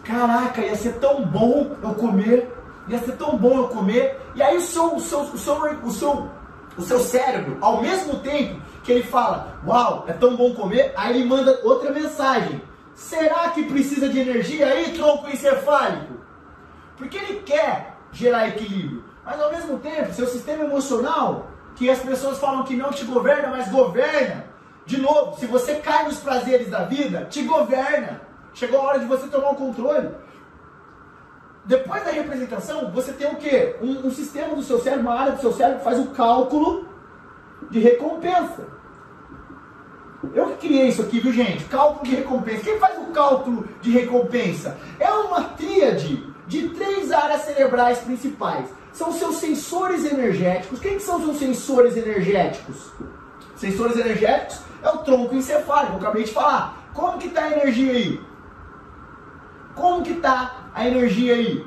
Caraca, 0.04 0.62
ia 0.62 0.76
ser 0.76 0.94
tão 0.94 1.24
bom 1.24 1.76
eu 1.84 1.94
comer, 1.94 2.52
ia 2.88 2.98
ser 2.98 3.12
tão 3.12 3.38
bom 3.38 3.60
eu 3.60 3.68
comer. 3.68 4.20
E 4.36 4.42
aí 4.42 4.58
o 4.58 4.62
seu, 4.62 4.96
o 4.96 5.00
seu, 5.00 5.20
o 5.20 5.38
seu, 5.38 5.56
o 5.84 5.92
seu, 5.92 6.30
o 6.80 6.82
seu 6.82 7.00
cérebro, 7.00 7.58
ao 7.60 7.82
mesmo 7.82 8.20
tempo 8.20 8.62
que 8.84 8.92
ele 8.94 9.04
fala, 9.04 9.60
uau, 9.68 10.06
é 10.08 10.14
tão 10.14 10.36
bom 10.38 10.54
comer, 10.56 10.94
aí 10.96 11.18
ele 11.18 11.28
manda 11.28 11.60
outra 11.64 11.92
mensagem. 11.92 12.62
Será 12.96 13.50
que 13.50 13.64
precisa 13.64 14.08
de 14.08 14.20
energia 14.20 14.68
aí, 14.68 14.94
tronco 14.94 15.30
encefálico? 15.30 16.14
Porque 16.98 17.18
ele 17.18 17.42
quer 17.42 17.98
gerar 18.14 18.48
equilíbrio. 18.48 19.04
Mas 19.26 19.42
ao 19.42 19.52
mesmo 19.52 19.78
tempo, 19.80 20.14
seu 20.14 20.26
sistema 20.26 20.64
emocional, 20.64 21.48
que 21.76 21.90
as 21.90 22.00
pessoas 22.00 22.40
falam 22.40 22.64
que 22.64 22.76
não 22.76 22.92
te 22.92 23.04
governa, 23.04 23.50
mas 23.50 23.70
governa. 23.70 24.46
De 24.86 25.00
novo, 25.00 25.38
se 25.38 25.46
você 25.46 25.76
cai 25.76 26.06
nos 26.06 26.20
prazeres 26.20 26.70
da 26.70 26.86
vida, 26.86 27.28
te 27.30 27.44
governa. 27.44 28.22
Chegou 28.54 28.80
a 28.80 28.84
hora 28.84 29.00
de 29.00 29.06
você 29.06 29.28
tomar 29.28 29.52
o 29.52 29.56
controle. 29.56 30.10
Depois 31.66 32.04
da 32.04 32.12
representação, 32.12 32.92
você 32.92 33.14
tem 33.14 33.28
o 33.28 33.36
quê? 33.36 33.76
Um, 33.82 34.08
um 34.08 34.12
sistema 34.12 34.56
do 34.56 34.64
seu 34.64 34.80
cérebro, 34.80 35.06
uma 35.06 35.20
área 35.20 35.34
do 35.34 35.42
seu 35.42 35.54
cérebro 35.54 35.80
que 35.80 35.84
faz 35.84 36.00
o 36.00 36.08
cálculo 36.08 36.88
de 37.70 37.80
recompensa. 37.80 38.68
Eu 40.34 40.48
que 40.50 40.68
criei 40.68 40.88
isso 40.88 41.02
aqui, 41.02 41.20
viu 41.20 41.32
gente? 41.32 41.64
Cálculo 41.66 42.04
de 42.04 42.16
recompensa. 42.16 42.64
Quem 42.64 42.80
faz 42.80 42.98
o 42.98 43.12
cálculo 43.12 43.68
de 43.82 43.92
recompensa? 43.92 44.78
É 45.00 45.10
uma 45.12 45.44
tríade 45.44 46.28
de 46.48 46.70
três 46.70 47.12
áreas 47.12 47.42
cerebrais 47.44 48.00
principais. 48.00 48.68
São 48.92 49.12
seus 49.14 49.36
sensores 49.36 50.04
energéticos. 50.12 50.80
Quem 50.80 50.96
que 50.96 51.04
são 51.04 51.18
os 51.18 51.24
seus 51.24 51.38
sensores 51.38 51.96
energéticos? 51.96 52.92
Sensores 53.56 53.98
energéticos 53.98 54.62
é 54.82 54.90
o 54.90 55.00
tronco 55.00 55.36
encefálico, 55.36 55.94
eu 55.94 56.00
acabei 56.00 56.24
de 56.24 56.34
falar. 56.34 56.90
Como 56.94 57.18
que 57.18 57.28
está 57.28 57.44
a 57.44 57.52
energia 57.52 57.92
aí? 57.92 58.22
Como 59.76 60.04
que 60.04 60.14
está 60.14 60.59
a 60.74 60.88
energia 60.88 61.36
aí? 61.36 61.66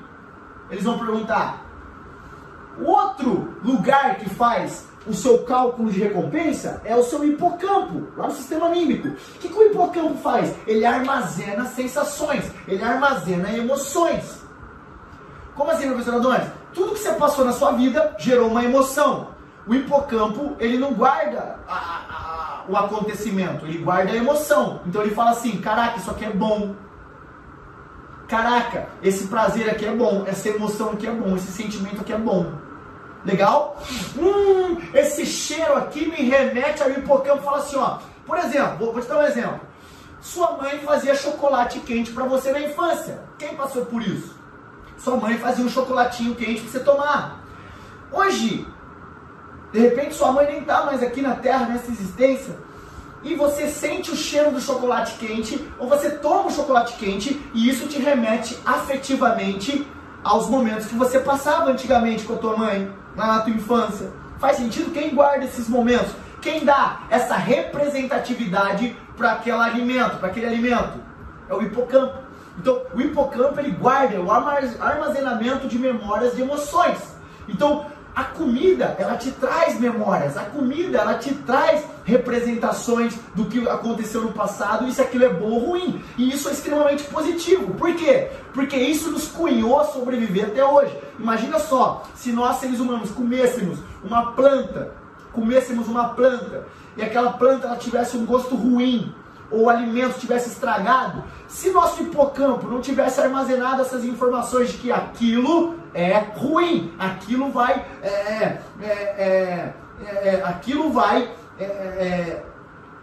Eles 0.71 0.85
vão 0.85 0.99
perguntar. 0.99 1.65
Outro 2.83 3.55
lugar 3.63 4.17
que 4.17 4.29
faz 4.31 4.89
o 5.07 5.13
seu 5.13 5.45
cálculo 5.45 5.91
de 5.91 6.01
recompensa 6.01 6.81
é 6.85 6.95
o 6.95 7.03
seu 7.03 7.25
hipocampo, 7.25 8.09
lá 8.17 8.29
no 8.29 8.35
sistema 8.35 8.69
límbico. 8.69 9.09
O 9.09 9.39
que, 9.41 9.49
que 9.49 9.59
o 9.59 9.67
hipocampo 9.67 10.15
faz? 10.19 10.55
Ele 10.67 10.85
armazena 10.85 11.67
sensações, 11.67 12.51
ele 12.67 12.83
armazena 12.83 13.53
emoções. 13.53 14.43
Como 15.55 15.71
assim, 15.71 15.89
professor 15.89 16.15
Adonis? 16.15 16.63
tudo 16.75 16.93
que 16.93 17.01
você 17.01 17.13
passou 17.13 17.45
na 17.45 17.53
sua 17.53 17.73
vida 17.73 18.15
gerou 18.19 18.49
uma 18.49 18.65
emoção. 18.65 19.29
O 19.67 19.75
hipocampo, 19.75 20.57
ele 20.59 20.77
não 20.77 20.93
guarda 20.93 21.61
a, 21.69 21.75
a, 21.75 21.99
a, 22.11 22.65
o 22.69 22.77
acontecimento, 22.77 23.65
ele 23.65 23.79
guarda 23.79 24.13
a 24.13 24.17
emoção. 24.17 24.81
Então 24.87 25.03
ele 25.03 25.15
fala 25.15 25.31
assim: 25.31 25.61
caraca, 25.61 25.99
isso 25.99 26.11
aqui 26.11 26.25
é 26.25 26.31
bom. 26.31 26.75
Caraca, 28.29 28.89
esse 29.03 29.27
prazer 29.27 29.69
aqui 29.69 29.85
é 29.85 29.93
bom, 29.93 30.25
essa 30.27 30.49
emoção 30.49 30.91
aqui 30.91 31.07
é 31.07 31.11
bom, 31.11 31.37
esse 31.37 31.53
sentimento 31.53 32.01
aqui 32.01 32.13
é 32.13 32.19
bom. 32.19 32.53
Legal? 33.25 33.81
Hum, 34.19 34.79
esse 34.95 35.25
cheiro 35.25 35.75
aqui 35.77 36.07
me 36.07 36.29
remete 36.29 36.83
ao 36.83 36.91
hipocampo. 36.91 37.43
Fala 37.43 37.59
assim, 37.59 37.77
ó. 37.77 37.99
Por 38.27 38.39
exemplo, 38.39 38.79
vou, 38.79 38.93
vou 38.93 39.03
te 39.03 39.09
dar 39.09 39.19
um 39.19 39.23
exemplo. 39.23 39.61
Sua 40.21 40.53
mãe 40.57 40.79
fazia 40.81 41.15
chocolate 41.15 41.81
quente 41.81 42.13
para 42.13 42.25
você 42.25 42.53
na 42.53 42.61
infância. 42.61 43.23
Quem 43.39 43.55
passou 43.55 43.87
por 43.87 44.03
isso? 44.03 44.35
Sua 44.97 45.17
mãe 45.17 45.37
fazia 45.37 45.65
um 45.65 45.69
chocolatinho 45.69 46.35
quente 46.35 46.61
para 46.63 46.71
você 46.71 46.81
tomar. 46.81 47.45
Hoje, 48.13 48.67
de 49.73 49.81
repente 49.81 50.15
sua 50.15 50.33
mãe 50.33 50.47
nem 50.47 50.61
está 50.61 50.85
mais 50.85 51.03
aqui 51.03 51.23
na 51.23 51.35
Terra, 51.35 51.67
nessa 51.67 51.91
existência, 51.91 52.57
e 53.23 53.35
você 53.35 53.69
sente 53.69 54.11
o 54.11 54.17
cheiro 54.17 54.51
do 54.51 54.61
chocolate 54.61 55.15
quente, 55.19 55.67
ou 55.79 55.89
você 55.89 56.11
toma 56.11 56.47
o 56.47 56.51
chocolate 56.51 56.95
quente, 56.95 57.41
e 57.55 57.69
isso 57.69 57.87
te 57.87 57.99
remete 57.99 58.59
afetivamente 58.65 59.87
aos 60.25 60.49
momentos 60.49 60.87
que 60.87 60.95
você 60.95 61.19
passava 61.19 61.71
antigamente 61.71 62.25
com 62.25 62.35
a 62.35 62.39
tua 62.39 62.57
mãe, 62.57 62.93
na 63.17 63.41
tua 63.41 63.53
infância. 63.53 64.11
Faz 64.39 64.57
sentido? 64.57 64.93
Quem 64.93 65.15
guarda 65.15 65.45
esses 65.45 65.69
momentos? 65.69 66.13
Quem 66.41 66.65
dá 66.65 67.03
essa 67.09 67.37
representatividade 67.37 68.97
para 69.17 69.33
aquele 69.33 69.59
alimento, 69.59 70.19
para 70.19 70.29
aquele 70.29 70.47
alimento? 70.47 71.01
É 71.49 71.55
o 71.55 71.63
hipocampo. 71.63 72.19
Então, 72.59 72.83
o 72.93 73.01
hipocampo 73.01 73.61
ele 73.61 73.71
guarda 73.71 74.21
o 74.21 74.31
armazenamento 74.31 75.69
de 75.69 75.79
memórias 75.79 76.35
de 76.35 76.43
emoções. 76.43 76.99
Então, 77.49 77.87
a 78.15 78.25
comida, 78.25 78.95
ela 78.99 79.17
te 79.17 79.31
traz 79.31 79.81
memórias. 79.81 80.37
A 80.37 80.45
comida, 80.45 80.99
ela 80.99 81.15
te 81.15 81.33
traz 81.35 81.85
representações 82.05 83.15
do 83.35 83.47
que 83.47 83.67
aconteceu 83.69 84.23
no 84.23 84.33
passado, 84.33 84.91
se 84.91 85.01
aquilo 85.01 85.25
é 85.25 85.29
bom 85.31 85.51
ou 85.51 85.59
ruim. 85.71 86.03
E 86.19 86.31
isso 86.31 86.49
é 86.49 86.53
extremamente 86.53 87.05
positivo. 87.05 87.75
Por 87.75 87.95
quê? 87.95 88.29
Porque 88.53 88.77
isso 88.77 89.11
nos 89.11 89.29
cunhou 89.29 89.81
a 89.81 89.85
sobreviver 89.85 90.47
até 90.47 90.65
hoje. 90.65 90.95
Imagina 91.19 91.59
só, 91.59 92.03
se 92.15 92.33
nós 92.33 92.57
seres 92.57 92.81
humanos 92.81 93.11
comêssemos 93.11 93.79
uma 94.05 94.33
planta, 94.33 94.93
comêssemos 95.33 95.89
uma 95.89 96.11
planta, 96.11 96.67
e 96.97 97.03
aquela 97.03 97.33
planta 97.33 97.67
ela 97.67 97.77
tivesse 97.77 98.17
um 98.19 98.27
gosto 98.27 98.55
ruim, 98.55 99.15
ou 99.53 99.65
o 99.65 99.71
alimento 99.71 100.19
tivesse 100.19 100.49
estragado, 100.49 101.23
se 101.47 101.71
nosso 101.71 102.03
hipocampo 102.03 102.67
não 102.67 102.81
tivesse 102.81 103.21
armazenado 103.21 103.83
essas 103.83 104.05
informações 104.05 104.73
de 104.73 104.79
que 104.79 104.91
aquilo 104.91 105.75
é 105.95 106.19
ruim, 106.35 106.95
aquilo 106.99 107.51
vai, 107.51 107.85
é, 108.03 108.09
é, 108.09 108.63
é, 108.81 109.75
é, 110.01 110.29
é 110.29 110.43
aquilo 110.45 110.91
vai 110.91 111.31
é, 111.61 112.43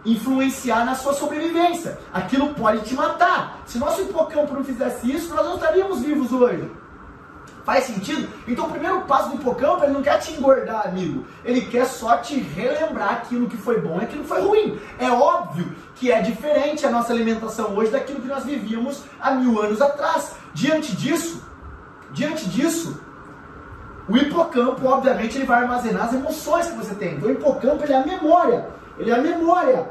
influenciar 0.04 0.84
na 0.84 0.94
sua 0.94 1.12
sobrevivência, 1.12 1.98
aquilo 2.12 2.54
pode 2.54 2.80
te 2.82 2.94
matar. 2.94 3.60
Se 3.66 3.78
nosso 3.78 4.02
hipocampo 4.02 4.52
não 4.52 4.64
fizesse 4.64 5.10
isso, 5.10 5.34
nós 5.34 5.46
não 5.46 5.54
estaríamos 5.54 6.02
vivos 6.02 6.32
hoje. 6.32 6.70
Faz 7.64 7.84
sentido? 7.84 8.28
Então 8.48 8.66
o 8.66 8.70
primeiro 8.70 9.02
passo 9.02 9.30
do 9.30 9.36
hipocampo, 9.36 9.84
ele 9.84 9.92
não 9.92 10.02
quer 10.02 10.18
te 10.18 10.32
engordar, 10.32 10.88
amigo. 10.88 11.26
Ele 11.44 11.60
quer 11.60 11.84
só 11.84 12.16
te 12.16 12.38
relembrar 12.40 13.12
aquilo 13.12 13.48
que 13.48 13.56
foi 13.56 13.80
bom 13.80 14.00
e 14.00 14.04
aquilo 14.04 14.22
que 14.22 14.28
foi 14.28 14.40
ruim. 14.40 14.80
É 14.98 15.10
óbvio 15.10 15.72
que 16.00 16.10
é 16.10 16.22
diferente 16.22 16.86
a 16.86 16.90
nossa 16.90 17.12
alimentação 17.12 17.76
hoje 17.76 17.90
daquilo 17.90 18.22
que 18.22 18.26
nós 18.26 18.42
vivíamos 18.42 19.04
há 19.20 19.32
mil 19.32 19.60
anos 19.60 19.82
atrás. 19.82 20.34
Diante 20.54 20.96
disso, 20.96 21.46
diante 22.10 22.48
disso, 22.48 22.98
o 24.08 24.16
hipocampo, 24.16 24.86
obviamente, 24.86 25.36
ele 25.36 25.44
vai 25.44 25.62
armazenar 25.62 26.06
as 26.06 26.14
emoções 26.14 26.68
que 26.68 26.76
você 26.78 26.94
tem. 26.94 27.16
Então, 27.16 27.28
o 27.28 27.32
hipocampo 27.32 27.84
ele 27.84 27.92
é 27.92 27.96
a 27.96 28.06
memória. 28.06 28.66
Ele 28.98 29.10
é 29.10 29.14
a 29.14 29.20
memória 29.20 29.90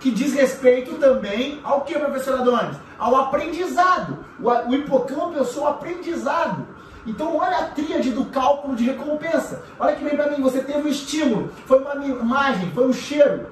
que 0.00 0.10
diz 0.10 0.34
respeito 0.34 0.96
também 0.96 1.60
ao 1.62 1.82
que, 1.82 1.96
professor 1.96 2.40
Adonis? 2.40 2.76
Ao 2.98 3.14
aprendizado. 3.14 4.18
O, 4.42 4.74
hipocampo 4.74 5.38
o 5.40 5.44
seu 5.44 5.64
aprendizado. 5.68 6.66
Então, 7.06 7.36
olha 7.36 7.58
a 7.58 7.64
tríade 7.64 8.10
do 8.10 8.24
cálculo 8.26 8.74
de 8.74 8.84
recompensa. 8.84 9.62
Olha 9.78 9.94
que 9.94 10.04
bem 10.04 10.16
para 10.16 10.30
mim, 10.30 10.42
você 10.42 10.60
teve 10.60 10.86
um 10.86 10.90
estímulo, 10.90 11.50
foi 11.66 11.78
uma 11.80 11.94
imagem, 11.94 12.70
foi 12.70 12.86
um 12.86 12.92
cheiro, 12.92 13.46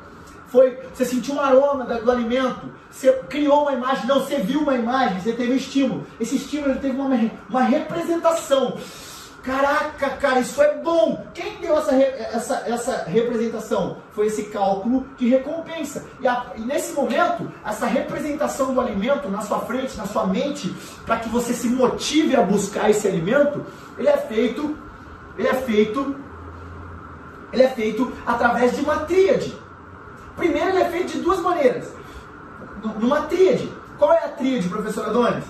foi, 0.49 0.79
você 0.93 1.05
sentiu 1.05 1.35
um 1.35 1.41
aroma 1.41 1.85
do 1.85 2.11
alimento, 2.11 2.71
você 2.91 3.13
criou 3.29 3.63
uma 3.63 3.73
imagem, 3.73 4.07
não, 4.07 4.21
você 4.21 4.37
viu 4.37 4.61
uma 4.61 4.75
imagem, 4.75 5.21
você 5.21 5.33
teve 5.33 5.53
um 5.53 5.57
estímulo. 5.57 6.07
Esse 6.21 6.37
estímulo 6.37 6.77
teve 6.77 6.95
uma, 6.95 7.19
uma 7.49 7.63
representação. 7.63 8.77
Caraca, 9.43 10.11
cara, 10.11 10.39
isso 10.39 10.63
é 10.63 10.77
bom. 10.79 11.27
Quem 11.35 11.57
deu 11.57 11.77
essa, 11.77 11.95
essa, 11.97 12.63
essa 12.65 13.05
representação? 13.09 13.97
Foi 14.13 14.29
esse 14.29 14.45
cálculo 14.45 15.05
de 15.19 15.29
recompensa. 15.29 16.05
E, 16.21 16.29
a, 16.29 16.53
e, 16.57 16.61
nesse 16.61 16.93
momento, 16.93 17.51
essa 17.65 17.87
representação 17.87 18.73
do 18.73 18.81
alimento 18.81 19.29
na 19.29 19.41
sua 19.41 19.59
frente, 19.61 19.97
na 19.97 20.07
sua 20.07 20.29
mente, 20.29 20.73
para 21.05 21.17
que 21.17 21.29
você 21.29 21.53
se 21.55 21.69
motive 21.69 22.37
a 22.37 22.43
buscar 22.43 22.89
esse 22.89 23.09
alimento, 23.09 23.67
ele 23.99 24.09
é 24.09 24.17
feito, 24.17 24.77
ele 25.37 25.49
é 25.49 25.55
feito, 25.55 26.17
ele 27.53 27.63
é 27.65 27.69
feito 27.69 28.13
através 28.25 28.77
de 28.77 28.83
uma 28.83 29.01
tríade. 29.01 29.59
Primeiro, 30.37 30.69
ele 30.69 30.83
é 30.83 30.89
feito 30.89 31.15
de 31.15 31.21
duas 31.21 31.41
maneiras. 31.41 31.93
Numa 33.01 33.23
tríade. 33.23 33.73
Qual 33.99 34.13
é 34.13 34.25
a 34.25 34.29
tríade, 34.29 34.69
professor 34.69 35.07
Adonis? 35.07 35.45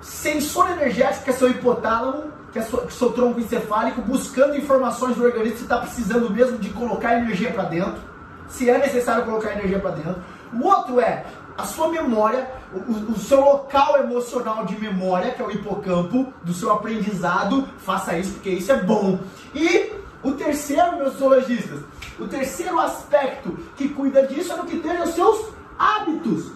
Sensor 0.00 0.70
energético, 0.70 1.24
que 1.24 1.30
é 1.30 1.32
seu 1.32 1.50
hipotálamo, 1.50 2.32
que 2.52 2.58
é 2.58 2.62
seu, 2.62 2.88
seu 2.90 3.12
tronco 3.12 3.40
encefálico, 3.40 4.02
buscando 4.02 4.56
informações 4.56 5.16
do 5.16 5.24
organismo 5.24 5.56
se 5.56 5.62
está 5.64 5.78
precisando 5.78 6.30
mesmo 6.30 6.58
de 6.58 6.68
colocar 6.70 7.18
energia 7.18 7.50
para 7.50 7.64
dentro, 7.64 8.00
se 8.48 8.68
é 8.68 8.78
necessário 8.78 9.24
colocar 9.24 9.52
energia 9.52 9.78
para 9.78 9.92
dentro. 9.92 10.22
O 10.52 10.66
outro 10.66 11.00
é 11.00 11.24
a 11.56 11.64
sua 11.64 11.88
memória, 11.88 12.50
o, 12.72 13.12
o, 13.12 13.18
seu 13.18 13.40
local 13.40 13.98
emocional 13.98 14.64
de 14.64 14.78
memória, 14.78 15.32
que 15.32 15.40
é 15.40 15.44
o 15.44 15.50
hipocampo, 15.50 16.32
do 16.42 16.52
seu 16.52 16.72
aprendizado, 16.72 17.68
faça 17.78 18.16
isso 18.16 18.34
porque 18.34 18.50
isso 18.50 18.70
é 18.70 18.82
bom. 18.82 19.18
E 19.54 19.92
o 20.22 20.32
terceiro, 20.32 20.96
meus 20.96 21.14
zoologistas, 21.14 21.80
o 22.18 22.26
terceiro 22.26 22.78
aspecto 22.78 23.58
que 23.76 23.88
cuida 23.88 24.26
disso 24.26 24.52
é 24.52 24.56
no 24.56 24.64
que 24.64 24.78
tem 24.78 25.00
os 25.02 25.10
seus 25.10 25.48
hábitos. 25.78 26.52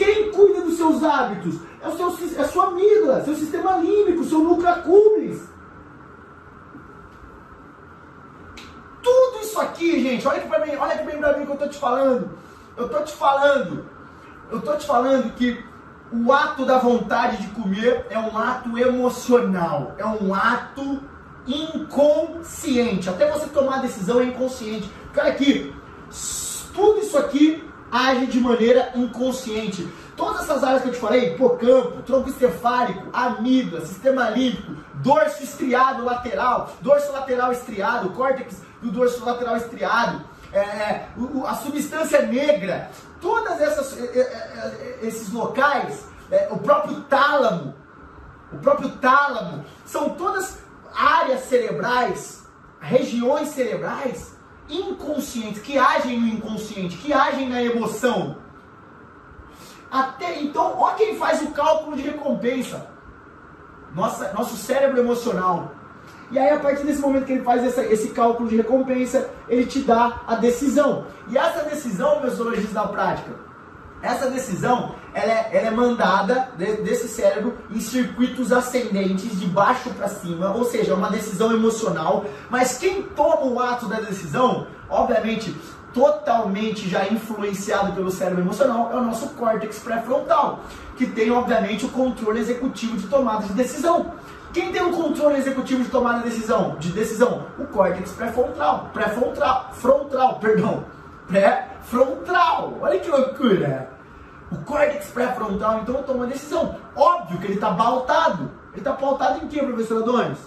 Quem 0.00 0.32
cuida 0.32 0.62
dos 0.62 0.78
seus 0.78 1.04
hábitos? 1.04 1.56
É, 1.78 1.86
o 1.86 1.94
seu, 1.94 2.38
é 2.38 2.40
a 2.40 2.48
sua 2.48 2.68
amígdala, 2.68 3.22
seu 3.22 3.34
sistema 3.34 3.76
límbico, 3.76 4.24
seu 4.24 4.38
núcleo 4.38 4.66
accumbens. 4.66 5.42
Tudo 9.02 9.42
isso 9.42 9.60
aqui, 9.60 10.02
gente, 10.02 10.26
olha 10.26 10.38
aqui 10.38 10.48
pra 10.48 10.64
mim, 10.64 10.74
olha 10.74 10.94
aqui 10.94 11.04
bem 11.04 11.18
pra 11.18 11.36
mim 11.36 11.44
que 11.44 11.52
eu 11.52 11.56
tô 11.58 11.68
te 11.68 11.76
falando. 11.76 12.30
Eu 12.78 12.88
tô 12.88 13.02
te 13.02 13.12
falando, 13.12 13.84
eu 14.50 14.62
tô 14.62 14.74
te 14.74 14.86
falando 14.86 15.34
que 15.34 15.62
o 16.10 16.32
ato 16.32 16.64
da 16.64 16.78
vontade 16.78 17.36
de 17.36 17.48
comer 17.48 18.06
é 18.08 18.18
um 18.18 18.38
ato 18.38 18.78
emocional, 18.78 19.94
é 19.98 20.06
um 20.06 20.34
ato 20.34 21.02
inconsciente. 21.46 23.10
Até 23.10 23.30
você 23.30 23.50
tomar 23.50 23.80
a 23.80 23.82
decisão 23.82 24.18
é 24.18 24.24
inconsciente. 24.24 24.90
Olha 25.14 25.30
aqui, 25.30 25.74
tudo 26.72 27.00
isso 27.00 27.18
aqui 27.18 27.69
age 27.90 28.26
de 28.26 28.40
maneira 28.40 28.92
inconsciente. 28.94 29.88
Todas 30.16 30.42
essas 30.42 30.62
áreas 30.62 30.82
que 30.82 30.88
eu 30.88 30.92
te 30.92 31.00
falei, 31.00 31.34
hipocampo, 31.34 32.02
tronco 32.02 32.28
encefálico, 32.28 33.08
amígdala, 33.12 33.86
sistema 33.86 34.28
límbico, 34.30 34.76
dorso 34.94 35.42
estriado 35.42 36.04
lateral, 36.04 36.72
dorso 36.80 37.10
lateral 37.12 37.52
estriado, 37.52 38.10
córtex 38.10 38.62
do 38.82 38.90
dorso 38.90 39.24
lateral 39.24 39.56
estriado, 39.56 40.22
é, 40.52 41.06
a 41.46 41.54
substância 41.54 42.22
negra, 42.22 42.90
todas 43.20 43.60
essas 43.60 43.98
é, 43.98 44.04
é, 44.04 44.20
é, 44.20 45.06
esses 45.06 45.32
locais, 45.32 46.06
o 46.50 46.58
próprio 46.58 47.00
tálamo, 47.02 47.74
o 48.52 48.58
próprio 48.58 48.90
tálamo, 48.96 49.64
são 49.84 50.10
todas 50.10 50.58
áreas 50.94 51.42
cerebrais, 51.42 52.44
regiões 52.80 53.48
cerebrais 53.48 54.39
inconscientes, 54.70 55.60
que 55.62 55.76
agem 55.76 56.20
no 56.20 56.28
inconsciente, 56.28 56.96
que 56.96 57.12
agem 57.12 57.48
na 57.48 57.62
emoção. 57.62 58.36
Até 59.90 60.40
então, 60.40 60.74
ó 60.78 60.92
quem 60.94 61.16
faz 61.16 61.42
o 61.42 61.50
cálculo 61.50 61.96
de 61.96 62.02
recompensa. 62.02 62.88
Nossa, 63.94 64.32
nosso 64.32 64.56
cérebro 64.56 65.00
emocional. 65.00 65.72
E 66.30 66.38
aí, 66.38 66.50
a 66.50 66.60
partir 66.60 66.84
desse 66.84 67.00
momento 67.00 67.24
que 67.24 67.32
ele 67.32 67.42
faz 67.42 67.64
essa, 67.64 67.84
esse 67.84 68.10
cálculo 68.10 68.48
de 68.48 68.56
recompensa, 68.56 69.28
ele 69.48 69.66
te 69.66 69.80
dá 69.80 70.22
a 70.28 70.36
decisão. 70.36 71.06
E 71.28 71.36
essa 71.36 71.64
decisão, 71.64 72.20
meus 72.20 72.34
zoologistas 72.34 72.72
da 72.72 72.86
prática, 72.86 73.32
essa 74.02 74.30
decisão 74.30 74.94
ela 75.12 75.32
é, 75.32 75.50
ela 75.52 75.66
é 75.68 75.70
mandada 75.70 76.50
de, 76.56 76.76
desse 76.82 77.08
cérebro 77.08 77.56
em 77.70 77.80
circuitos 77.80 78.52
ascendentes, 78.52 79.38
de 79.38 79.46
baixo 79.46 79.90
para 79.90 80.08
cima, 80.08 80.54
ou 80.54 80.64
seja, 80.64 80.92
é 80.92 80.94
uma 80.94 81.10
decisão 81.10 81.52
emocional. 81.52 82.24
Mas 82.48 82.78
quem 82.78 83.02
toma 83.02 83.44
o 83.44 83.60
ato 83.60 83.86
da 83.86 84.00
decisão, 84.00 84.66
obviamente, 84.88 85.54
totalmente 85.92 86.88
já 86.88 87.08
influenciado 87.08 87.92
pelo 87.92 88.10
cérebro 88.10 88.42
emocional 88.42 88.90
é 88.92 88.96
o 88.96 89.04
nosso 89.04 89.30
córtex 89.30 89.80
pré-frontal, 89.80 90.60
que 90.96 91.06
tem, 91.06 91.30
obviamente, 91.30 91.84
o 91.84 91.88
controle 91.88 92.40
executivo 92.40 92.96
de 92.96 93.06
tomada 93.08 93.46
de 93.46 93.52
decisão. 93.52 94.12
Quem 94.52 94.72
tem 94.72 94.82
o 94.82 94.92
controle 94.92 95.38
executivo 95.38 95.82
de 95.82 95.90
tomada 95.90 96.18
de 96.18 96.30
decisão? 96.30 96.76
De 96.78 96.90
decisão? 96.90 97.46
O 97.58 97.64
córtex 97.66 98.12
pré-frontal, 98.12 98.90
pré-frontal, 98.92 99.70
frontal, 99.74 100.38
perdão, 100.38 100.84
pré-frontal. 101.28 102.78
Olha 102.80 102.98
que 102.98 103.10
loucura! 103.10 103.89
O 104.50 104.56
córtex 104.64 105.06
pré-frontal, 105.10 105.80
então, 105.80 106.02
toma 106.02 106.26
decisão. 106.26 106.76
Óbvio 106.96 107.38
que 107.38 107.46
ele 107.46 107.54
está 107.54 107.72
pautado. 107.72 108.50
Ele 108.72 108.80
está 108.80 108.92
pautado 108.92 109.44
em 109.44 109.48
quê, 109.48 109.62
professor 109.62 110.02
Adonis? 110.02 110.38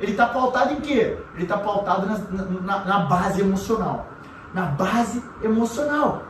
Ele 0.00 0.12
está 0.12 0.26
pautado 0.26 0.72
em 0.72 0.80
quê? 0.80 1.18
Ele 1.34 1.42
está 1.42 1.58
pautado 1.58 2.06
na, 2.06 2.18
na, 2.60 2.84
na, 2.84 2.98
base 3.00 3.40
emocional. 3.40 4.06
Na 4.54 4.62
base 4.62 5.22
emocional. 5.42 6.22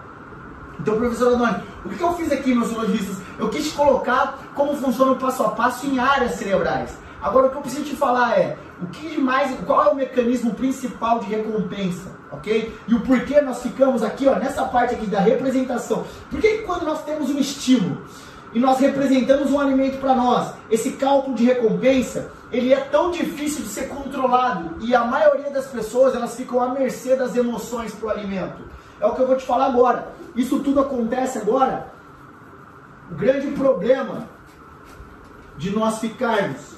Então, 0.81 0.97
professor 0.97 1.35
Adonis, 1.35 1.63
o 1.85 1.89
que, 1.89 2.01
eu 2.01 2.15
fiz 2.15 2.33
aqui, 2.33 2.55
meus 2.55 2.69
ciologistas? 2.69 3.23
Eu 3.39 3.49
quis 3.49 3.73
colocar 3.73 4.39
como 4.55 4.77
funciona 4.77 5.13
o 5.13 5.17
passo 5.17 5.43
a 5.45 5.51
passo 5.51 5.87
em 5.87 5.99
áreas 5.99 6.33
cerebrais. 6.33 6.99
Agora, 7.23 7.47
o 7.47 7.51
que 7.51 7.57
eu 7.57 7.63
preciso 7.63 7.85
te 7.85 7.97
falar 7.97 8.39
é, 8.39 8.59
o 8.81 8.87
que 8.87 9.19
mais, 9.19 9.57
qual 9.67 9.85
é 9.85 9.89
o 9.89 9.95
mecanismo 9.95 10.55
principal 10.55 11.21
de 11.21 11.27
recompensa, 11.27 12.16
ok? 12.31 12.77
E 12.87 12.95
o 12.95 13.01
porquê 13.01 13.41
nós 13.41 13.63
ficamos 13.63 14.03
aqui, 14.03 14.27
ó, 14.27 14.37
nessa 14.37 14.65
parte 14.65 14.95
aqui 14.95 15.07
da 15.07 15.21
representação. 15.21 16.05
Por 16.31 16.41
que 16.41 16.59
quando 16.59 16.85
nós 16.85 17.05
temos 17.05 17.31
um 17.31 17.39
estímulo 17.39 18.03
e 18.53 18.59
nós 18.59 18.79
representamos 18.79 19.51
um 19.51 19.61
alimento 19.61 19.99
para 19.99 20.15
nós, 20.15 20.53
esse 20.71 20.93
cálculo 20.93 21.37
de 21.37 21.45
recompensa, 21.45 22.31
ele 22.51 22.73
é 22.73 22.81
tão 22.81 23.11
difícil 23.11 23.63
de 23.63 23.69
ser 23.69 23.89
controlado 23.89 24.77
e 24.81 24.95
a 24.95 25.05
maioria 25.05 25.51
das 25.51 25.67
pessoas 25.67 26.15
elas 26.15 26.37
ficam 26.37 26.63
à 26.63 26.69
mercê 26.69 27.17
das 27.17 27.37
emoções 27.37 27.93
para 27.95 28.07
o 28.07 28.11
alimento. 28.11 28.63
É 29.01 29.07
o 29.07 29.15
que 29.15 29.21
eu 29.21 29.27
vou 29.27 29.37
te 29.37 29.45
falar 29.45 29.67
agora. 29.67 30.09
Isso 30.35 30.61
tudo 30.61 30.81
acontece 30.81 31.39
agora. 31.39 31.93
O 33.11 33.15
grande 33.15 33.49
problema 33.49 34.29
de 35.57 35.71
nós 35.71 35.99
ficarmos 35.99 36.77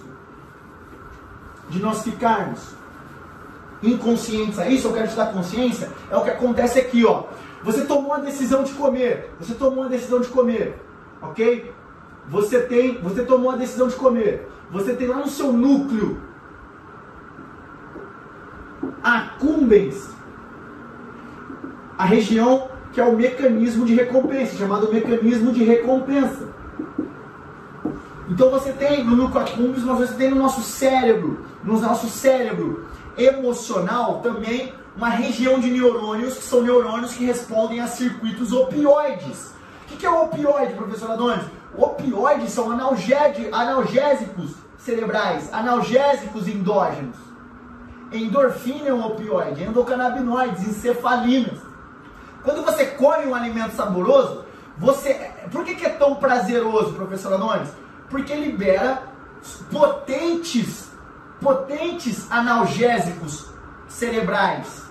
de 1.68 1.80
nós 1.80 2.02
ficarmos 2.02 2.77
inconscientes 3.82 4.58
a 4.58 4.68
isso, 4.68 4.88
eu 4.88 4.92
quero 4.92 5.08
te 5.08 5.16
dar 5.16 5.32
consciência, 5.32 5.90
é 6.10 6.16
o 6.16 6.22
que 6.22 6.30
acontece 6.30 6.78
aqui, 6.78 7.04
ó. 7.04 7.24
Você 7.62 7.84
tomou 7.84 8.12
a 8.12 8.18
decisão 8.18 8.62
de 8.62 8.72
comer, 8.72 9.30
você 9.38 9.54
tomou 9.54 9.84
a 9.84 9.88
decisão 9.88 10.20
de 10.20 10.28
comer, 10.28 10.80
ok? 11.20 11.72
Você 12.28 12.60
tem, 12.60 13.00
você 13.00 13.22
tomou 13.24 13.50
a 13.50 13.56
decisão 13.56 13.88
de 13.88 13.94
comer, 13.94 14.48
você 14.70 14.94
tem 14.94 15.06
lá 15.06 15.16
no 15.16 15.28
seu 15.28 15.52
núcleo 15.52 16.20
accumbens, 19.02 20.10
a 21.96 22.04
região 22.04 22.68
que 22.92 23.00
é 23.00 23.04
o 23.04 23.16
mecanismo 23.16 23.84
de 23.84 23.94
recompensa, 23.94 24.56
chamado 24.56 24.92
mecanismo 24.92 25.52
de 25.52 25.62
recompensa. 25.64 26.48
Então 28.28 28.50
você 28.50 28.72
tem 28.72 29.04
no 29.04 29.16
núcleo 29.16 29.42
accumbens, 29.42 29.84
mas 29.84 29.98
você 29.98 30.14
tem 30.14 30.30
no 30.30 30.36
nosso 30.36 30.62
cérebro, 30.62 31.38
no 31.64 31.80
nosso 31.80 32.08
cérebro 32.08 32.86
emocional 33.18 34.20
também 34.20 34.72
uma 34.96 35.08
região 35.08 35.60
de 35.60 35.70
neurônios 35.70 36.34
que 36.34 36.42
são 36.42 36.62
neurônios 36.62 37.14
que 37.14 37.24
respondem 37.24 37.80
a 37.80 37.86
circuitos 37.86 38.52
opioides. 38.52 39.52
O 39.90 39.96
que 39.96 40.04
é 40.04 40.10
o 40.10 40.24
opioide, 40.24 40.74
professor 40.74 41.10
Adonis? 41.10 41.44
Opioides 41.76 42.52
são 42.52 42.70
analgésicos 42.70 44.54
cerebrais, 44.76 45.52
analgésicos 45.52 46.48
endógenos. 46.48 47.16
Endorfina 48.12 48.88
é 48.88 48.92
um 48.92 49.06
opioide, 49.06 49.62
endocannabinoides, 49.62 50.66
encefalinas. 50.66 51.58
Quando 52.42 52.64
você 52.64 52.86
come 52.86 53.26
um 53.26 53.34
alimento 53.34 53.74
saboroso, 53.74 54.44
você. 54.78 55.32
Por 55.52 55.64
que, 55.64 55.74
que 55.74 55.84
é 55.84 55.90
tão 55.90 56.14
prazeroso, 56.14 56.94
professor 56.94 57.34
Adonis? 57.34 57.68
Porque 58.08 58.34
libera 58.34 59.02
potentes, 59.70 60.87
potentes 61.40 62.30
analgésicos 62.30 63.46
cerebrais. 63.88 64.86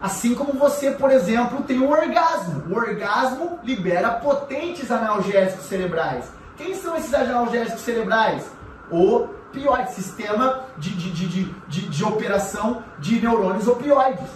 Assim 0.00 0.34
como 0.34 0.54
você, 0.54 0.92
por 0.92 1.10
exemplo, 1.10 1.62
tem 1.62 1.78
um 1.78 1.90
orgasmo. 1.90 2.64
O 2.70 2.74
orgasmo 2.74 3.58
libera 3.62 4.12
potentes 4.12 4.90
analgésicos 4.90 5.66
cerebrais. 5.66 6.32
Quem 6.56 6.74
são 6.74 6.96
esses 6.96 7.12
analgésicos 7.12 7.82
cerebrais? 7.82 8.50
O 8.90 9.28
opioide, 9.50 9.92
sistema 9.92 10.64
de, 10.78 10.90
de, 10.90 11.10
de, 11.10 11.44
de, 11.68 11.88
de 11.88 12.04
operação 12.04 12.82
de 12.98 13.20
neurônios 13.20 13.68
opioides. 13.68 14.28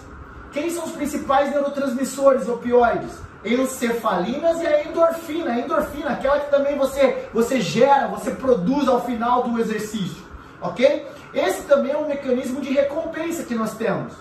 Quem 0.53 0.70
são 0.70 0.85
os 0.85 0.93
principais 0.93 1.51
neurotransmissores 1.51 2.49
opioides? 2.49 3.24
encefalinas 3.45 4.61
e 4.61 4.66
a 4.66 4.85
endorfina. 4.85 5.53
A 5.53 5.59
endorfina, 5.59 6.11
aquela 6.11 6.41
que 6.41 6.51
também 6.51 6.76
você, 6.76 7.28
você 7.32 7.61
gera, 7.61 8.09
você 8.09 8.30
produz 8.30 8.89
ao 8.89 9.05
final 9.05 9.43
do 9.43 9.61
exercício. 9.61 10.24
Ok? 10.65 11.07
Esse 11.35 11.62
também 11.65 11.93
é 11.93 11.97
um 11.97 12.09
mecanismo 12.09 12.61
de 12.61 12.73
recompensa 12.73 13.45
que 13.45 13.55
nós 13.55 13.75
temos. 13.75 14.15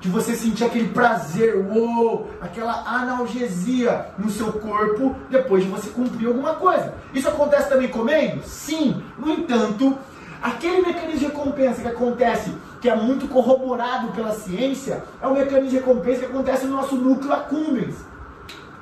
De 0.00 0.08
você 0.08 0.36
sentir 0.36 0.64
aquele 0.64 0.88
prazer, 0.88 1.56
uou, 1.56 2.30
aquela 2.40 2.84
analgesia 2.86 4.06
no 4.16 4.30
seu 4.30 4.52
corpo 4.52 5.16
depois 5.28 5.64
de 5.64 5.70
você 5.70 5.90
cumprir 5.90 6.28
alguma 6.28 6.54
coisa. 6.54 6.94
Isso 7.12 7.28
acontece 7.28 7.68
também 7.68 7.88
comendo? 7.88 8.42
Sim. 8.44 9.02
No 9.18 9.30
entanto, 9.32 9.98
aquele 10.40 10.86
mecanismo 10.86 11.18
de 11.18 11.24
recompensa 11.26 11.82
que 11.82 11.88
acontece, 11.88 12.54
que 12.80 12.88
é 12.88 12.94
muito 12.94 13.26
corroborado 13.26 14.12
pela 14.12 14.32
ciência, 14.32 15.02
é 15.20 15.26
um 15.26 15.34
mecanismo 15.34 15.70
de 15.70 15.76
recompensa 15.76 16.20
que 16.20 16.26
acontece 16.26 16.66
no 16.66 16.76
nosso 16.76 16.94
núcleo 16.94 17.32
accumbens 17.32 17.96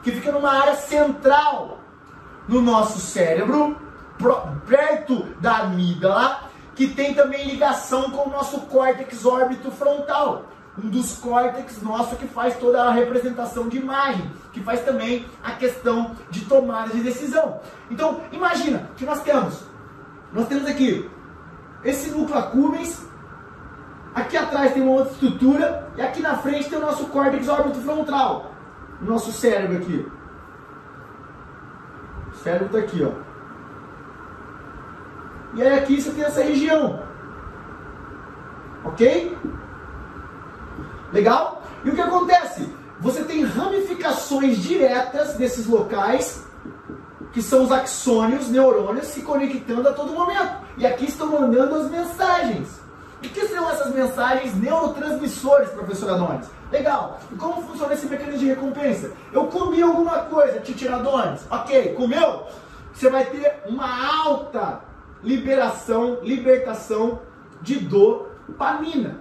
que 0.03 0.11
fica 0.11 0.33
numa 0.33 0.53
área 0.53 0.75
central 0.75 1.79
no 2.49 2.61
nosso 2.61 2.99
cérebro, 2.99 3.77
perto 4.67 5.25
da 5.41 5.59
amígdala, 5.59 6.51
que 6.75 6.89
tem 6.89 7.15
também 7.15 7.45
ligação 7.45 8.11
com 8.11 8.29
o 8.29 8.33
nosso 8.33 8.61
córtex 8.63 9.25
órbito 9.25 9.71
frontal. 9.71 10.47
Um 10.83 10.89
dos 10.89 11.19
córtex 11.19 11.83
nosso 11.83 12.17
que 12.17 12.27
faz 12.27 12.57
toda 12.57 12.83
a 12.83 12.91
representação 12.91 13.69
de 13.69 13.77
imagem, 13.77 14.31
que 14.53 14.61
faz 14.61 14.81
também 14.81 15.27
a 15.43 15.53
questão 15.53 16.13
de 16.31 16.47
tomada 16.47 16.91
de 16.91 17.03
decisão. 17.03 17.61
Então, 17.91 18.23
imagina 18.33 18.89
que 18.97 19.05
nós 19.05 19.23
temos, 19.23 19.65
nós 20.33 20.49
temos 20.49 20.67
aqui 20.67 21.11
esse 21.85 22.11
núcleo 22.11 22.39
accumbens, 22.39 23.07
aqui 24.15 24.37
atrás 24.37 24.73
tem 24.73 24.83
uma 24.83 24.93
outra 24.93 25.13
estrutura, 25.13 25.93
e 25.97 26.01
aqui 26.01 26.23
na 26.23 26.39
frente 26.39 26.71
tem 26.71 26.79
o 26.79 26.83
nosso 26.83 27.07
córtex 27.07 27.49
órbito 27.49 27.81
frontal 27.81 28.53
nosso 29.03 29.33
cérebro 29.33 29.79
aqui. 29.79 30.07
O 32.33 32.37
cérebro 32.37 32.67
está 32.67 32.79
aqui, 32.79 33.05
ó. 33.05 33.32
E 35.55 35.63
aí 35.63 35.79
aqui 35.79 36.01
você 36.01 36.11
tem 36.11 36.25
essa 36.25 36.43
região. 36.43 37.03
Ok? 38.85 39.37
Legal? 41.13 41.63
E 41.85 41.91
o 41.91 41.95
que 41.95 42.01
acontece? 42.01 42.69
Você 43.01 43.25
tem 43.25 43.45
ramificações 43.45 44.59
diretas 44.59 45.35
desses 45.35 45.67
locais, 45.67 46.47
que 47.33 47.43
são 47.43 47.65
os 47.65 47.73
axônios, 47.73 48.49
neurônios, 48.49 49.07
se 49.07 49.23
conectando 49.23 49.89
a 49.89 49.93
todo 49.93 50.13
momento. 50.13 50.57
E 50.79 50.87
aqui 50.87 51.07
estão 51.07 51.29
mandando 51.29 51.75
as 51.75 51.91
mensagens. 51.91 52.81
O 53.19 53.21
que 53.23 53.47
são 53.47 53.71
essas 53.71 53.95
mensagens 53.95 54.55
neurotransmissores, 54.55 55.71
professor 55.71 56.11
Adonis? 56.11 56.47
Legal. 56.73 57.21
E 57.31 57.37
como 57.37 57.63
funciona 57.63 57.95
esse 57.95 58.07
mecanismo 58.07 58.41
de 58.41 58.47
recompensa? 58.47 59.13
Eu 59.33 59.47
comi 59.47 59.83
alguma 59.83 60.21
coisa, 60.21 60.61
Titiradones. 60.61 61.47
Ok, 61.51 61.95
comeu? 61.95 62.47
Você 62.93 63.09
vai 63.11 63.25
ter 63.27 63.63
uma 63.67 64.25
alta 64.25 64.81
liberação, 65.23 66.19
libertação 66.23 67.21
de 67.61 67.79
dopamina. 67.79 69.19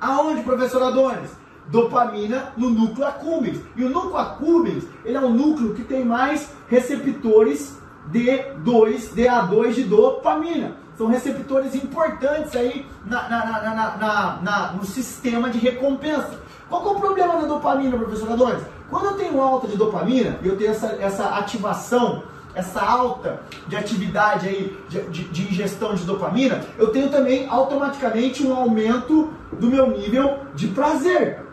Aonde, 0.00 0.42
professor 0.42 0.82
Adonis? 0.82 1.30
Dopamina 1.68 2.52
no 2.56 2.70
núcleo 2.70 3.06
accumbens. 3.06 3.60
E 3.74 3.84
o 3.84 3.88
núcleo 3.88 4.16
accumbens, 4.16 4.84
ele 5.04 5.16
é 5.16 5.20
um 5.20 5.32
núcleo 5.32 5.74
que 5.74 5.82
tem 5.82 6.04
mais 6.04 6.52
receptores 6.68 7.78
D2, 8.12 9.14
DA2 9.14 9.72
de 9.72 9.84
dopamina 9.84 10.86
são 10.96 11.08
receptores 11.08 11.74
importantes 11.74 12.56
aí 12.56 12.86
na, 13.04 13.28
na, 13.28 14.38
na, 14.42 14.72
no 14.72 14.84
sistema 14.84 15.50
de 15.50 15.58
recompensa. 15.58 16.40
Qual 16.68 16.86
é 16.86 16.90
o 16.90 17.00
problema 17.00 17.34
da 17.34 17.46
dopamina, 17.46 17.96
professor 17.96 18.32
Adonis? 18.32 18.62
Quando 18.88 19.06
eu 19.06 19.14
tenho 19.14 19.40
alta 19.40 19.68
de 19.68 19.76
dopamina, 19.76 20.38
eu 20.42 20.56
tenho 20.56 20.70
essa, 20.70 20.86
essa 20.98 21.26
ativação, 21.36 22.22
essa 22.56 22.80
alta 22.80 23.40
de 23.68 23.76
atividade 23.76 24.48
aí, 24.48 24.76
de, 24.88 25.02
de, 25.02 25.24
de 25.24 25.42
ingestão 25.42 25.94
de 25.94 26.04
dopamina, 26.04 26.64
eu 26.78 26.88
tenho 26.88 27.10
também 27.10 27.46
automaticamente 27.50 28.44
um 28.44 28.56
aumento 28.56 29.30
do 29.52 29.66
meu 29.66 29.90
nível 29.90 30.38
de 30.54 30.68
prazer. 30.68 31.44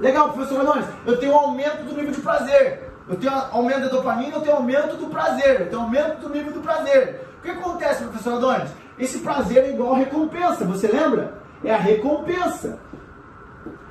Legal, 0.00 0.30
professor 0.32 0.60
Adonis, 0.60 0.86
eu 1.04 1.18
tenho 1.18 1.32
um 1.32 1.38
aumento 1.38 1.84
do 1.84 1.94
nível 1.96 2.12
de 2.12 2.20
prazer. 2.20 2.88
Eu 3.08 3.16
tenho 3.16 3.32
aumento 3.32 3.80
da 3.80 3.88
dopamina, 3.88 4.36
eu 4.36 4.40
tenho 4.40 4.56
aumento 4.56 4.96
do 4.96 5.08
prazer, 5.08 5.62
eu 5.62 5.68
tenho 5.68 5.82
aumento 5.82 6.20
do 6.20 6.28
nível 6.32 6.52
do 6.52 6.60
prazer. 6.60 7.26
O 7.38 7.42
que 7.42 7.50
acontece, 7.50 8.04
professor 8.04 8.34
Adonis? 8.34 8.70
Esse 8.96 9.18
prazer 9.18 9.64
é 9.64 9.70
igual 9.70 9.94
recompensa, 9.94 10.64
você 10.64 10.86
lembra? 10.86 11.34
É 11.64 11.74
a 11.74 11.76
recompensa. 11.76 12.78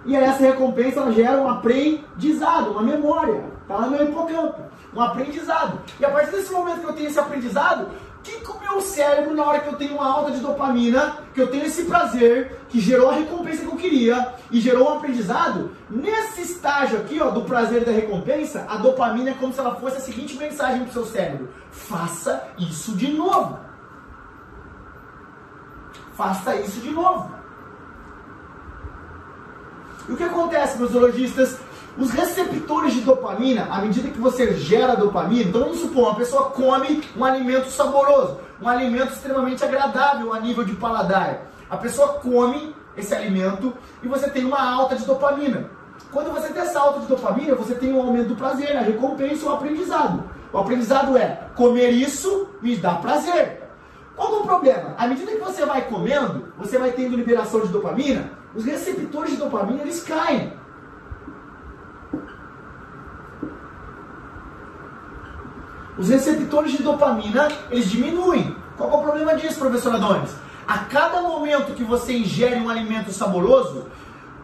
E 0.05 0.15
essa 0.15 0.41
recompensa 0.41 1.01
ela 1.01 1.11
gera 1.11 1.37
um 1.37 1.49
aprendizado, 1.49 2.71
uma 2.71 2.81
memória. 2.81 3.43
Está 3.61 3.75
lá 3.75 3.87
no 3.87 4.01
hipocampo. 4.01 4.68
Um 4.93 5.01
aprendizado. 5.01 5.79
E 5.99 6.05
a 6.05 6.09
partir 6.09 6.31
desse 6.31 6.51
momento 6.51 6.81
que 6.81 6.87
eu 6.87 6.93
tenho 6.93 7.09
esse 7.09 7.19
aprendizado, 7.19 7.89
que, 8.23 8.39
que 8.39 8.51
o 8.51 8.59
meu 8.59 8.81
cérebro, 8.81 9.33
na 9.33 9.45
hora 9.45 9.59
que 9.59 9.69
eu 9.69 9.77
tenho 9.77 9.95
uma 9.95 10.07
alta 10.07 10.31
de 10.31 10.39
dopamina, 10.39 11.17
que 11.33 11.41
eu 11.41 11.47
tenho 11.47 11.65
esse 11.65 11.85
prazer, 11.85 12.59
que 12.69 12.79
gerou 12.79 13.09
a 13.09 13.13
recompensa 13.13 13.61
que 13.61 13.67
eu 13.67 13.75
queria 13.75 14.33
e 14.51 14.59
gerou 14.59 14.89
um 14.89 14.97
aprendizado, 14.97 15.71
nesse 15.89 16.41
estágio 16.41 16.99
aqui, 16.99 17.21
ó, 17.21 17.29
do 17.29 17.43
prazer 17.43 17.81
e 17.81 17.85
da 17.85 17.91
recompensa, 17.91 18.65
a 18.67 18.77
dopamina 18.77 19.31
é 19.31 19.33
como 19.33 19.53
se 19.53 19.59
ela 19.59 19.75
fosse 19.75 19.97
a 19.97 20.01
seguinte 20.01 20.37
mensagem 20.37 20.83
pro 20.83 20.93
seu 20.93 21.05
cérebro: 21.05 21.49
faça 21.71 22.47
isso 22.57 22.93
de 22.93 23.11
novo. 23.13 23.59
Faça 26.13 26.55
isso 26.57 26.81
de 26.81 26.89
novo. 26.89 27.31
E 30.09 30.11
o 30.11 30.17
que 30.17 30.23
acontece, 30.23 30.77
meus 30.77 30.91
zoologistas? 30.91 31.57
Os 31.97 32.11
receptores 32.11 32.93
de 32.93 33.01
dopamina, 33.01 33.67
à 33.69 33.81
medida 33.81 34.09
que 34.09 34.19
você 34.19 34.53
gera 34.53 34.95
dopamina, 34.95 35.49
então 35.49 35.61
vamos 35.61 35.79
supor, 35.79 36.09
uma 36.09 36.15
pessoa 36.15 36.51
come 36.51 37.03
um 37.15 37.25
alimento 37.25 37.69
saboroso, 37.69 38.37
um 38.61 38.69
alimento 38.69 39.13
extremamente 39.13 39.63
agradável 39.63 40.33
a 40.33 40.39
nível 40.39 40.63
de 40.63 40.73
paladar. 40.73 41.41
A 41.69 41.77
pessoa 41.77 42.19
come 42.19 42.75
esse 42.95 43.13
alimento 43.13 43.73
e 44.01 44.07
você 44.07 44.29
tem 44.29 44.45
uma 44.45 44.61
alta 44.61 44.95
de 44.95 45.05
dopamina. 45.05 45.69
Quando 46.11 46.31
você 46.31 46.49
tem 46.49 46.61
essa 46.61 46.79
alta 46.79 47.01
de 47.01 47.07
dopamina, 47.07 47.55
você 47.55 47.75
tem 47.75 47.93
um 47.93 48.01
aumento 48.01 48.29
do 48.29 48.35
prazer, 48.35 48.75
a 48.75 48.81
recompensa, 48.81 49.45
o 49.45 49.53
aprendizado. 49.53 50.23
O 50.51 50.57
aprendizado 50.57 51.15
é 51.17 51.47
comer 51.55 51.89
isso 51.89 52.47
me 52.61 52.75
dá 52.75 52.95
prazer. 52.95 53.61
Qual 54.15 54.35
é 54.35 54.39
o 54.39 54.43
problema? 54.43 54.95
À 54.97 55.07
medida 55.07 55.31
que 55.31 55.37
você 55.37 55.65
vai 55.65 55.83
comendo, 55.83 56.51
você 56.57 56.77
vai 56.77 56.91
tendo 56.91 57.15
liberação 57.15 57.61
de 57.61 57.67
dopamina, 57.67 58.31
os 58.55 58.65
receptores 58.65 59.31
de 59.31 59.37
dopamina 59.37 59.81
eles 59.81 60.03
caem. 60.03 60.51
Os 65.99 66.07
receptores 66.07 66.71
de 66.71 66.81
dopamina, 66.81 67.49
eles 67.69 67.91
diminuem. 67.91 68.55
Qual 68.77 68.89
é 68.89 68.95
o 68.95 69.01
problema 69.01 69.35
disso, 69.35 69.59
professor 69.59 69.93
Adonis? 69.93 70.33
A 70.65 70.79
cada 70.79 71.21
momento 71.21 71.73
que 71.73 71.83
você 71.83 72.17
ingere 72.17 72.59
um 72.59 72.69
alimento 72.69 73.11
saboroso, 73.11 73.85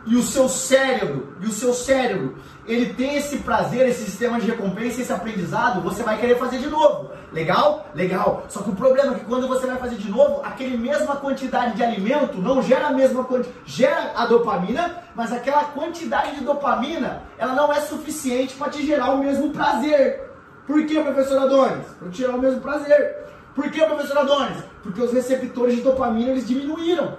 e 0.06 0.16
o 0.16 0.22
seu 0.22 0.48
cérebro, 0.48 1.36
e 1.42 1.48
o 1.48 1.52
seu 1.52 1.74
cérebro, 1.74 2.36
ele 2.68 2.94
tem 2.94 3.16
esse 3.16 3.38
prazer, 3.38 3.88
esse 3.88 4.06
sistema 4.06 4.40
de 4.40 4.46
recompensa, 4.46 5.02
esse 5.02 5.12
aprendizado, 5.12 5.82
você 5.82 6.04
vai 6.04 6.20
querer 6.20 6.38
fazer 6.38 6.60
de 6.60 6.68
novo. 6.68 7.10
Legal? 7.34 7.88
Legal. 7.96 8.46
Só 8.48 8.62
que 8.62 8.70
o 8.70 8.76
problema 8.76 9.14
é 9.14 9.20
que 9.20 9.26
quando 9.26 9.48
você 9.48 9.66
vai 9.66 9.78
fazer 9.78 9.96
de 9.96 10.10
novo, 10.10 10.42
aquele 10.44 10.78
mesma 10.78 11.16
quantidade 11.16 11.76
de 11.76 11.84
alimento 11.84 12.38
não 12.38 12.62
gera 12.62 12.88
a 12.88 12.92
mesma 12.92 13.24
quantidade, 13.24 13.56
gera 13.66 14.12
a 14.16 14.26
dopamina, 14.28 15.04
mas 15.16 15.32
aquela 15.32 15.64
quantidade 15.66 16.36
de 16.36 16.44
dopamina, 16.44 17.24
ela 17.38 17.54
não 17.54 17.74
é 17.74 17.82
suficiente 17.82 18.56
para 18.56 18.70
te 18.70 18.86
gerar 18.86 19.12
o 19.12 19.20
mesmo 19.20 19.50
prazer. 19.52 20.35
Por 20.66 20.86
que, 20.86 21.00
professor 21.00 21.38
Adonis? 21.38 21.88
Para 22.00 22.10
tirar 22.10 22.36
o 22.36 22.42
mesmo 22.42 22.62
prazer. 22.62 23.26
Por 23.54 23.70
que, 23.70 23.84
professor 23.86 24.18
Adonis? 24.18 24.64
Porque 24.82 25.02
os 25.02 25.14
receptores 25.14 25.76
de 25.76 25.82
dopamina 25.82 26.32
eles 26.32 26.48
diminuíram. 26.48 27.18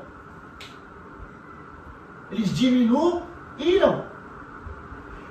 Eles 2.30 2.55
diminuíram. 2.55 4.05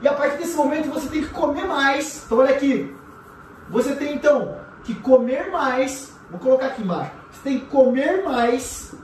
E 0.02 0.08
a 0.08 0.14
partir 0.14 0.38
desse 0.38 0.56
momento 0.56 0.90
você 0.90 1.10
tem 1.10 1.24
que 1.24 1.30
comer 1.30 1.66
mais. 1.66 2.24
Então 2.26 2.38
olha 2.38 2.56
aqui. 2.56 2.96
Você 3.70 3.96
tem 3.96 4.16
então 4.16 4.60
que 4.84 4.96
comer 4.96 5.52
mais. 5.52 6.18
Vou 6.30 6.40
colocar 6.40 6.68
aqui 6.68 6.82
embaixo. 6.82 7.12
Você 7.32 7.42
tem 7.44 7.60
que 7.60 7.66
comer 7.66 8.24
mais. 8.24 8.96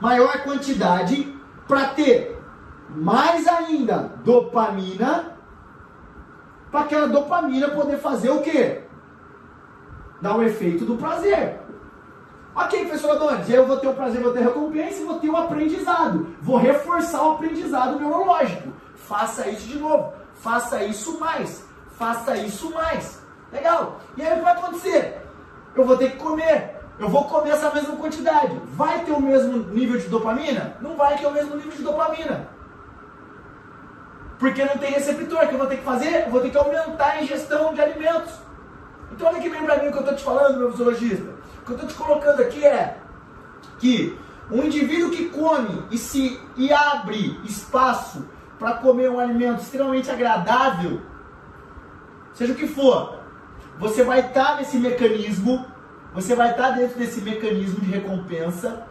Maior 0.00 0.42
quantidade 0.42 1.36
para 1.66 1.88
ter 1.88 2.40
mais 2.88 3.46
ainda 3.46 4.12
dopamina 4.24 5.35
para 6.70 6.80
aquela 6.80 7.08
dopamina 7.08 7.68
poder 7.68 7.98
fazer 7.98 8.30
o 8.30 8.40
quê? 8.40 8.82
Dar 10.20 10.36
o 10.36 10.42
efeito 10.42 10.84
do 10.84 10.96
prazer. 10.96 11.60
Ok, 12.54 12.86
professor 12.86 13.10
Adonis, 13.10 13.50
eu 13.50 13.66
vou 13.66 13.76
ter 13.76 13.86
o 13.86 13.94
prazer, 13.94 14.22
vou 14.22 14.32
ter 14.32 14.40
recompensa 14.40 15.02
e 15.02 15.04
vou 15.04 15.18
ter 15.20 15.28
o 15.28 15.36
aprendizado. 15.36 16.34
Vou 16.40 16.56
reforçar 16.56 17.22
o 17.22 17.32
aprendizado 17.32 18.00
neurológico. 18.00 18.72
Faça 18.94 19.46
isso 19.48 19.68
de 19.68 19.78
novo. 19.78 20.12
Faça 20.34 20.82
isso 20.82 21.20
mais. 21.20 21.66
Faça 21.98 22.36
isso 22.36 22.72
mais. 22.72 23.22
Legal. 23.52 24.00
E 24.16 24.22
aí 24.22 24.32
o 24.32 24.36
que 24.36 24.42
vai 24.42 24.52
acontecer? 24.54 25.20
Eu 25.74 25.84
vou 25.84 25.98
ter 25.98 26.12
que 26.12 26.16
comer. 26.16 26.76
Eu 26.98 27.10
vou 27.10 27.24
comer 27.24 27.50
essa 27.50 27.70
mesma 27.70 27.94
quantidade. 27.96 28.58
Vai 28.68 29.04
ter 29.04 29.12
o 29.12 29.20
mesmo 29.20 29.58
nível 29.74 29.98
de 29.98 30.08
dopamina? 30.08 30.78
Não 30.80 30.96
vai 30.96 31.18
ter 31.18 31.26
o 31.26 31.32
mesmo 31.32 31.56
nível 31.56 31.72
de 31.72 31.82
dopamina. 31.82 32.48
Porque 34.38 34.64
não 34.64 34.76
tem 34.76 34.92
receptor. 34.92 35.44
O 35.44 35.48
que 35.48 35.54
eu 35.54 35.58
vou 35.58 35.66
ter 35.66 35.78
que 35.78 35.84
fazer? 35.84 36.24
Eu 36.26 36.30
vou 36.30 36.40
ter 36.40 36.50
que 36.50 36.58
aumentar 36.58 37.12
a 37.12 37.22
ingestão 37.22 37.72
de 37.72 37.80
alimentos. 37.80 38.32
Então 39.12 39.28
olha 39.28 39.40
que 39.40 39.48
bem 39.48 39.64
para 39.64 39.82
mim 39.82 39.88
o 39.88 39.92
que 39.92 39.98
eu 39.98 40.00
estou 40.00 40.16
te 40.16 40.24
falando, 40.24 40.58
meu 40.58 40.70
fisiologista. 40.70 41.30
O 41.62 41.64
que 41.64 41.70
eu 41.72 41.76
estou 41.76 41.88
te 41.88 41.94
colocando 41.94 42.40
aqui 42.42 42.64
é 42.64 42.98
que 43.78 44.18
um 44.50 44.62
indivíduo 44.62 45.10
que 45.10 45.28
come 45.30 45.84
e 45.90 45.98
se 45.98 46.40
e 46.56 46.72
abre 46.72 47.40
espaço 47.44 48.28
para 48.58 48.74
comer 48.74 49.10
um 49.10 49.18
alimento 49.18 49.62
extremamente 49.62 50.10
agradável, 50.10 51.00
seja 52.32 52.52
o 52.52 52.56
que 52.56 52.66
for, 52.66 53.20
você 53.78 54.02
vai 54.02 54.20
estar 54.20 54.52
tá 54.52 54.56
nesse 54.56 54.78
mecanismo, 54.78 55.66
você 56.14 56.34
vai 56.34 56.52
estar 56.52 56.68
tá 56.68 56.70
dentro 56.70 56.98
desse 56.98 57.20
mecanismo 57.20 57.80
de 57.80 57.90
recompensa 57.90 58.86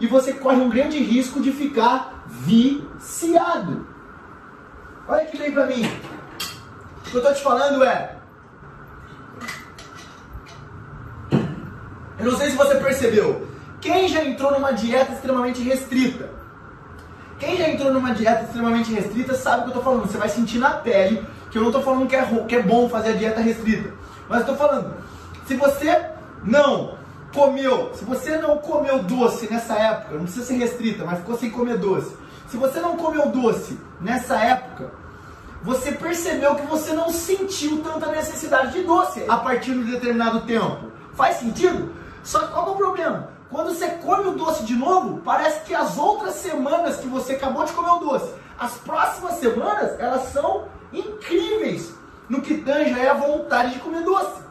e 0.00 0.06
você 0.06 0.32
corre 0.32 0.60
um 0.60 0.68
grande 0.68 0.98
risco 0.98 1.40
de 1.40 1.52
ficar 1.52 2.24
viciado. 2.26 3.86
Olha 5.08 5.24
que 5.24 5.38
bem 5.38 5.50
para 5.50 5.64
mim. 5.66 5.82
O 5.84 7.10
que 7.10 7.14
eu 7.14 7.20
estou 7.20 7.34
te 7.34 7.42
falando 7.42 7.82
é. 7.82 8.14
Eu 12.18 12.30
não 12.30 12.36
sei 12.36 12.50
se 12.50 12.56
você 12.56 12.74
percebeu. 12.74 13.48
Quem 13.80 14.06
já 14.08 14.22
entrou 14.22 14.52
numa 14.52 14.72
dieta 14.72 15.12
extremamente 15.12 15.62
restrita? 15.62 16.28
Quem 17.38 17.56
já 17.56 17.70
entrou 17.70 17.92
numa 17.92 18.12
dieta 18.12 18.44
extremamente 18.44 18.92
restrita 18.92 19.34
sabe 19.34 19.60
o 19.60 19.62
que 19.62 19.68
eu 19.68 19.78
estou 19.78 19.82
falando. 19.82 20.06
Você 20.06 20.18
vai 20.18 20.28
sentir 20.28 20.58
na 20.58 20.70
pele 20.70 21.24
que 21.50 21.56
eu 21.56 21.62
não 21.62 21.70
estou 21.70 21.82
falando 21.82 22.06
que 22.06 22.14
é, 22.14 22.24
que 22.46 22.56
é 22.56 22.62
bom 22.62 22.88
fazer 22.90 23.10
a 23.10 23.16
dieta 23.16 23.40
restrita. 23.40 23.90
Mas 24.28 24.40
eu 24.40 24.52
estou 24.52 24.56
falando, 24.56 24.94
se 25.46 25.54
você 25.54 26.04
não 26.44 26.98
comeu, 27.32 27.92
se 27.94 28.04
você 28.04 28.36
não 28.36 28.58
comeu 28.58 29.02
doce 29.04 29.50
nessa 29.50 29.74
época, 29.74 30.16
não 30.16 30.24
precisa 30.24 30.44
ser 30.44 30.56
restrita, 30.56 31.04
mas 31.04 31.20
ficou 31.20 31.38
sem 31.38 31.50
comer 31.50 31.78
doce. 31.78 32.14
Se 32.48 32.56
você 32.56 32.80
não 32.80 32.96
comeu 32.96 33.28
doce 33.28 33.78
nessa 34.00 34.36
época, 34.36 34.90
você 35.62 35.92
percebeu 35.92 36.54
que 36.54 36.66
você 36.66 36.92
não 36.92 37.10
sentiu 37.10 37.82
tanta 37.82 38.10
necessidade 38.10 38.72
de 38.72 38.84
doce 38.84 39.22
a 39.28 39.36
partir 39.36 39.72
de 39.72 39.78
um 39.78 39.84
determinado 39.84 40.40
tempo. 40.40 40.90
Faz 41.12 41.36
sentido? 41.36 41.92
Só 42.24 42.40
que 42.40 42.52
qual 42.52 42.68
é 42.68 42.70
o 42.70 42.76
problema? 42.76 43.28
Quando 43.50 43.74
você 43.74 43.88
come 43.88 44.28
o 44.28 44.32
doce 44.32 44.64
de 44.64 44.74
novo, 44.74 45.20
parece 45.22 45.64
que 45.64 45.74
as 45.74 45.98
outras 45.98 46.36
semanas 46.36 46.96
que 46.96 47.06
você 47.06 47.34
acabou 47.34 47.64
de 47.64 47.72
comer 47.72 47.90
o 47.90 47.98
doce, 47.98 48.32
as 48.58 48.72
próximas 48.78 49.34
semanas, 49.34 49.98
elas 49.98 50.32
são 50.32 50.68
incríveis 50.92 51.94
no 52.30 52.40
que 52.40 52.58
tange 52.58 52.98
a 53.06 53.14
vontade 53.14 53.74
de 53.74 53.78
comer 53.80 54.02
doce. 54.04 54.42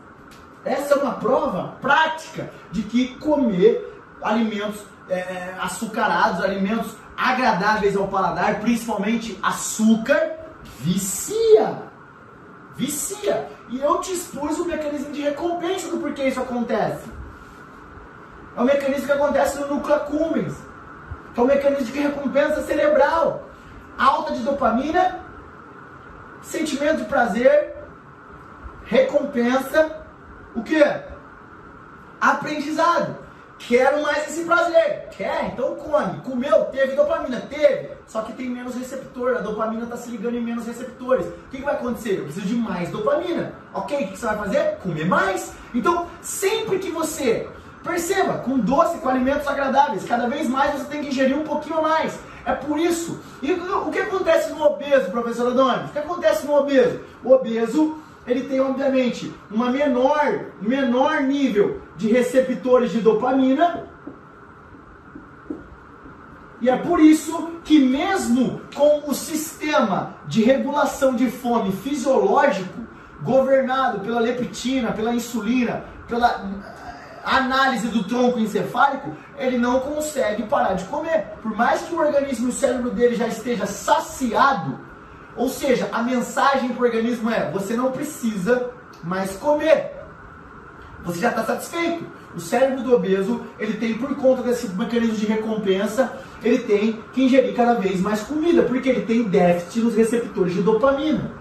Essa 0.63 0.93
é 0.93 0.97
uma 0.97 1.13
prova 1.13 1.75
prática 1.81 2.51
de 2.71 2.83
que 2.83 3.15
comer 3.15 4.01
alimentos 4.21 4.81
é, 5.09 5.55
açucarados, 5.59 6.43
alimentos 6.43 6.91
agradáveis 7.17 7.97
ao 7.97 8.07
paladar, 8.07 8.59
principalmente 8.59 9.37
açúcar, 9.41 10.37
vicia. 10.79 11.83
Vicia. 12.75 13.49
E 13.69 13.79
eu 13.79 13.99
te 13.99 14.13
expus 14.13 14.59
o 14.59 14.65
mecanismo 14.65 15.11
de 15.11 15.21
recompensa 15.21 15.89
do 15.89 15.97
porquê 15.97 16.27
isso 16.27 16.39
acontece. 16.39 17.09
É 18.55 18.61
o 18.61 18.63
mecanismo 18.63 19.07
que 19.07 19.11
acontece 19.11 19.59
no 19.59 19.67
núcleo 19.67 19.95
accumbens, 19.95 20.53
que 21.33 21.39
é 21.39 21.43
o 21.43 21.47
mecanismo 21.47 21.85
de 21.85 21.99
recompensa 21.99 22.61
cerebral. 22.61 23.49
Alta 23.97 24.33
de 24.33 24.43
dopamina, 24.43 25.19
sentimento 26.41 26.97
de 26.97 27.05
prazer, 27.05 27.75
recompensa, 28.85 30.05
o 30.55 30.61
que? 30.61 30.83
Aprendizado. 32.21 33.26
Quero 33.59 34.01
mais 34.01 34.27
esse 34.27 34.43
prazer. 34.43 35.09
Quer? 35.11 35.51
Então 35.53 35.75
come. 35.75 36.19
Comeu? 36.21 36.65
Teve 36.65 36.95
dopamina? 36.95 37.41
Teve. 37.41 37.89
Só 38.07 38.21
que 38.21 38.33
tem 38.33 38.49
menos 38.49 38.75
receptor. 38.75 39.37
A 39.37 39.41
dopamina 39.41 39.83
está 39.83 39.97
se 39.97 40.09
ligando 40.09 40.35
em 40.35 40.41
menos 40.41 40.65
receptores. 40.65 41.25
O 41.25 41.31
que, 41.49 41.57
que, 41.57 41.63
vai 41.63 41.75
acontecer? 41.75 42.19
Eu 42.19 42.23
preciso 42.25 42.45
de 42.45 42.55
mais 42.55 42.89
dopamina. 42.89 43.53
Ok? 43.73 43.97
O 43.97 44.07
que 44.09 44.17
você 44.17 44.25
vai 44.25 44.37
fazer? 44.37 44.77
Comer 44.83 45.05
mais. 45.05 45.53
Então, 45.73 46.07
sempre 46.21 46.79
que 46.79 46.91
você 46.91 47.47
perceba, 47.83 48.39
com 48.39 48.59
doce, 48.59 48.97
com 48.97 49.09
alimentos 49.09 49.47
agradáveis, 49.47 50.03
cada 50.03 50.27
vez 50.27 50.49
mais 50.49 50.73
você 50.73 50.85
tem 50.85 51.01
que 51.01 51.07
ingerir 51.07 51.37
um 51.37 51.43
pouquinho 51.43 51.77
a 51.77 51.81
mais. 51.81 52.19
É 52.45 52.53
por 52.53 52.79
isso. 52.79 53.19
E 53.41 53.51
o 53.51 53.91
que 53.91 53.99
acontece 53.99 54.51
no 54.51 54.63
obeso, 54.63 55.11
professor 55.11 55.47
Adonis? 55.47 55.89
O 55.89 55.93
que 55.93 55.99
acontece 55.99 56.45
no 56.45 56.55
obeso? 56.55 57.01
O 57.23 57.31
obeso 57.31 57.97
ele 58.27 58.41
tem 58.43 58.59
obviamente 58.59 59.33
uma 59.49 59.71
menor, 59.71 60.47
menor 60.61 61.21
nível 61.21 61.81
de 61.95 62.11
receptores 62.11 62.91
de 62.91 62.99
dopamina 62.99 63.87
E 66.59 66.69
é 66.69 66.75
por 66.75 66.99
isso 66.99 67.51
que, 67.63 67.79
mesmo 67.79 68.61
com 68.75 69.09
o 69.09 69.13
sistema 69.13 70.15
de 70.27 70.43
regulação 70.43 71.15
de 71.15 71.29
fome 71.29 71.71
fisiológico, 71.71 72.81
governado 73.21 73.99
pela 73.99 74.19
leptina, 74.19 74.91
pela 74.91 75.13
insulina, 75.13 75.85
pela 76.07 76.27
eh, 76.27 77.21
análise 77.23 77.87
do 77.89 78.03
tronco 78.03 78.39
encefálico, 78.39 79.15
ele 79.37 79.57
não 79.57 79.79
consegue 79.81 80.43
parar 80.43 80.73
de 80.73 80.85
comer. 80.85 81.27
Por 81.43 81.55
mais 81.55 81.81
que 81.83 81.93
o 81.93 81.99
organismo 81.99 82.47
e 82.47 82.49
o 82.49 82.53
cérebro 82.53 82.89
dele 82.89 83.15
já 83.15 83.27
esteja 83.27 83.67
saciado, 83.67 84.86
ou 85.37 85.49
seja, 85.49 85.87
a 85.91 86.01
mensagem 86.01 86.69
para 86.69 86.81
o 86.81 86.85
organismo 86.85 87.29
é: 87.29 87.49
você 87.51 87.75
não 87.75 87.91
precisa 87.91 88.71
mais 89.03 89.35
comer. 89.37 89.93
Você 91.05 91.19
já 91.19 91.29
está 91.29 91.45
satisfeito. 91.45 92.05
O 92.35 92.39
cérebro 92.39 92.83
do 92.83 92.93
obeso, 92.93 93.41
ele 93.57 93.73
tem, 93.73 93.97
por 93.97 94.13
conta 94.15 94.43
desse 94.43 94.67
mecanismo 94.69 95.15
de 95.15 95.25
recompensa, 95.25 96.19
ele 96.43 96.59
tem 96.59 97.03
que 97.11 97.23
ingerir 97.23 97.55
cada 97.55 97.75
vez 97.75 97.99
mais 97.99 98.21
comida, 98.21 98.63
porque 98.63 98.89
ele 98.89 99.01
tem 99.01 99.23
déficit 99.23 99.79
nos 99.79 99.95
receptores 99.95 100.53
de 100.53 100.61
dopamina. 100.61 101.31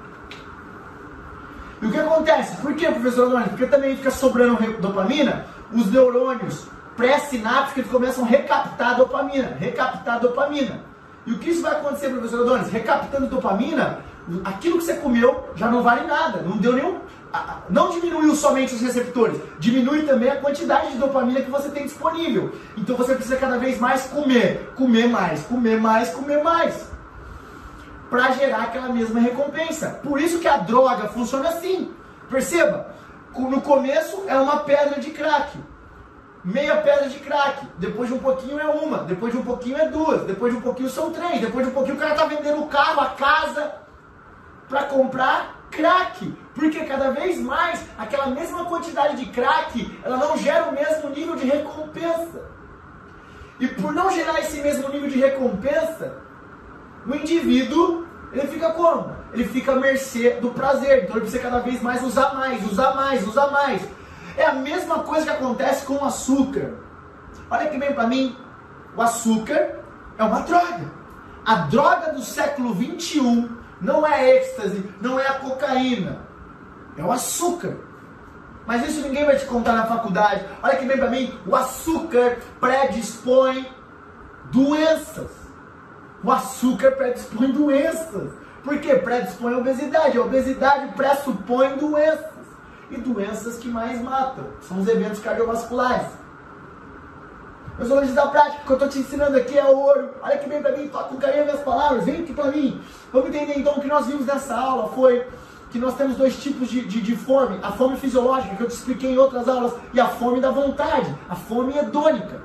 E 1.82 1.86
o 1.86 1.90
que 1.90 1.98
acontece? 1.98 2.56
Por 2.62 2.74
que, 2.74 2.86
professor 2.86 3.26
Antônio? 3.26 3.48
Porque 3.48 3.66
também 3.66 3.96
fica 3.96 4.10
sobrando 4.10 4.80
dopamina, 4.80 5.46
os 5.70 5.90
neurônios 5.90 6.66
pré-sinápticos 6.96 7.90
começam 7.90 8.24
a 8.24 8.28
recaptar 8.28 8.96
dopamina, 8.96 9.54
recaptar 9.58 10.18
dopamina. 10.18 10.80
E 11.26 11.32
o 11.32 11.38
que 11.38 11.50
isso 11.50 11.62
vai 11.62 11.72
acontecer, 11.72 12.08
professor 12.10 12.42
Adonis? 12.42 12.70
Recaptando 12.70 13.26
dopamina, 13.26 13.98
aquilo 14.44 14.78
que 14.78 14.84
você 14.84 14.94
comeu 14.94 15.50
já 15.56 15.68
não 15.68 15.82
vale 15.82 16.06
nada, 16.06 16.40
não 16.40 16.56
deu 16.56 16.72
nenhum. 16.72 17.00
Não 17.68 17.90
diminuiu 17.90 18.34
somente 18.34 18.74
os 18.74 18.80
receptores, 18.80 19.38
diminui 19.58 20.02
também 20.02 20.30
a 20.30 20.36
quantidade 20.36 20.92
de 20.92 20.98
dopamina 20.98 21.42
que 21.42 21.50
você 21.50 21.68
tem 21.68 21.82
disponível. 21.82 22.52
Então 22.76 22.96
você 22.96 23.14
precisa 23.14 23.36
cada 23.36 23.58
vez 23.58 23.78
mais 23.78 24.04
comer, 24.06 24.72
comer 24.74 25.08
mais, 25.08 25.42
comer 25.42 25.78
mais, 25.78 26.10
comer 26.10 26.42
mais 26.42 26.90
para 28.08 28.30
gerar 28.30 28.62
aquela 28.62 28.88
mesma 28.88 29.20
recompensa. 29.20 30.00
Por 30.02 30.20
isso 30.20 30.38
que 30.38 30.48
a 30.48 30.56
droga 30.56 31.08
funciona 31.08 31.48
assim. 31.48 31.90
Perceba, 32.30 32.86
no 33.36 33.60
começo 33.60 34.24
é 34.26 34.36
uma 34.38 34.60
pedra 34.60 35.00
de 35.00 35.10
crack, 35.10 35.58
meia 36.46 36.76
pedra 36.76 37.08
de 37.08 37.18
crack, 37.18 37.66
depois 37.76 38.08
de 38.08 38.14
um 38.14 38.20
pouquinho 38.20 38.60
é 38.60 38.66
uma, 38.66 38.98
depois 38.98 39.32
de 39.32 39.38
um 39.38 39.42
pouquinho 39.42 39.76
é 39.78 39.88
duas, 39.88 40.22
depois 40.22 40.52
de 40.52 40.58
um 40.60 40.62
pouquinho 40.62 40.88
são 40.88 41.10
três, 41.10 41.40
depois 41.40 41.66
de 41.66 41.72
um 41.72 41.74
pouquinho 41.74 41.96
o 41.96 41.98
cara 41.98 42.14
tá 42.14 42.24
vendendo 42.24 42.62
o 42.62 42.68
carro, 42.68 43.00
a 43.00 43.06
casa 43.06 43.74
para 44.68 44.84
comprar 44.84 45.66
crack, 45.72 46.32
porque 46.54 46.84
cada 46.84 47.10
vez 47.10 47.40
mais 47.40 47.84
aquela 47.98 48.28
mesma 48.28 48.64
quantidade 48.64 49.16
de 49.16 49.26
crack, 49.26 49.98
ela 50.04 50.16
não 50.16 50.38
gera 50.38 50.68
o 50.68 50.72
mesmo 50.72 51.10
nível 51.10 51.34
de 51.34 51.46
recompensa. 51.46 52.40
E 53.58 53.66
por 53.66 53.92
não 53.92 54.08
gerar 54.12 54.38
esse 54.38 54.60
mesmo 54.60 54.88
nível 54.88 55.08
de 55.08 55.18
recompensa, 55.18 56.16
o 57.04 57.14
indivíduo, 57.14 58.06
ele 58.32 58.46
fica 58.46 58.70
como? 58.70 59.16
Ele 59.32 59.44
fica 59.44 59.72
à 59.72 59.76
mercê 59.76 60.30
do 60.40 60.50
prazer. 60.50 61.04
Então 61.04 61.16
ele 61.16 61.22
precisa 61.22 61.42
cada 61.42 61.60
vez 61.60 61.82
mais 61.82 62.02
usar 62.02 62.34
mais, 62.34 62.70
usar 62.70 62.94
mais, 62.94 63.26
usar 63.26 63.50
mais. 63.50 63.95
É 64.36 64.44
a 64.44 64.52
mesma 64.52 65.00
coisa 65.00 65.24
que 65.24 65.30
acontece 65.30 65.86
com 65.86 65.94
o 65.94 66.04
açúcar. 66.04 66.74
Olha 67.50 67.68
que 67.68 67.78
bem 67.78 67.92
para 67.92 68.06
mim, 68.06 68.36
o 68.96 69.02
açúcar 69.02 69.76
é 70.18 70.24
uma 70.24 70.40
droga. 70.40 70.90
A 71.44 71.54
droga 71.54 72.12
do 72.12 72.22
século 72.22 72.74
21 72.74 73.56
não 73.80 74.06
é 74.06 74.36
êxtase, 74.36 74.90
não 75.00 75.18
é 75.18 75.26
a 75.26 75.34
cocaína, 75.34 76.18
é 76.96 77.02
o 77.02 77.12
açúcar. 77.12 77.76
Mas 78.66 78.86
isso 78.86 79.00
ninguém 79.00 79.24
vai 79.24 79.36
te 79.36 79.46
contar 79.46 79.72
na 79.72 79.86
faculdade. 79.86 80.44
Olha 80.62 80.76
que 80.76 80.84
bem 80.84 80.98
para 80.98 81.10
mim, 81.10 81.38
o 81.46 81.54
açúcar 81.54 82.38
predispõe 82.60 83.70
doenças. 84.50 85.30
O 86.22 86.32
açúcar 86.32 86.92
predispõe 86.92 87.52
doenças. 87.52 88.32
Por 88.64 88.78
que 88.80 88.92
predispõe 88.96 89.54
a 89.54 89.58
obesidade? 89.58 90.18
A 90.18 90.22
obesidade 90.22 90.92
pressupõe 90.94 91.76
doenças. 91.76 92.35
E 92.90 92.96
doenças 92.98 93.58
que 93.58 93.68
mais 93.68 94.00
matam 94.00 94.44
são 94.60 94.78
os 94.80 94.86
eventos 94.86 95.20
cardiovasculares. 95.20 96.06
Meus 97.78 97.90
alunos 97.90 98.14
da 98.14 98.26
prática, 98.28 98.62
o 98.62 98.64
que 98.64 98.70
eu 98.70 98.76
estou 98.76 98.88
te 98.88 98.98
ensinando 99.00 99.36
aqui 99.36 99.58
é 99.58 99.64
ouro. 99.66 100.10
Olha 100.22 100.38
que 100.38 100.48
bem 100.48 100.62
para 100.62 100.74
mim, 100.76 100.88
toca 100.88 101.04
com 101.04 101.16
carinho 101.16 101.44
minhas 101.44 101.60
palavras, 101.60 102.04
vem 102.04 102.22
aqui 102.22 102.32
para 102.32 102.50
mim. 102.50 102.80
Vamos 103.12 103.28
entender 103.28 103.58
então 103.58 103.74
o 103.74 103.80
que 103.80 103.86
nós 103.86 104.06
vimos 104.06 104.24
nessa 104.24 104.56
aula 104.56 104.88
foi 104.88 105.26
que 105.70 105.78
nós 105.78 105.94
temos 105.94 106.16
dois 106.16 106.42
tipos 106.42 106.68
de, 106.68 106.86
de, 106.86 107.02
de, 107.02 107.16
fome: 107.16 107.58
a 107.62 107.72
fome 107.72 107.98
fisiológica, 107.98 108.56
que 108.56 108.62
eu 108.62 108.68
te 108.68 108.74
expliquei 108.74 109.12
em 109.12 109.18
outras 109.18 109.46
aulas, 109.46 109.74
e 109.92 110.00
a 110.00 110.06
fome 110.06 110.40
da 110.40 110.50
vontade, 110.50 111.14
a 111.28 111.34
fome 111.34 111.76
hedônica. 111.76 112.40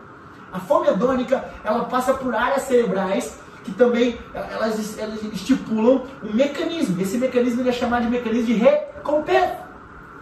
A 0.52 0.60
fome 0.60 0.88
hedônica, 0.90 1.46
ela 1.64 1.86
passa 1.86 2.14
por 2.14 2.36
áreas 2.36 2.64
cerebrais 2.64 3.40
que 3.64 3.72
também 3.72 4.20
elas, 4.34 4.98
elas 4.98 5.24
estipulam 5.32 6.04
um 6.24 6.34
mecanismo. 6.34 7.02
Esse 7.02 7.18
mecanismo 7.18 7.68
é 7.68 7.72
chamado 7.72 8.04
de 8.04 8.10
mecanismo 8.10 8.48
de 8.48 8.54
recompensa. 8.54 9.71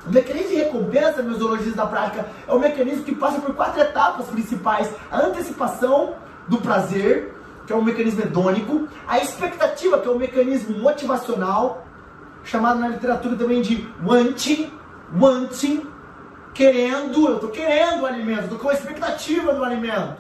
O 0.08 0.12
mecanismo 0.12 0.50
de 0.50 0.56
recompensa, 0.56 1.22
meus 1.22 1.40
zoologistas 1.40 1.76
da 1.76 1.86
prática, 1.86 2.26
é 2.48 2.54
um 2.54 2.60
mecanismo 2.60 3.04
que 3.04 3.14
passa 3.14 3.40
por 3.40 3.54
quatro 3.54 3.82
etapas 3.82 4.28
principais: 4.28 4.90
a 5.12 5.20
antecipação 5.20 6.16
do 6.48 6.58
prazer, 6.58 7.34
que 7.68 7.74
é 7.74 7.76
um 7.76 7.84
mecanismo 7.84 8.22
hedônico, 8.22 8.88
a 9.08 9.20
expectativa, 9.20 10.00
que 10.00 10.08
é 10.08 10.12
um 10.12 10.18
mecanismo 10.18 10.78
motivacional, 10.80 11.86
chamado 12.44 12.80
na 12.80 12.88
literatura 12.88 13.36
também 13.36 13.62
de 13.62 13.88
wanting, 14.04 14.72
wanting, 15.20 15.86
querendo, 16.54 17.28
eu 17.28 17.36
estou 17.36 17.50
querendo 17.50 18.02
o 18.02 18.06
alimento, 18.06 18.44
estou 18.44 18.60
com 18.60 18.70
a 18.70 18.74
expectativa 18.74 19.54
do 19.54 19.64
alimento. 19.64 20.18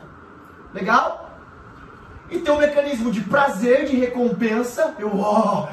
Legal? 0.73 1.30
E 2.30 2.39
tem 2.39 2.53
um 2.53 2.57
mecanismo 2.57 3.11
de 3.11 3.21
prazer, 3.21 3.86
de 3.86 3.95
recompensa. 3.95 4.93
Eu, 4.99 5.11
oh, 5.15 5.67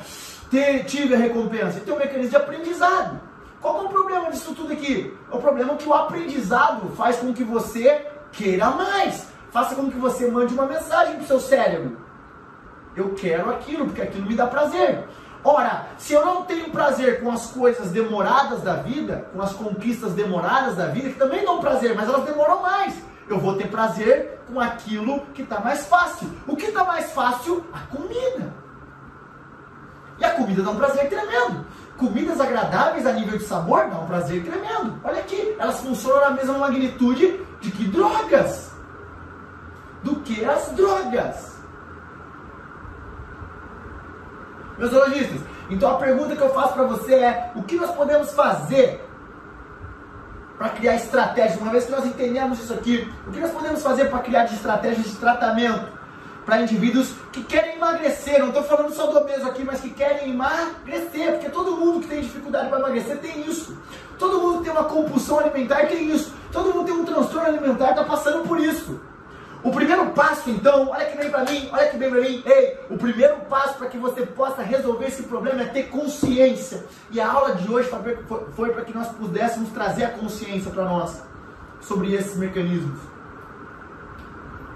tive 0.86 1.14
a 1.14 1.18
recompensa. 1.18 1.78
E 1.78 1.80
tem 1.82 1.92
um 1.92 1.98
mecanismo 1.98 2.30
de 2.30 2.36
aprendizado. 2.36 3.20
Qual 3.60 3.82
é 3.82 3.86
o 3.86 3.88
problema 3.88 4.30
disso 4.30 4.54
tudo 4.54 4.72
aqui? 4.72 5.16
É 5.30 5.34
o 5.34 5.40
problema 5.40 5.76
que 5.76 5.88
o 5.88 5.94
aprendizado 5.94 6.88
faz 6.96 7.16
com 7.16 7.32
que 7.32 7.44
você 7.44 8.06
queira 8.32 8.70
mais. 8.70 9.28
Faça 9.50 9.74
com 9.74 9.90
que 9.90 9.96
você 9.96 10.30
mande 10.30 10.54
uma 10.54 10.66
mensagem 10.66 11.14
para 11.16 11.24
o 11.24 11.26
seu 11.26 11.40
cérebro. 11.40 11.98
Eu 12.94 13.14
quero 13.14 13.50
aquilo, 13.50 13.86
porque 13.86 14.02
aquilo 14.02 14.26
me 14.26 14.34
dá 14.34 14.46
prazer. 14.46 15.04
Ora, 15.44 15.86
se 15.96 16.12
eu 16.12 16.24
não 16.24 16.42
tenho 16.42 16.70
prazer 16.70 17.20
com 17.22 17.30
as 17.30 17.46
coisas 17.46 17.90
demoradas 17.90 18.62
da 18.62 18.74
vida, 18.74 19.28
com 19.32 19.40
as 19.40 19.52
conquistas 19.52 20.12
demoradas 20.12 20.76
da 20.76 20.86
vida, 20.86 21.10
que 21.10 21.18
também 21.18 21.44
dão 21.44 21.60
prazer, 21.60 21.94
mas 21.94 22.08
elas 22.08 22.24
demoram 22.24 22.62
mais 22.62 22.94
eu 23.28 23.38
vou 23.38 23.56
ter 23.56 23.68
prazer 23.68 24.38
com 24.46 24.60
aquilo 24.60 25.20
que 25.34 25.42
está 25.42 25.60
mais 25.60 25.86
fácil. 25.86 26.28
O 26.46 26.56
que 26.56 26.66
está 26.66 26.84
mais 26.84 27.12
fácil? 27.12 27.64
A 27.72 27.80
comida. 27.80 28.52
E 30.18 30.24
a 30.24 30.30
comida 30.30 30.62
dá 30.62 30.70
um 30.70 30.76
prazer 30.76 31.08
tremendo. 31.08 31.66
Comidas 31.96 32.40
agradáveis 32.40 33.06
a 33.06 33.12
nível 33.12 33.38
de 33.38 33.44
sabor 33.44 33.88
dá 33.88 33.98
um 33.98 34.06
prazer 34.06 34.44
tremendo. 34.44 35.00
Olha 35.02 35.20
aqui, 35.20 35.56
elas 35.58 35.80
funcionam 35.80 36.20
na 36.20 36.30
mesma 36.30 36.58
magnitude 36.58 37.40
de 37.60 37.70
que 37.70 37.84
drogas. 37.84 38.72
Do 40.02 40.16
que 40.16 40.44
as 40.44 40.70
drogas. 40.72 41.56
Meus 44.78 44.90
zoologistas, 44.90 45.40
então 45.70 45.90
a 45.90 45.98
pergunta 45.98 46.36
que 46.36 46.42
eu 46.42 46.52
faço 46.52 46.74
para 46.74 46.84
você 46.84 47.14
é: 47.14 47.52
o 47.54 47.62
que 47.62 47.76
nós 47.76 47.90
podemos 47.92 48.32
fazer 48.34 49.02
para 50.58 50.70
criar 50.70 50.96
estratégias. 50.96 51.60
Uma 51.60 51.70
vez 51.70 51.86
que 51.86 51.92
nós 51.92 52.04
entendemos 52.04 52.58
isso 52.58 52.72
aqui, 52.72 53.10
o 53.26 53.30
que 53.30 53.40
nós 53.40 53.50
podemos 53.50 53.82
fazer 53.82 54.06
para 54.06 54.18
criar 54.20 54.44
estratégias 54.44 55.06
de 55.06 55.16
tratamento 55.16 55.96
para 56.46 56.62
indivíduos 56.62 57.12
que 57.32 57.42
querem 57.42 57.74
emagrecer? 57.74 58.38
Não 58.38 58.48
estou 58.48 58.62
falando 58.62 58.94
só 58.94 59.08
do 59.08 59.18
obeso 59.18 59.44
aqui, 59.46 59.64
mas 59.64 59.80
que 59.80 59.90
querem 59.90 60.30
emagrecer, 60.30 61.32
porque 61.32 61.50
todo 61.50 61.76
mundo 61.76 62.00
que 62.00 62.08
tem 62.08 62.20
dificuldade 62.22 62.68
para 62.68 62.78
emagrecer 62.78 63.18
tem 63.18 63.44
isso. 63.44 63.76
Todo 64.16 64.40
mundo 64.40 64.58
que 64.58 64.64
tem 64.64 64.72
uma 64.72 64.84
compulsão 64.84 65.40
alimentar 65.40 65.86
tem 65.88 66.08
isso. 66.08 66.32
Todo 66.52 66.72
mundo 66.72 66.86
tem 66.86 66.94
um 66.94 67.04
transtorno 67.04 67.48
alimentar 67.48 67.90
está 67.90 68.04
passando 68.04 68.46
por 68.46 68.58
isso. 68.60 68.98
O 69.62 69.72
primeiro 69.72 70.06
passo, 70.12 70.48
então, 70.48 70.90
olha 70.90 71.06
que 71.06 71.16
bem 71.18 71.28
para 71.28 71.44
mim, 71.44 71.68
olha 71.72 71.88
que 71.88 71.96
bem 71.96 72.08
para 72.08 72.20
mim, 72.20 72.42
ei, 72.46 72.78
o 72.88 72.96
primeiro 72.96 73.38
passo 73.48 73.76
para 73.76 73.88
que 73.88 73.98
você 73.98 74.24
possa 74.24 74.62
resolver 74.62 75.06
esse 75.06 75.24
problema 75.24 75.62
é 75.62 75.66
ter 75.66 75.88
consciência. 75.88 76.84
E 77.10 77.20
a 77.20 77.28
aula 77.28 77.56
de 77.56 77.68
hoje 77.68 77.90
foi 78.54 78.70
para 78.70 78.84
que 78.84 78.94
nós 78.94 79.08
pudéssemos 79.08 79.70
trazer 79.70 80.04
a 80.04 80.10
consciência 80.10 80.70
para 80.70 80.84
nós 80.84 81.20
sobre 81.80 82.14
esses 82.14 82.36
mecanismos. 82.36 83.00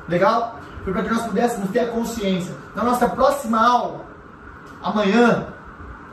Legal? 0.09 0.60
Foi 0.85 0.93
para 0.93 1.03
que 1.03 1.11
nós 1.11 1.23
pudéssemos 1.27 1.71
ter 1.71 1.81
a 1.81 1.89
consciência. 1.89 2.55
Na 2.75 2.83
nossa 2.85 3.09
próxima 3.09 3.61
aula, 3.61 4.05
amanhã, 4.83 5.49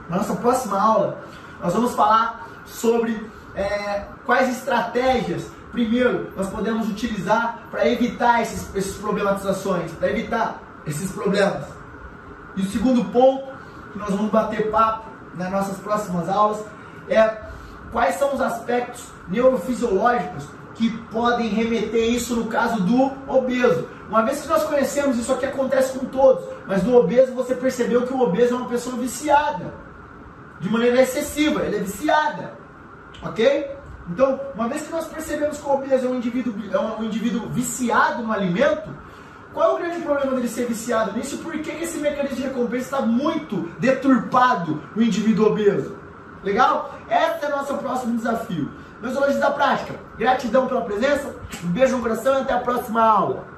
na 0.09 0.17
nossa 0.17 0.35
próxima 0.35 0.79
aula, 0.79 1.19
nós 1.61 1.73
vamos 1.73 1.93
falar 1.93 2.47
sobre 2.65 3.31
é, 3.55 4.05
quais 4.25 4.49
estratégias 4.49 5.49
primeiro, 5.77 6.31
nós 6.35 6.49
podemos 6.49 6.89
utilizar 6.89 7.59
para 7.69 7.87
evitar 7.87 8.41
esses, 8.41 8.73
esses 8.75 8.97
problematizações, 8.97 9.91
para 9.91 10.09
evitar 10.09 10.59
esses 10.85 11.11
problemas. 11.11 11.65
E 12.55 12.61
o 12.61 12.65
segundo 12.65 13.05
ponto 13.05 13.45
que 13.93 13.99
nós 13.99 14.09
vamos 14.09 14.31
bater 14.31 14.71
papo 14.71 15.09
nas 15.35 15.51
nossas 15.51 15.77
próximas 15.77 16.27
aulas 16.29 16.65
é 17.07 17.41
quais 17.91 18.15
são 18.15 18.33
os 18.33 18.41
aspectos 18.41 19.05
neurofisiológicos 19.27 20.45
que 20.73 20.89
podem 21.11 21.49
remeter 21.49 22.09
isso 22.11 22.35
no 22.35 22.45
caso 22.45 22.81
do 22.81 23.11
obeso. 23.27 23.87
Uma 24.09 24.23
vez 24.23 24.41
que 24.41 24.47
nós 24.47 24.63
conhecemos, 24.63 25.17
isso 25.17 25.31
aqui 25.33 25.45
acontece 25.45 25.97
com 25.97 26.05
todos, 26.05 26.45
mas 26.65 26.83
no 26.83 26.95
obeso 26.95 27.33
você 27.33 27.55
percebeu 27.55 28.05
que 28.05 28.13
o 28.13 28.21
obeso 28.21 28.53
é 28.53 28.57
uma 28.57 28.69
pessoa 28.69 28.95
viciada, 28.95 29.73
de 30.59 30.69
maneira 30.69 31.01
excessiva, 31.01 31.61
ele 31.63 31.77
é 31.77 31.79
viciada, 31.79 32.53
ok? 33.21 33.71
Então, 34.09 34.39
uma 34.55 34.69
vez 34.69 34.83
que 34.83 34.91
nós 34.91 35.05
percebemos 35.05 35.57
que 35.57 35.67
o 35.67 35.73
obeso 35.73 36.07
é 36.07 36.09
um 36.09 36.15
indivíduo, 36.15 36.53
é 36.71 36.79
um 36.79 37.03
indivíduo 37.03 37.49
viciado 37.49 38.23
no 38.23 38.31
alimento, 38.31 38.89
qual 39.53 39.71
é 39.71 39.73
o 39.73 39.77
grande 39.77 40.01
problema 40.01 40.35
dele 40.35 40.47
ser 40.47 40.65
viciado 40.65 41.13
nisso? 41.13 41.39
Por 41.39 41.51
que 41.59 41.71
esse 41.71 41.97
mecanismo 41.97 42.37
de 42.37 42.43
recompensa 42.43 42.85
está 42.85 43.01
muito 43.01 43.69
deturpado 43.79 44.81
no 44.95 45.01
indivíduo 45.01 45.47
obeso? 45.47 45.97
Legal? 46.43 46.97
Esse 47.09 47.45
é 47.45 47.47
o 47.47 47.57
nosso 47.57 47.75
próximo 47.77 48.15
desafio. 48.15 48.71
Metodologia 49.01 49.39
da 49.39 49.51
prática. 49.51 49.95
Gratidão 50.17 50.67
pela 50.67 50.81
presença, 50.81 51.35
um 51.63 51.69
beijo 51.69 51.97
no 51.97 52.03
coração 52.03 52.37
e 52.37 52.41
até 52.41 52.53
a 52.53 52.59
próxima 52.59 53.01
aula. 53.01 53.56